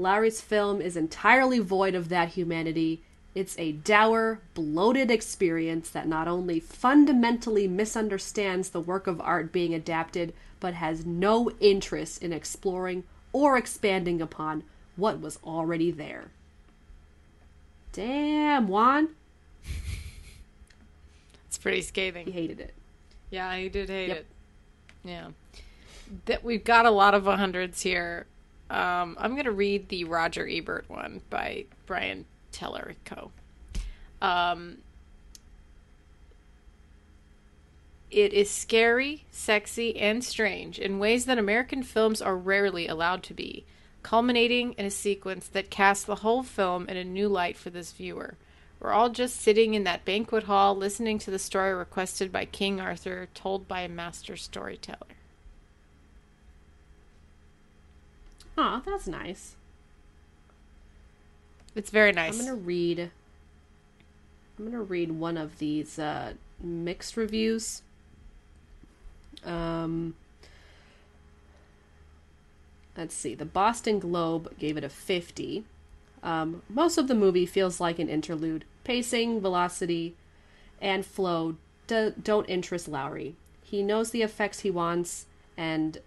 Lowery's 0.00 0.40
film 0.40 0.80
is 0.80 0.96
entirely 0.96 1.58
void 1.58 1.94
of 1.94 2.08
that 2.08 2.30
humanity. 2.30 3.02
It's 3.34 3.56
a 3.58 3.72
dour, 3.72 4.40
bloated 4.54 5.10
experience 5.10 5.90
that 5.90 6.08
not 6.08 6.26
only 6.26 6.58
fundamentally 6.58 7.68
misunderstands 7.68 8.70
the 8.70 8.80
work 8.80 9.06
of 9.06 9.20
art 9.20 9.52
being 9.52 9.74
adapted, 9.74 10.32
but 10.58 10.74
has 10.74 11.04
no 11.06 11.50
interest 11.60 12.22
in 12.22 12.32
exploring 12.32 13.04
or 13.32 13.56
expanding 13.56 14.20
upon 14.20 14.64
what 14.96 15.20
was 15.20 15.38
already 15.44 15.90
there. 15.90 16.30
Damn, 17.92 18.68
Juan. 18.68 19.10
it's 21.46 21.58
pretty 21.58 21.82
scathing. 21.82 22.26
He 22.26 22.32
hated 22.32 22.60
it. 22.60 22.74
yeah 23.30 23.56
he 23.56 23.68
did 23.68 23.88
hate 23.88 24.08
Yep. 24.08 24.16
it 24.18 24.26
yeah 25.04 25.28
that 26.26 26.42
we've 26.42 26.64
got 26.64 26.86
a 26.86 26.90
lot 26.90 27.14
of 27.14 27.24
100s 27.24 27.82
here. 27.82 28.26
Um, 28.70 29.16
I'm 29.18 29.32
going 29.32 29.44
to 29.44 29.50
read 29.50 29.88
the 29.88 30.04
Roger 30.04 30.48
Ebert 30.48 30.84
one 30.88 31.22
by 31.28 31.64
Brian 31.86 32.24
Tallerico. 32.52 33.30
Um, 34.22 34.78
it 38.12 38.32
is 38.32 38.48
scary, 38.48 39.24
sexy, 39.32 39.96
and 39.96 40.24
strange 40.24 40.78
in 40.78 41.00
ways 41.00 41.24
that 41.24 41.36
American 41.36 41.82
films 41.82 42.22
are 42.22 42.36
rarely 42.36 42.86
allowed 42.86 43.24
to 43.24 43.34
be, 43.34 43.64
culminating 44.04 44.72
in 44.74 44.86
a 44.86 44.90
sequence 44.90 45.48
that 45.48 45.70
casts 45.70 46.04
the 46.04 46.16
whole 46.16 46.44
film 46.44 46.88
in 46.88 46.96
a 46.96 47.04
new 47.04 47.28
light 47.28 47.56
for 47.56 47.70
this 47.70 47.90
viewer. 47.90 48.36
We're 48.78 48.92
all 48.92 49.10
just 49.10 49.40
sitting 49.40 49.74
in 49.74 49.84
that 49.84 50.04
banquet 50.04 50.44
hall 50.44 50.76
listening 50.76 51.18
to 51.20 51.30
the 51.30 51.38
story 51.38 51.74
requested 51.74 52.32
by 52.32 52.44
King 52.44 52.80
Arthur, 52.80 53.28
told 53.34 53.66
by 53.66 53.82
a 53.82 53.88
master 53.88 54.36
storyteller. 54.36 55.19
Oh, 58.56 58.82
that's 58.84 59.06
nice. 59.06 59.56
It's 61.74 61.90
very 61.90 62.12
nice. 62.12 62.38
I'm 62.38 62.46
gonna 62.46 62.56
read. 62.56 63.10
I'm 64.58 64.64
gonna 64.64 64.82
read 64.82 65.12
one 65.12 65.36
of 65.36 65.58
these 65.58 65.98
uh, 65.98 66.34
mixed 66.60 67.16
reviews. 67.16 67.82
Um, 69.44 70.14
let's 72.96 73.14
see. 73.14 73.34
The 73.34 73.44
Boston 73.44 73.98
Globe 73.98 74.58
gave 74.58 74.76
it 74.76 74.84
a 74.84 74.88
50. 74.88 75.64
Um, 76.22 76.62
most 76.68 76.98
of 76.98 77.08
the 77.08 77.14
movie 77.14 77.46
feels 77.46 77.80
like 77.80 77.98
an 77.98 78.08
interlude. 78.08 78.64
Pacing, 78.84 79.40
velocity, 79.40 80.14
and 80.80 81.06
flow 81.06 81.56
do- 81.86 82.14
don't 82.22 82.48
interest 82.48 82.88
Lowery. 82.88 83.34
He 83.62 83.82
knows 83.82 84.10
the 84.10 84.22
effects 84.22 84.60
he 84.60 84.70
wants, 84.70 85.26
and 85.56 85.98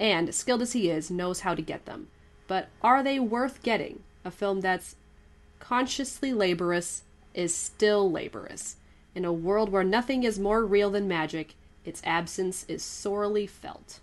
and 0.00 0.34
skilled 0.34 0.62
as 0.62 0.72
he 0.72 0.90
is, 0.90 1.10
knows 1.10 1.40
how 1.40 1.54
to 1.54 1.62
get 1.62 1.84
them. 1.86 2.08
But 2.48 2.68
are 2.82 3.02
they 3.04 3.20
worth 3.20 3.62
getting? 3.62 4.02
A 4.24 4.30
film 4.32 4.60
that's 4.62 4.96
consciously 5.60 6.32
laborious 6.34 7.02
is 7.34 7.54
still 7.54 8.10
laborious. 8.10 8.76
In 9.14 9.24
a 9.24 9.32
world 9.32 9.68
where 9.70 9.84
nothing 9.84 10.24
is 10.24 10.38
more 10.38 10.64
real 10.64 10.90
than 10.90 11.06
magic, 11.06 11.54
its 11.84 12.00
absence 12.04 12.64
is 12.66 12.82
sorely 12.82 13.46
felt. 13.46 14.00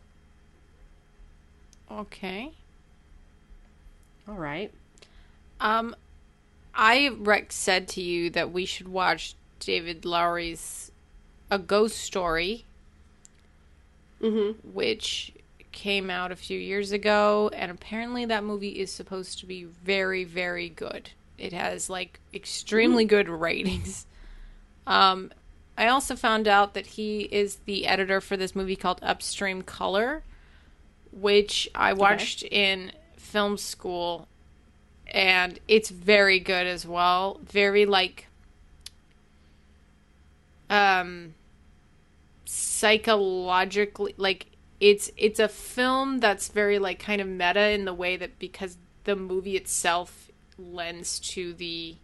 okay. 1.91 2.51
All 4.27 4.35
right. 4.35 4.71
Um, 5.61 5.95
I 6.75 7.09
Rex 7.17 7.55
said 7.55 7.87
to 7.89 8.01
you 8.01 8.29
that 8.31 8.51
we 8.51 8.65
should 8.65 8.87
watch 8.89 9.35
David 9.59 10.05
Lowery's 10.05 10.91
A 11.49 11.57
Ghost 11.57 11.97
Story, 11.97 12.65
Mm-hmm. 14.21 14.73
which 14.73 15.31
came 15.77 16.09
out 16.09 16.31
a 16.31 16.35
few 16.35 16.57
years 16.57 16.91
ago, 16.91 17.51
and 17.53 17.69
apparently 17.69 18.25
that 18.25 18.43
movie 18.43 18.79
is 18.79 18.91
supposed 18.91 19.37
to 19.37 19.45
be 19.45 19.63
very, 19.63 20.23
very 20.23 20.69
good. 20.69 21.11
It 21.37 21.53
has 21.53 21.87
like 21.87 22.19
extremely 22.33 23.05
good 23.05 23.29
ratings. 23.29 24.07
Um, 24.87 25.31
I 25.77 25.87
also 25.87 26.15
found 26.15 26.47
out 26.47 26.73
that 26.73 26.87
he 26.87 27.21
is 27.23 27.57
the 27.65 27.85
editor 27.85 28.21
for 28.21 28.35
this 28.35 28.55
movie 28.55 28.75
called 28.75 28.99
Upstream 29.03 29.61
Color, 29.61 30.23
which 31.11 31.69
I 31.75 31.93
watched 31.93 32.41
in 32.41 32.91
film 33.15 33.57
school, 33.57 34.27
and 35.05 35.59
it's 35.67 35.91
very 35.91 36.39
good 36.39 36.65
as 36.65 36.87
well. 36.87 37.39
Very 37.43 37.85
like 37.85 38.25
um 40.71 41.35
psychologically 42.45 44.15
like 44.17 44.47
it's 44.79 45.09
it's 45.17 45.39
a 45.39 45.47
film 45.47 46.19
that's 46.19 46.49
very 46.49 46.77
like 46.79 46.99
kind 46.99 47.21
of 47.21 47.27
meta 47.27 47.69
in 47.69 47.85
the 47.85 47.93
way 47.93 48.15
that 48.17 48.37
because 48.39 48.77
the 49.05 49.15
movie 49.15 49.55
itself 49.55 50.29
lends 50.57 51.19
to 51.19 51.53
the 51.53 51.95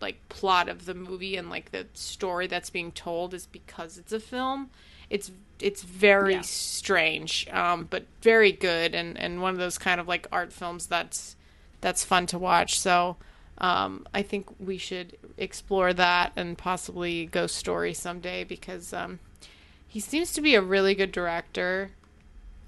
like 0.00 0.26
plot 0.28 0.68
of 0.68 0.84
the 0.86 0.94
movie 0.94 1.36
and 1.36 1.50
like 1.50 1.70
the 1.72 1.86
story 1.92 2.46
that's 2.46 2.70
being 2.70 2.92
told 2.92 3.34
is 3.34 3.46
because 3.46 3.98
it's 3.98 4.12
a 4.12 4.20
film 4.20 4.70
it's 5.10 5.30
it's 5.60 5.82
very 5.82 6.34
Yeah. 6.34 6.40
strange 6.42 7.48
um 7.50 7.86
but 7.90 8.06
very 8.22 8.52
good 8.52 8.94
and 8.94 9.18
and 9.18 9.42
one 9.42 9.52
of 9.52 9.58
those 9.58 9.76
kind 9.76 10.00
of 10.00 10.06
like 10.06 10.26
art 10.30 10.52
films 10.52 10.86
that's 10.86 11.34
that's 11.80 12.04
fun 12.04 12.26
to 12.26 12.38
watch 12.38 12.78
so 12.78 13.16
um 13.58 14.06
i 14.14 14.22
think 14.22 14.46
we 14.60 14.78
should 14.78 15.16
explore 15.36 15.92
that 15.92 16.32
and 16.36 16.56
possibly 16.56 17.26
ghost 17.26 17.56
story 17.56 17.92
someday 17.92 18.44
because 18.44 18.92
um 18.92 19.18
he 19.88 20.00
seems 20.00 20.32
to 20.34 20.40
be 20.40 20.54
a 20.54 20.60
really 20.62 20.94
good 20.94 21.10
director 21.12 21.90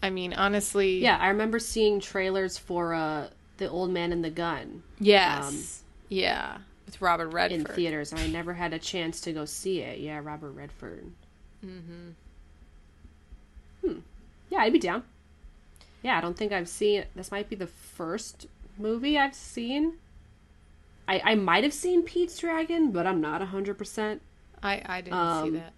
i 0.03 0.09
mean 0.11 0.33
honestly 0.33 0.99
Yeah, 0.99 1.19
I 1.19 1.29
remember 1.29 1.59
seeing 1.59 2.01
trailers 2.01 2.57
for 2.59 2.95
uh, 2.95 3.29
The 3.59 3.69
Old 3.69 3.91
Man 3.91 4.13
and 4.13 4.25
the 4.25 4.31
Gun 4.31 4.83
yes 4.99 5.83
yeah 6.09 6.59
with 6.87 7.01
robert 7.01 7.29
Redford. 7.29 7.61
in 7.61 7.65
theaters, 7.67 8.11
and 8.11 8.21
I 8.21 8.27
never 8.27 8.55
had 8.55 8.73
a 8.73 8.79
chance 8.81 9.21
to 9.21 9.33
go 9.33 9.45
see 9.45 9.79
it. 9.81 10.01
Yeah, 10.01 10.19
Robert 10.25 10.51
Redford. 10.51 11.13
Mm-hmm. 11.65 12.11
Hmm. 13.87 13.99
Yeah, 14.49 14.59
I'd 14.59 14.73
be 14.73 14.81
down. 14.81 15.05
Yeah, 16.03 16.19
I 16.19 16.21
don't 16.21 16.37
think 16.37 16.51
I've 16.53 16.69
seen. 16.69 17.05
This 17.15 17.31
might 17.31 17.49
be 17.49 17.55
the 17.57 17.69
first 17.69 18.47
movie 18.77 19.17
I've 19.19 19.35
seen. 19.37 19.99
I 21.07 21.21
I 21.25 21.35
might 21.37 21.63
have 21.63 21.73
seen 21.75 22.03
Pete's 22.03 22.39
Dragon, 22.39 22.91
but 22.91 23.07
I'm 23.07 23.21
not 23.21 23.41
hundred 23.41 23.79
percent. 23.79 24.21
I 24.63 24.83
I 24.85 25.01
didn't 25.01 25.17
Um, 25.19 25.45
see 25.45 25.57
that. 25.59 25.73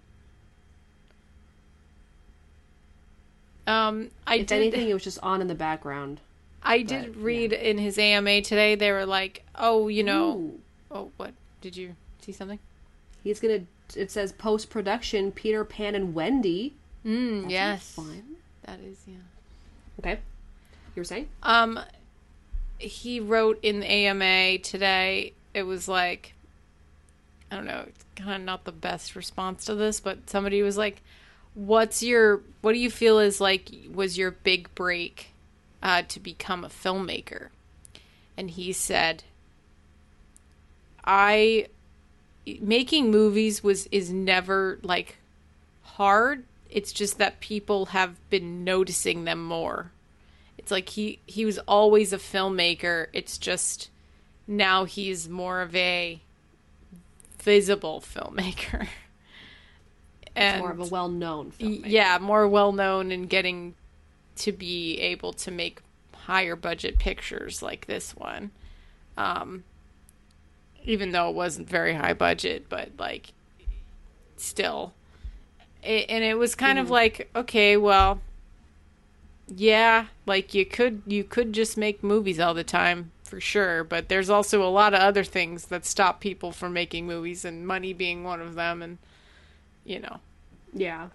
Um, 3.67 4.09
I 4.27 4.35
If 4.37 4.47
did. 4.47 4.55
anything, 4.55 4.89
it 4.89 4.93
was 4.93 5.03
just 5.03 5.19
on 5.23 5.41
in 5.41 5.47
the 5.47 5.55
background. 5.55 6.19
I 6.61 6.81
did 6.81 7.13
but, 7.13 7.21
read 7.21 7.53
in 7.53 7.77
his 7.77 7.97
AMA 7.97 8.41
today. 8.41 8.75
They 8.75 8.91
were 8.91 9.05
like, 9.05 9.43
"Oh, 9.55 9.87
you 9.89 10.03
know, 10.03 10.31
Ooh. 10.37 10.59
oh, 10.91 11.11
what 11.17 11.33
did 11.61 11.75
you 11.77 11.95
see 12.21 12.31
something?" 12.31 12.59
He's 13.23 13.39
gonna. 13.39 13.61
It 13.95 14.11
says 14.11 14.31
post 14.31 14.69
production 14.69 15.31
Peter 15.31 15.63
Pan 15.65 15.93
and 15.95 16.13
Wendy. 16.13 16.73
Mm, 17.05 17.49
yes, 17.49 17.91
fun. 17.91 18.37
that 18.65 18.79
is 18.79 18.97
yeah. 19.05 19.15
Okay. 19.99 20.19
You 20.95 20.99
were 21.01 21.03
saying? 21.05 21.27
Um, 21.43 21.79
he 22.77 23.19
wrote 23.19 23.59
in 23.61 23.79
the 23.81 23.87
AMA 23.91 24.59
today. 24.59 25.33
It 25.53 25.63
was 25.63 25.87
like, 25.87 26.33
I 27.51 27.55
don't 27.55 27.65
know, 27.65 27.85
kind 28.15 28.41
of 28.41 28.41
not 28.45 28.63
the 28.63 28.71
best 28.71 29.15
response 29.15 29.65
to 29.65 29.75
this, 29.75 29.99
but 29.99 30.29
somebody 30.29 30.61
was 30.61 30.77
like, 30.77 31.01
"What's 31.53 32.03
your? 32.03 32.41
What 32.61 32.73
do 32.73 32.79
you 32.79 32.89
feel 32.89 33.19
is 33.19 33.41
like 33.41 33.69
was 33.93 34.17
your 34.17 34.31
big 34.31 34.73
break 34.75 35.33
uh, 35.81 36.03
to 36.03 36.19
become 36.19 36.63
a 36.63 36.69
filmmaker?" 36.69 37.49
And 38.37 38.51
he 38.51 38.73
said, 38.73 39.23
"I 41.03 41.67
making 42.59 43.11
movies 43.11 43.63
was 43.63 43.87
is 43.87 44.11
never 44.11 44.79
like 44.83 45.17
hard. 45.81 46.43
It's 46.69 46.91
just 46.91 47.17
that 47.19 47.39
people 47.39 47.87
have 47.87 48.17
been 48.29 48.63
noticing 48.63 49.25
them 49.25 49.43
more." 49.43 49.91
it's 50.63 50.71
like 50.71 50.89
he 50.89 51.19
he 51.25 51.45
was 51.45 51.59
always 51.59 52.13
a 52.13 52.17
filmmaker 52.17 53.07
it's 53.11 53.37
just 53.37 53.89
now 54.47 54.85
he's 54.85 55.27
more 55.27 55.61
of 55.61 55.75
a 55.75 56.21
visible 57.39 58.01
filmmaker 58.01 58.87
and 60.35 60.59
More 60.61 60.71
of 60.71 60.79
a 60.79 60.85
well 60.85 61.09
known 61.09 61.47
y- 61.59 61.67
film. 61.67 61.83
yeah 61.85 62.17
more 62.19 62.47
well 62.47 62.71
known 62.71 63.11
and 63.11 63.29
getting 63.29 63.75
to 64.37 64.51
be 64.51 64.99
able 64.99 65.33
to 65.33 65.51
make 65.51 65.81
higher 66.13 66.55
budget 66.55 66.97
pictures 66.99 67.61
like 67.61 67.85
this 67.85 68.15
one. 68.15 68.51
Um 69.17 69.63
even 70.85 71.11
though 71.11 71.29
it 71.29 71.35
wasn't 71.35 71.69
very 71.69 71.93
high 71.93 72.13
budget 72.13 72.67
but 72.69 72.89
like 72.97 73.31
still. 74.37 74.93
It, 75.83 76.05
and 76.09 76.23
it 76.23 76.37
was 76.37 76.55
kind 76.55 76.79
of 76.79 76.89
like 76.89 77.29
okay 77.35 77.77
well 77.77 78.21
yeah 79.55 80.05
like 80.25 80.53
you 80.53 80.65
could 80.65 81.01
you 81.05 81.23
could 81.23 81.53
just 81.53 81.77
make 81.77 82.01
movies 82.03 82.39
all 82.39 82.53
the 82.53 82.63
time 82.63 83.11
for 83.25 83.41
sure 83.41 83.83
but 83.83 84.07
there's 84.07 84.29
also 84.29 84.63
a 84.63 84.69
lot 84.69 84.93
of 84.93 85.01
other 85.01 85.23
things 85.23 85.65
that 85.65 85.85
stop 85.85 86.21
people 86.21 86.51
from 86.53 86.71
making 86.71 87.05
movies 87.05 87.43
and 87.43 87.67
money 87.67 87.91
being 87.91 88.23
one 88.23 88.39
of 88.41 88.55
them 88.55 88.81
and 88.81 88.97
you 89.85 89.99
know. 89.99 90.19
Yeah. 90.73 91.09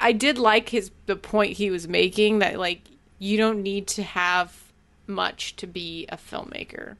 I 0.00 0.12
did 0.12 0.38
like 0.38 0.70
his 0.70 0.90
the 1.06 1.16
point 1.16 1.54
he 1.54 1.70
was 1.70 1.86
making 1.86 2.38
that 2.38 2.58
like 2.58 2.82
you 3.18 3.36
don't 3.36 3.62
need 3.62 3.86
to 3.88 4.02
have 4.02 4.62
much 5.06 5.56
to 5.56 5.66
be 5.66 6.06
a 6.08 6.16
filmmaker 6.16 6.96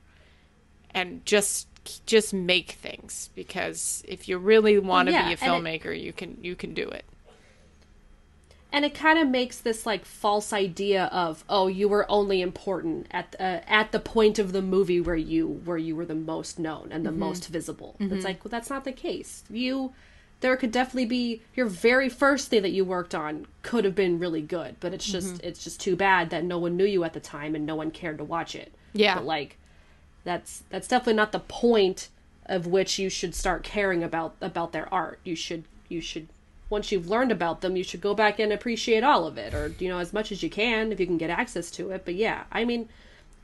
and 0.90 1.24
just 1.24 1.68
just 2.04 2.34
make 2.34 2.72
things 2.72 3.30
because 3.34 4.02
if 4.08 4.28
you 4.28 4.38
really 4.38 4.78
want 4.78 5.06
to 5.06 5.12
yeah, 5.12 5.26
be 5.26 5.34
a 5.34 5.36
and 5.40 5.66
it- 5.66 5.82
filmmaker 5.82 6.00
you 6.00 6.12
can 6.12 6.36
you 6.42 6.54
can 6.54 6.74
do 6.74 6.88
it. 6.88 7.04
And 8.72 8.84
it 8.84 8.94
kind 8.94 9.18
of 9.18 9.28
makes 9.28 9.58
this 9.58 9.86
like 9.86 10.04
false 10.04 10.52
idea 10.52 11.04
of 11.04 11.44
oh 11.48 11.66
you 11.66 11.88
were 11.88 12.04
only 12.10 12.42
important 12.42 13.06
at 13.10 13.34
uh, 13.40 13.60
at 13.66 13.92
the 13.92 14.00
point 14.00 14.38
of 14.38 14.52
the 14.52 14.60
movie 14.60 15.00
where 15.00 15.16
you 15.16 15.46
where 15.46 15.78
you 15.78 15.96
were 15.96 16.04
the 16.04 16.14
most 16.14 16.58
known 16.58 16.88
and 16.90 17.06
the 17.06 17.12
most 17.12 17.48
visible. 17.48 17.96
It's 18.00 18.24
like 18.24 18.44
well 18.44 18.50
that's 18.50 18.68
not 18.68 18.84
the 18.84 18.92
case. 18.92 19.44
You 19.48 19.92
there 20.40 20.56
could 20.56 20.70
definitely 20.70 21.06
be 21.06 21.42
your 21.54 21.66
very 21.66 22.08
first 22.08 22.48
thing 22.48 22.62
that 22.62 22.70
you 22.72 22.84
worked 22.84 23.14
on 23.14 23.46
could 23.62 23.84
have 23.84 23.94
been 23.94 24.18
really 24.18 24.42
good, 24.42 24.76
but 24.80 24.92
it's 24.92 25.06
just 25.06 25.34
Mm-hmm. 25.34 25.46
it's 25.48 25.64
just 25.64 25.80
too 25.80 25.96
bad 25.96 26.30
that 26.30 26.44
no 26.44 26.58
one 26.58 26.76
knew 26.76 26.84
you 26.84 27.04
at 27.04 27.12
the 27.14 27.20
time 27.20 27.54
and 27.54 27.64
no 27.64 27.74
one 27.74 27.90
cared 27.90 28.18
to 28.18 28.24
watch 28.24 28.54
it. 28.54 28.72
Yeah. 28.92 29.14
But 29.16 29.24
like 29.24 29.56
that's 30.24 30.62
that's 30.70 30.88
definitely 30.88 31.14
not 31.14 31.32
the 31.32 31.40
point 31.40 32.08
of 32.46 32.66
which 32.66 32.98
you 32.98 33.08
should 33.08 33.34
start 33.34 33.62
caring 33.62 34.02
about 34.04 34.34
about 34.40 34.72
their 34.72 34.92
art. 34.92 35.20
You 35.24 35.34
should 35.34 35.64
you 35.88 36.00
should 36.00 36.28
once 36.68 36.90
you've 36.90 37.08
learned 37.08 37.30
about 37.30 37.60
them, 37.60 37.76
you 37.76 37.84
should 37.84 38.00
go 38.00 38.12
back 38.12 38.38
and 38.40 38.52
appreciate 38.52 39.04
all 39.04 39.26
of 39.26 39.38
it 39.38 39.54
or 39.54 39.74
you 39.78 39.88
know 39.88 39.98
as 39.98 40.12
much 40.12 40.30
as 40.32 40.42
you 40.42 40.50
can 40.50 40.92
if 40.92 41.00
you 41.00 41.06
can 41.06 41.16
get 41.18 41.30
access 41.30 41.70
to 41.72 41.90
it. 41.90 42.02
But 42.04 42.14
yeah, 42.14 42.44
I 42.52 42.64
mean 42.64 42.88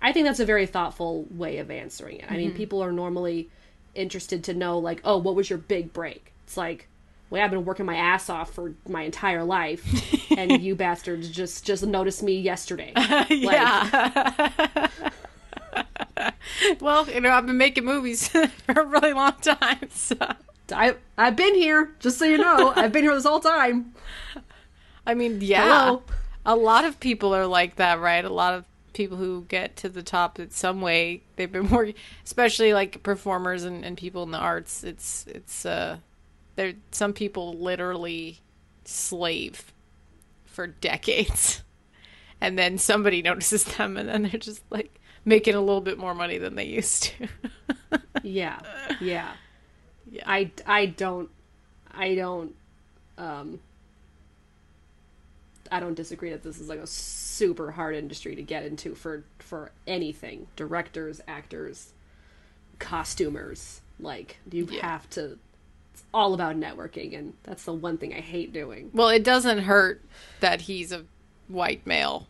I 0.01 0.13
think 0.13 0.27
that's 0.27 0.41
a 0.41 0.45
very 0.45 0.67
thoughtful 0.67 1.27
way 1.31 1.59
of 1.59 1.71
answering 1.71 2.19
it. 2.19 2.31
I 2.31 2.37
mean, 2.37 2.55
people 2.55 2.83
are 2.83 2.91
normally 2.91 3.49
interested 3.95 4.43
to 4.45 4.53
know 4.55 4.77
like, 4.79 5.01
"Oh, 5.05 5.17
what 5.19 5.37
was 5.37 5.49
your 5.49 5.61
big 5.61 5.93
break?" 5.93 6.32
It's 6.45 6.57
like, 6.57 6.89
wait, 7.31 7.43
I've 7.43 7.51
been 7.51 7.65
working 7.65 7.87
my 7.87 7.97
ass 7.97 8.29
off 8.29 8.53
for 8.53 8.75
my 8.89 9.03
entire 9.03 9.45
life, 9.45 9.85
and 10.37 10.63
you 10.63 10.75
bastards 10.75 11.29
just 11.29 11.65
just 11.65 11.85
noticed 11.85 12.23
me 12.23 12.39
yesterday." 12.39 12.93
yeah. 13.29 14.89
well, 16.81 17.09
you 17.09 17.21
know, 17.21 17.31
I've 17.31 17.47
been 17.47 17.59
making 17.59 17.85
movies 17.85 18.29
for 18.29 18.51
a 18.69 18.85
really 18.85 19.13
long 19.13 19.35
time, 19.41 19.89
so 19.91 20.17
I 20.71 20.97
I've 21.19 21.37
been 21.37 21.55
here, 21.55 21.91
just 22.01 22.19
so 22.19 22.25
you 22.25 22.39
know. 22.39 22.73
I've 22.75 22.93
been 22.93 23.03
here 23.03 23.15
this 23.15 23.25
whole 23.25 23.41
time. 23.41 23.95
I 25.07 25.15
mean, 25.15 25.41
yeah. 25.41 25.87
Hello. 25.87 26.03
A 26.45 26.57
lot 26.57 26.85
of 26.85 26.99
people 27.01 27.35
are 27.35 27.47
like 27.47 27.77
that, 27.77 28.01
right? 28.01 28.25
A 28.25 28.33
lot 28.33 28.55
of 28.55 28.65
people 28.93 29.17
who 29.17 29.45
get 29.49 29.77
to 29.77 29.89
the 29.89 30.03
top 30.03 30.39
in 30.39 30.51
some 30.51 30.81
way, 30.81 31.23
they've 31.37 31.51
been 31.51 31.69
working, 31.71 31.95
especially 32.25 32.75
like 32.75 33.03
performers 33.03 33.65
and, 33.65 33.85
and 33.85 33.97
people 33.97 34.23
in 34.23 34.31
the 34.31 34.39
arts. 34.39 34.85
It's 34.85 35.27
it's 35.29 35.67
uh, 35.67 35.99
there. 36.63 36.75
Some 36.93 37.13
people 37.13 37.55
literally 37.55 38.39
slave 38.85 39.73
for 40.45 40.67
decades, 40.67 41.63
and 42.41 42.59
then 42.59 42.79
somebody 42.79 43.23
notices 43.23 43.65
them, 43.65 43.97
and 43.97 44.09
then 44.09 44.23
they're 44.23 44.41
just 44.41 44.63
like 44.71 44.99
making 45.25 45.55
a 45.55 45.61
little 45.61 45.81
bit 45.81 45.99
more 45.99 46.15
money 46.15 46.39
than 46.39 46.55
they 46.55 46.65
used 46.67 47.05
to. 47.05 47.29
Yeah. 48.23 48.61
Yeah. 49.01 49.33
Yeah. 50.11 50.23
I 50.27 50.51
I 50.67 50.87
don't 50.87 51.29
I 51.91 52.15
don't 52.15 52.55
um 53.19 53.59
I 55.71 55.81
don't 55.81 55.95
disagree 55.95 56.31
that 56.31 56.43
this 56.43 56.61
is 56.61 56.69
like 56.69 56.79
a 56.79 56.87
super 56.87 57.73
hard 57.73 57.97
industry 57.97 58.37
to 58.37 58.43
get 58.43 58.65
into 58.65 58.95
for 58.95 59.25
for 59.39 59.73
anything. 59.87 60.47
Directors, 60.57 61.21
actors, 61.27 61.93
costumers. 62.79 63.81
Like 63.99 64.37
you 64.51 64.69
Yeah. 64.71 64.87
have 64.87 65.09
to 65.11 65.39
all 66.15 66.35
about 66.35 66.57
networking 66.57 67.17
and 67.19 67.33
that's 67.45 67.65
the 67.65 67.73
one 67.73 67.97
thing 67.99 68.13
I 68.15 68.21
hate 68.21 68.53
doing. 68.53 68.91
well, 68.93 69.09
it 69.09 69.25
doesn't 69.25 69.59
hurt 69.61 70.03
that 70.41 70.63
he's 70.63 70.93
a 70.93 71.05
white 71.49 71.87
male 71.87 72.27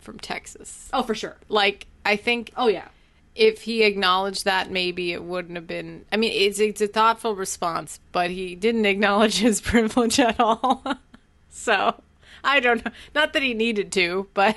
from 0.00 0.18
Texas. 0.18 0.88
Oh, 0.92 1.02
for 1.02 1.14
sure. 1.14 1.36
Like, 1.48 1.86
I 2.04 2.16
think 2.16 2.52
Oh 2.56 2.68
yeah. 2.68 2.88
if 3.34 3.62
he 3.62 3.82
acknowledged 3.84 4.44
that, 4.46 4.70
maybe 4.70 5.12
it 5.12 5.22
wouldn't 5.22 5.56
have 5.56 5.66
been. 5.66 6.04
I 6.12 6.16
mean, 6.16 6.32
it's 6.32 6.58
it's 6.58 6.80
a 6.80 6.86
thoughtful 6.88 7.36
response, 7.36 8.00
but 8.12 8.30
he 8.30 8.54
didn't 8.54 8.84
acknowledge 8.94 9.38
his 9.38 9.60
privilege 9.60 10.18
at 10.18 10.40
all. 10.40 10.82
so 11.50 12.00
I 12.42 12.60
don't 12.60 12.84
know. 12.84 12.90
Not 13.14 13.32
that 13.34 13.42
he 13.42 13.54
needed 13.54 13.92
to, 13.92 14.26
but 14.34 14.56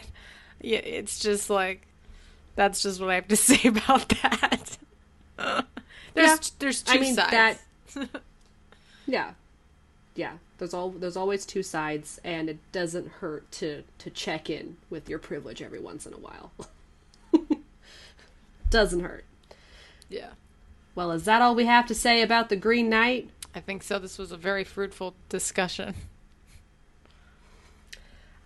yeah, 0.62 0.80
it's 0.80 1.20
just 1.20 1.50
like 1.50 1.86
that's 2.56 2.82
just 2.82 3.00
what 3.02 3.10
I 3.12 3.16
have 3.16 3.28
to 3.28 3.36
say 3.50 3.68
about 3.68 4.10
that. 4.22 4.78
there's 5.38 5.64
Yeah. 6.16 6.38
there's 6.60 6.82
two 6.82 6.98
I 6.98 7.02
mean 7.02 7.14
sides. 7.16 7.32
that 7.32 8.10
Yeah. 9.06 9.32
Yeah. 10.16 10.34
There's 10.58 10.74
all 10.74 10.92
there's 10.92 11.18
always 11.18 11.46
two 11.46 11.64
sides 11.64 12.20
and 12.24 12.50
it 12.50 12.58
doesn't 12.72 13.08
hurt 13.20 13.52
to 13.54 13.84
to 14.00 14.10
check 14.10 14.50
in 14.50 14.78
with 14.90 15.10
your 15.10 15.20
privilege 15.20 15.62
every 15.62 15.80
once 15.80 16.06
in 16.06 16.14
a 16.14 16.18
while. 16.18 16.52
doesn't 18.70 19.02
hurt. 19.02 19.26
yeah, 20.10 20.30
Well, 20.96 21.12
is 21.12 21.26
that 21.26 21.42
all 21.42 21.56
we 21.56 21.66
have 21.66 21.86
to 21.88 21.96
say 21.96 22.22
about 22.22 22.50
the 22.50 22.56
Green 22.56 22.90
Knight? 22.90 23.30
I 23.54 23.60
think 23.60 23.84
so. 23.84 24.00
This 24.00 24.18
was 24.18 24.32
a 24.32 24.38
very 24.38 24.64
fruitful 24.64 25.16
discussion. 25.30 25.94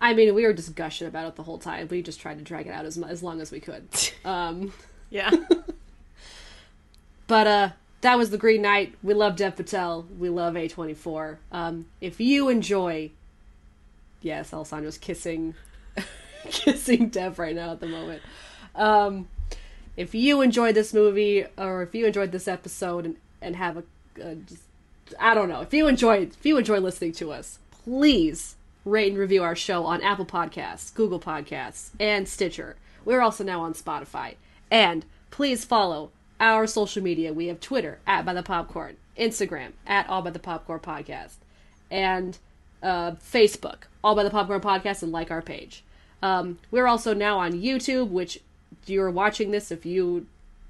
I 0.00 0.14
mean, 0.14 0.34
we 0.34 0.44
were 0.46 0.52
just 0.52 0.74
gushing 0.74 1.06
about 1.08 1.26
it 1.28 1.36
the 1.36 1.42
whole 1.42 1.58
time. 1.58 1.88
We 1.88 2.00
just 2.02 2.20
tried 2.20 2.38
to 2.38 2.44
drag 2.44 2.66
it 2.66 2.70
out 2.70 2.84
as 2.86 2.96
as 2.98 3.22
long 3.22 3.40
as 3.40 3.50
we 3.52 3.60
could. 3.60 3.88
Um 4.24 4.72
Yeah. 5.10 5.30
But 7.26 7.46
uh 7.46 7.68
that 8.00 8.16
was 8.16 8.30
the 8.30 8.38
Green 8.38 8.62
Knight. 8.62 8.94
We 9.02 9.14
love 9.14 9.36
Dev 9.36 9.56
Patel. 9.56 10.06
We 10.18 10.28
love 10.28 10.54
A24. 10.54 11.36
Um 11.52 11.86
if 12.00 12.20
you 12.20 12.48
enjoy 12.48 13.10
Yes, 14.22 14.50
Alessandra's 14.50 14.98
kissing 14.98 15.54
kissing 16.50 17.08
Dev 17.08 17.38
right 17.38 17.54
now 17.54 17.72
at 17.72 17.80
the 17.80 17.88
moment. 17.88 18.22
Um 18.74 19.28
if 19.96 20.14
you 20.14 20.40
enjoyed 20.40 20.74
this 20.74 20.94
movie 20.94 21.44
or 21.58 21.82
if 21.82 21.94
you 21.94 22.06
enjoyed 22.06 22.32
this 22.32 22.48
episode 22.48 23.04
and, 23.04 23.16
and 23.42 23.56
have 23.56 23.76
a, 23.76 23.84
a 24.20 24.34
just 24.36 24.62
I 25.18 25.34
don't 25.34 25.48
know. 25.48 25.60
If 25.60 25.74
you 25.74 25.88
enjoyed 25.88 26.32
if 26.38 26.46
you 26.46 26.56
enjoy 26.56 26.78
listening 26.78 27.12
to 27.12 27.32
us, 27.32 27.58
please 27.70 28.56
rate 28.84 29.10
and 29.12 29.18
review 29.18 29.42
our 29.42 29.56
show 29.56 29.84
on 29.84 30.02
Apple 30.02 30.26
Podcasts, 30.26 30.94
Google 30.94 31.20
Podcasts, 31.20 31.90
and 31.98 32.28
Stitcher. 32.28 32.76
We're 33.04 33.20
also 33.20 33.44
now 33.44 33.60
on 33.60 33.74
Spotify. 33.74 34.36
And 34.70 35.04
please 35.30 35.64
follow 35.64 36.10
our 36.40 36.66
social 36.66 37.02
media. 37.02 37.32
We 37.32 37.46
have 37.46 37.60
Twitter 37.60 37.98
at 38.06 38.24
by 38.24 38.34
the 38.34 38.42
popcorn, 38.42 38.96
Instagram 39.18 39.72
at 39.86 40.08
all 40.08 40.22
by 40.22 40.30
the 40.30 40.38
popcorn 40.38 40.80
podcast, 40.80 41.36
and 41.90 42.38
uh, 42.82 43.12
Facebook 43.12 43.82
all 44.02 44.14
by 44.14 44.24
the 44.24 44.30
popcorn 44.30 44.60
podcast, 44.60 45.02
and 45.02 45.12
like 45.12 45.30
our 45.30 45.42
page. 45.42 45.84
Um, 46.22 46.58
we're 46.70 46.86
also 46.86 47.14
now 47.14 47.38
on 47.38 47.52
YouTube, 47.52 48.08
which 48.08 48.40
you're 48.86 49.10
watching 49.10 49.50
this 49.50 49.70
if 49.70 49.84
you 49.84 50.26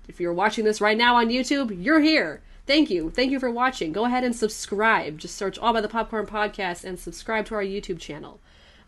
if 0.09 0.21
you're 0.21 0.33
watching 0.33 0.65
this 0.65 0.81
right 0.81 0.99
now 0.99 1.17
on 1.17 1.29
YouTube, 1.29 1.83
you're 1.83 2.01
here. 2.01 2.43
Thank 2.67 2.91
you. 2.91 3.11
Thank 3.11 3.31
you 3.31 3.41
for 3.41 3.51
watching. 3.51 3.93
Go 3.93 4.05
ahead 4.05 4.25
and 4.25 4.35
subscribe. 4.35 5.19
Just 5.19 5.37
search 5.37 5.59
All 5.59 5.73
by 5.73 5.81
the 5.81 5.89
Popcorn 5.89 6.27
Podcast 6.27 6.85
and 6.85 6.99
subscribe 6.99 7.47
to 7.47 7.55
our 7.55 7.63
YouTube 7.63 7.99
channel. 8.01 8.41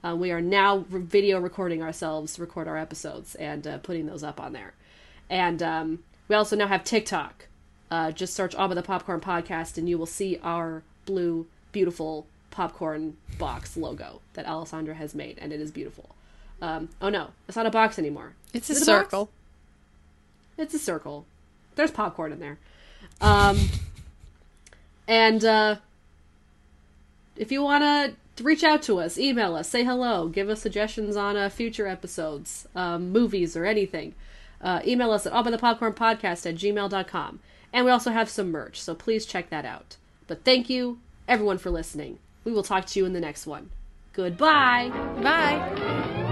Uh, 0.05 0.17
we 0.17 0.33
are 0.33 0.41
now 0.41 0.85
video 0.89 1.41
recording 1.41 1.83
ourselves, 1.83 2.39
record 2.39 2.67
our 2.67 2.77
episodes, 2.77 3.37
and 3.37 3.67
uh, 3.67 3.79
putting 3.79 4.07
those 4.07 4.25
up 4.25 4.41
on 4.41 4.53
there. 4.53 4.75
And 5.31 5.63
um, 5.63 6.05
we 6.33 6.37
also 6.37 6.57
now 6.57 6.67
have 6.67 6.83
TikTok. 6.83 7.47
Uh, 7.91 8.11
just 8.11 8.33
search 8.33 8.55
All 8.55 8.67
by 8.67 8.73
the 8.73 8.83
Popcorn 8.83 9.21
Podcast, 9.21 9.77
and 9.77 9.87
you 9.87 9.99
will 9.99 10.07
see 10.07 10.41
our 10.43 10.83
blue, 11.05 11.47
beautiful 11.73 12.25
popcorn 12.51 13.19
box 13.37 13.77
logo 13.77 14.23
that 14.33 14.47
Alessandra 14.47 14.95
has 14.95 15.15
made, 15.15 15.39
and 15.39 15.53
it 15.53 15.61
is 15.61 15.71
beautiful. 15.71 16.15
Um, 16.63 16.89
oh 17.03 17.11
no, 17.11 17.33
it's 17.47 17.57
not 17.59 17.67
a 17.67 17.71
box 17.71 17.99
anymore. 17.99 18.33
It's 18.55 18.71
a 18.71 18.73
Is 18.73 18.81
it 18.81 18.89
a 18.89 18.93
box? 18.93 19.05
circle. 19.05 19.31
It's 20.57 20.73
a 20.73 20.79
circle. 20.79 21.27
There's 21.75 21.91
popcorn 21.91 22.33
in 22.33 22.41
there. 22.41 22.57
Um, 23.21 23.59
and 25.07 25.45
uh, 25.45 25.77
if 27.37 27.53
you 27.53 27.63
want 27.63 28.17
to 28.39 28.43
reach 28.43 28.65
out 28.65 28.81
to 28.85 29.01
us, 29.01 29.19
email 29.19 29.55
us, 29.55 29.69
say 29.69 29.85
hello, 29.85 30.29
give 30.29 30.49
us 30.49 30.63
suggestions 30.63 31.15
on 31.15 31.37
uh, 31.37 31.51
future 31.51 31.87
episodes, 31.87 32.67
um, 32.75 33.13
movies, 33.13 33.55
or 33.55 33.67
anything, 33.67 34.15
uh, 34.63 34.81
email 34.87 35.13
us 35.13 35.27
at 35.27 35.33
allbythepopcornpodcast 35.33 36.47
at 36.47 36.55
gmail.com. 36.55 37.41
And 37.73 37.85
we 37.85 37.91
also 37.91 38.11
have 38.11 38.29
some 38.29 38.51
merch, 38.51 38.81
so 38.81 38.95
please 38.95 39.25
check 39.25 39.51
that 39.51 39.65
out. 39.65 39.97
But 40.27 40.45
thank 40.45 40.69
you, 40.69 41.01
everyone, 41.27 41.59
for 41.59 41.71
listening. 41.71 42.19
We 42.45 42.53
will 42.53 42.63
talk 42.63 42.87
to 42.87 42.99
you 42.99 43.07
in 43.07 43.13
the 43.13 43.21
next 43.21 43.47
one. 43.47 43.71
Goodbye. 44.13 44.91
Bye. 45.23 46.32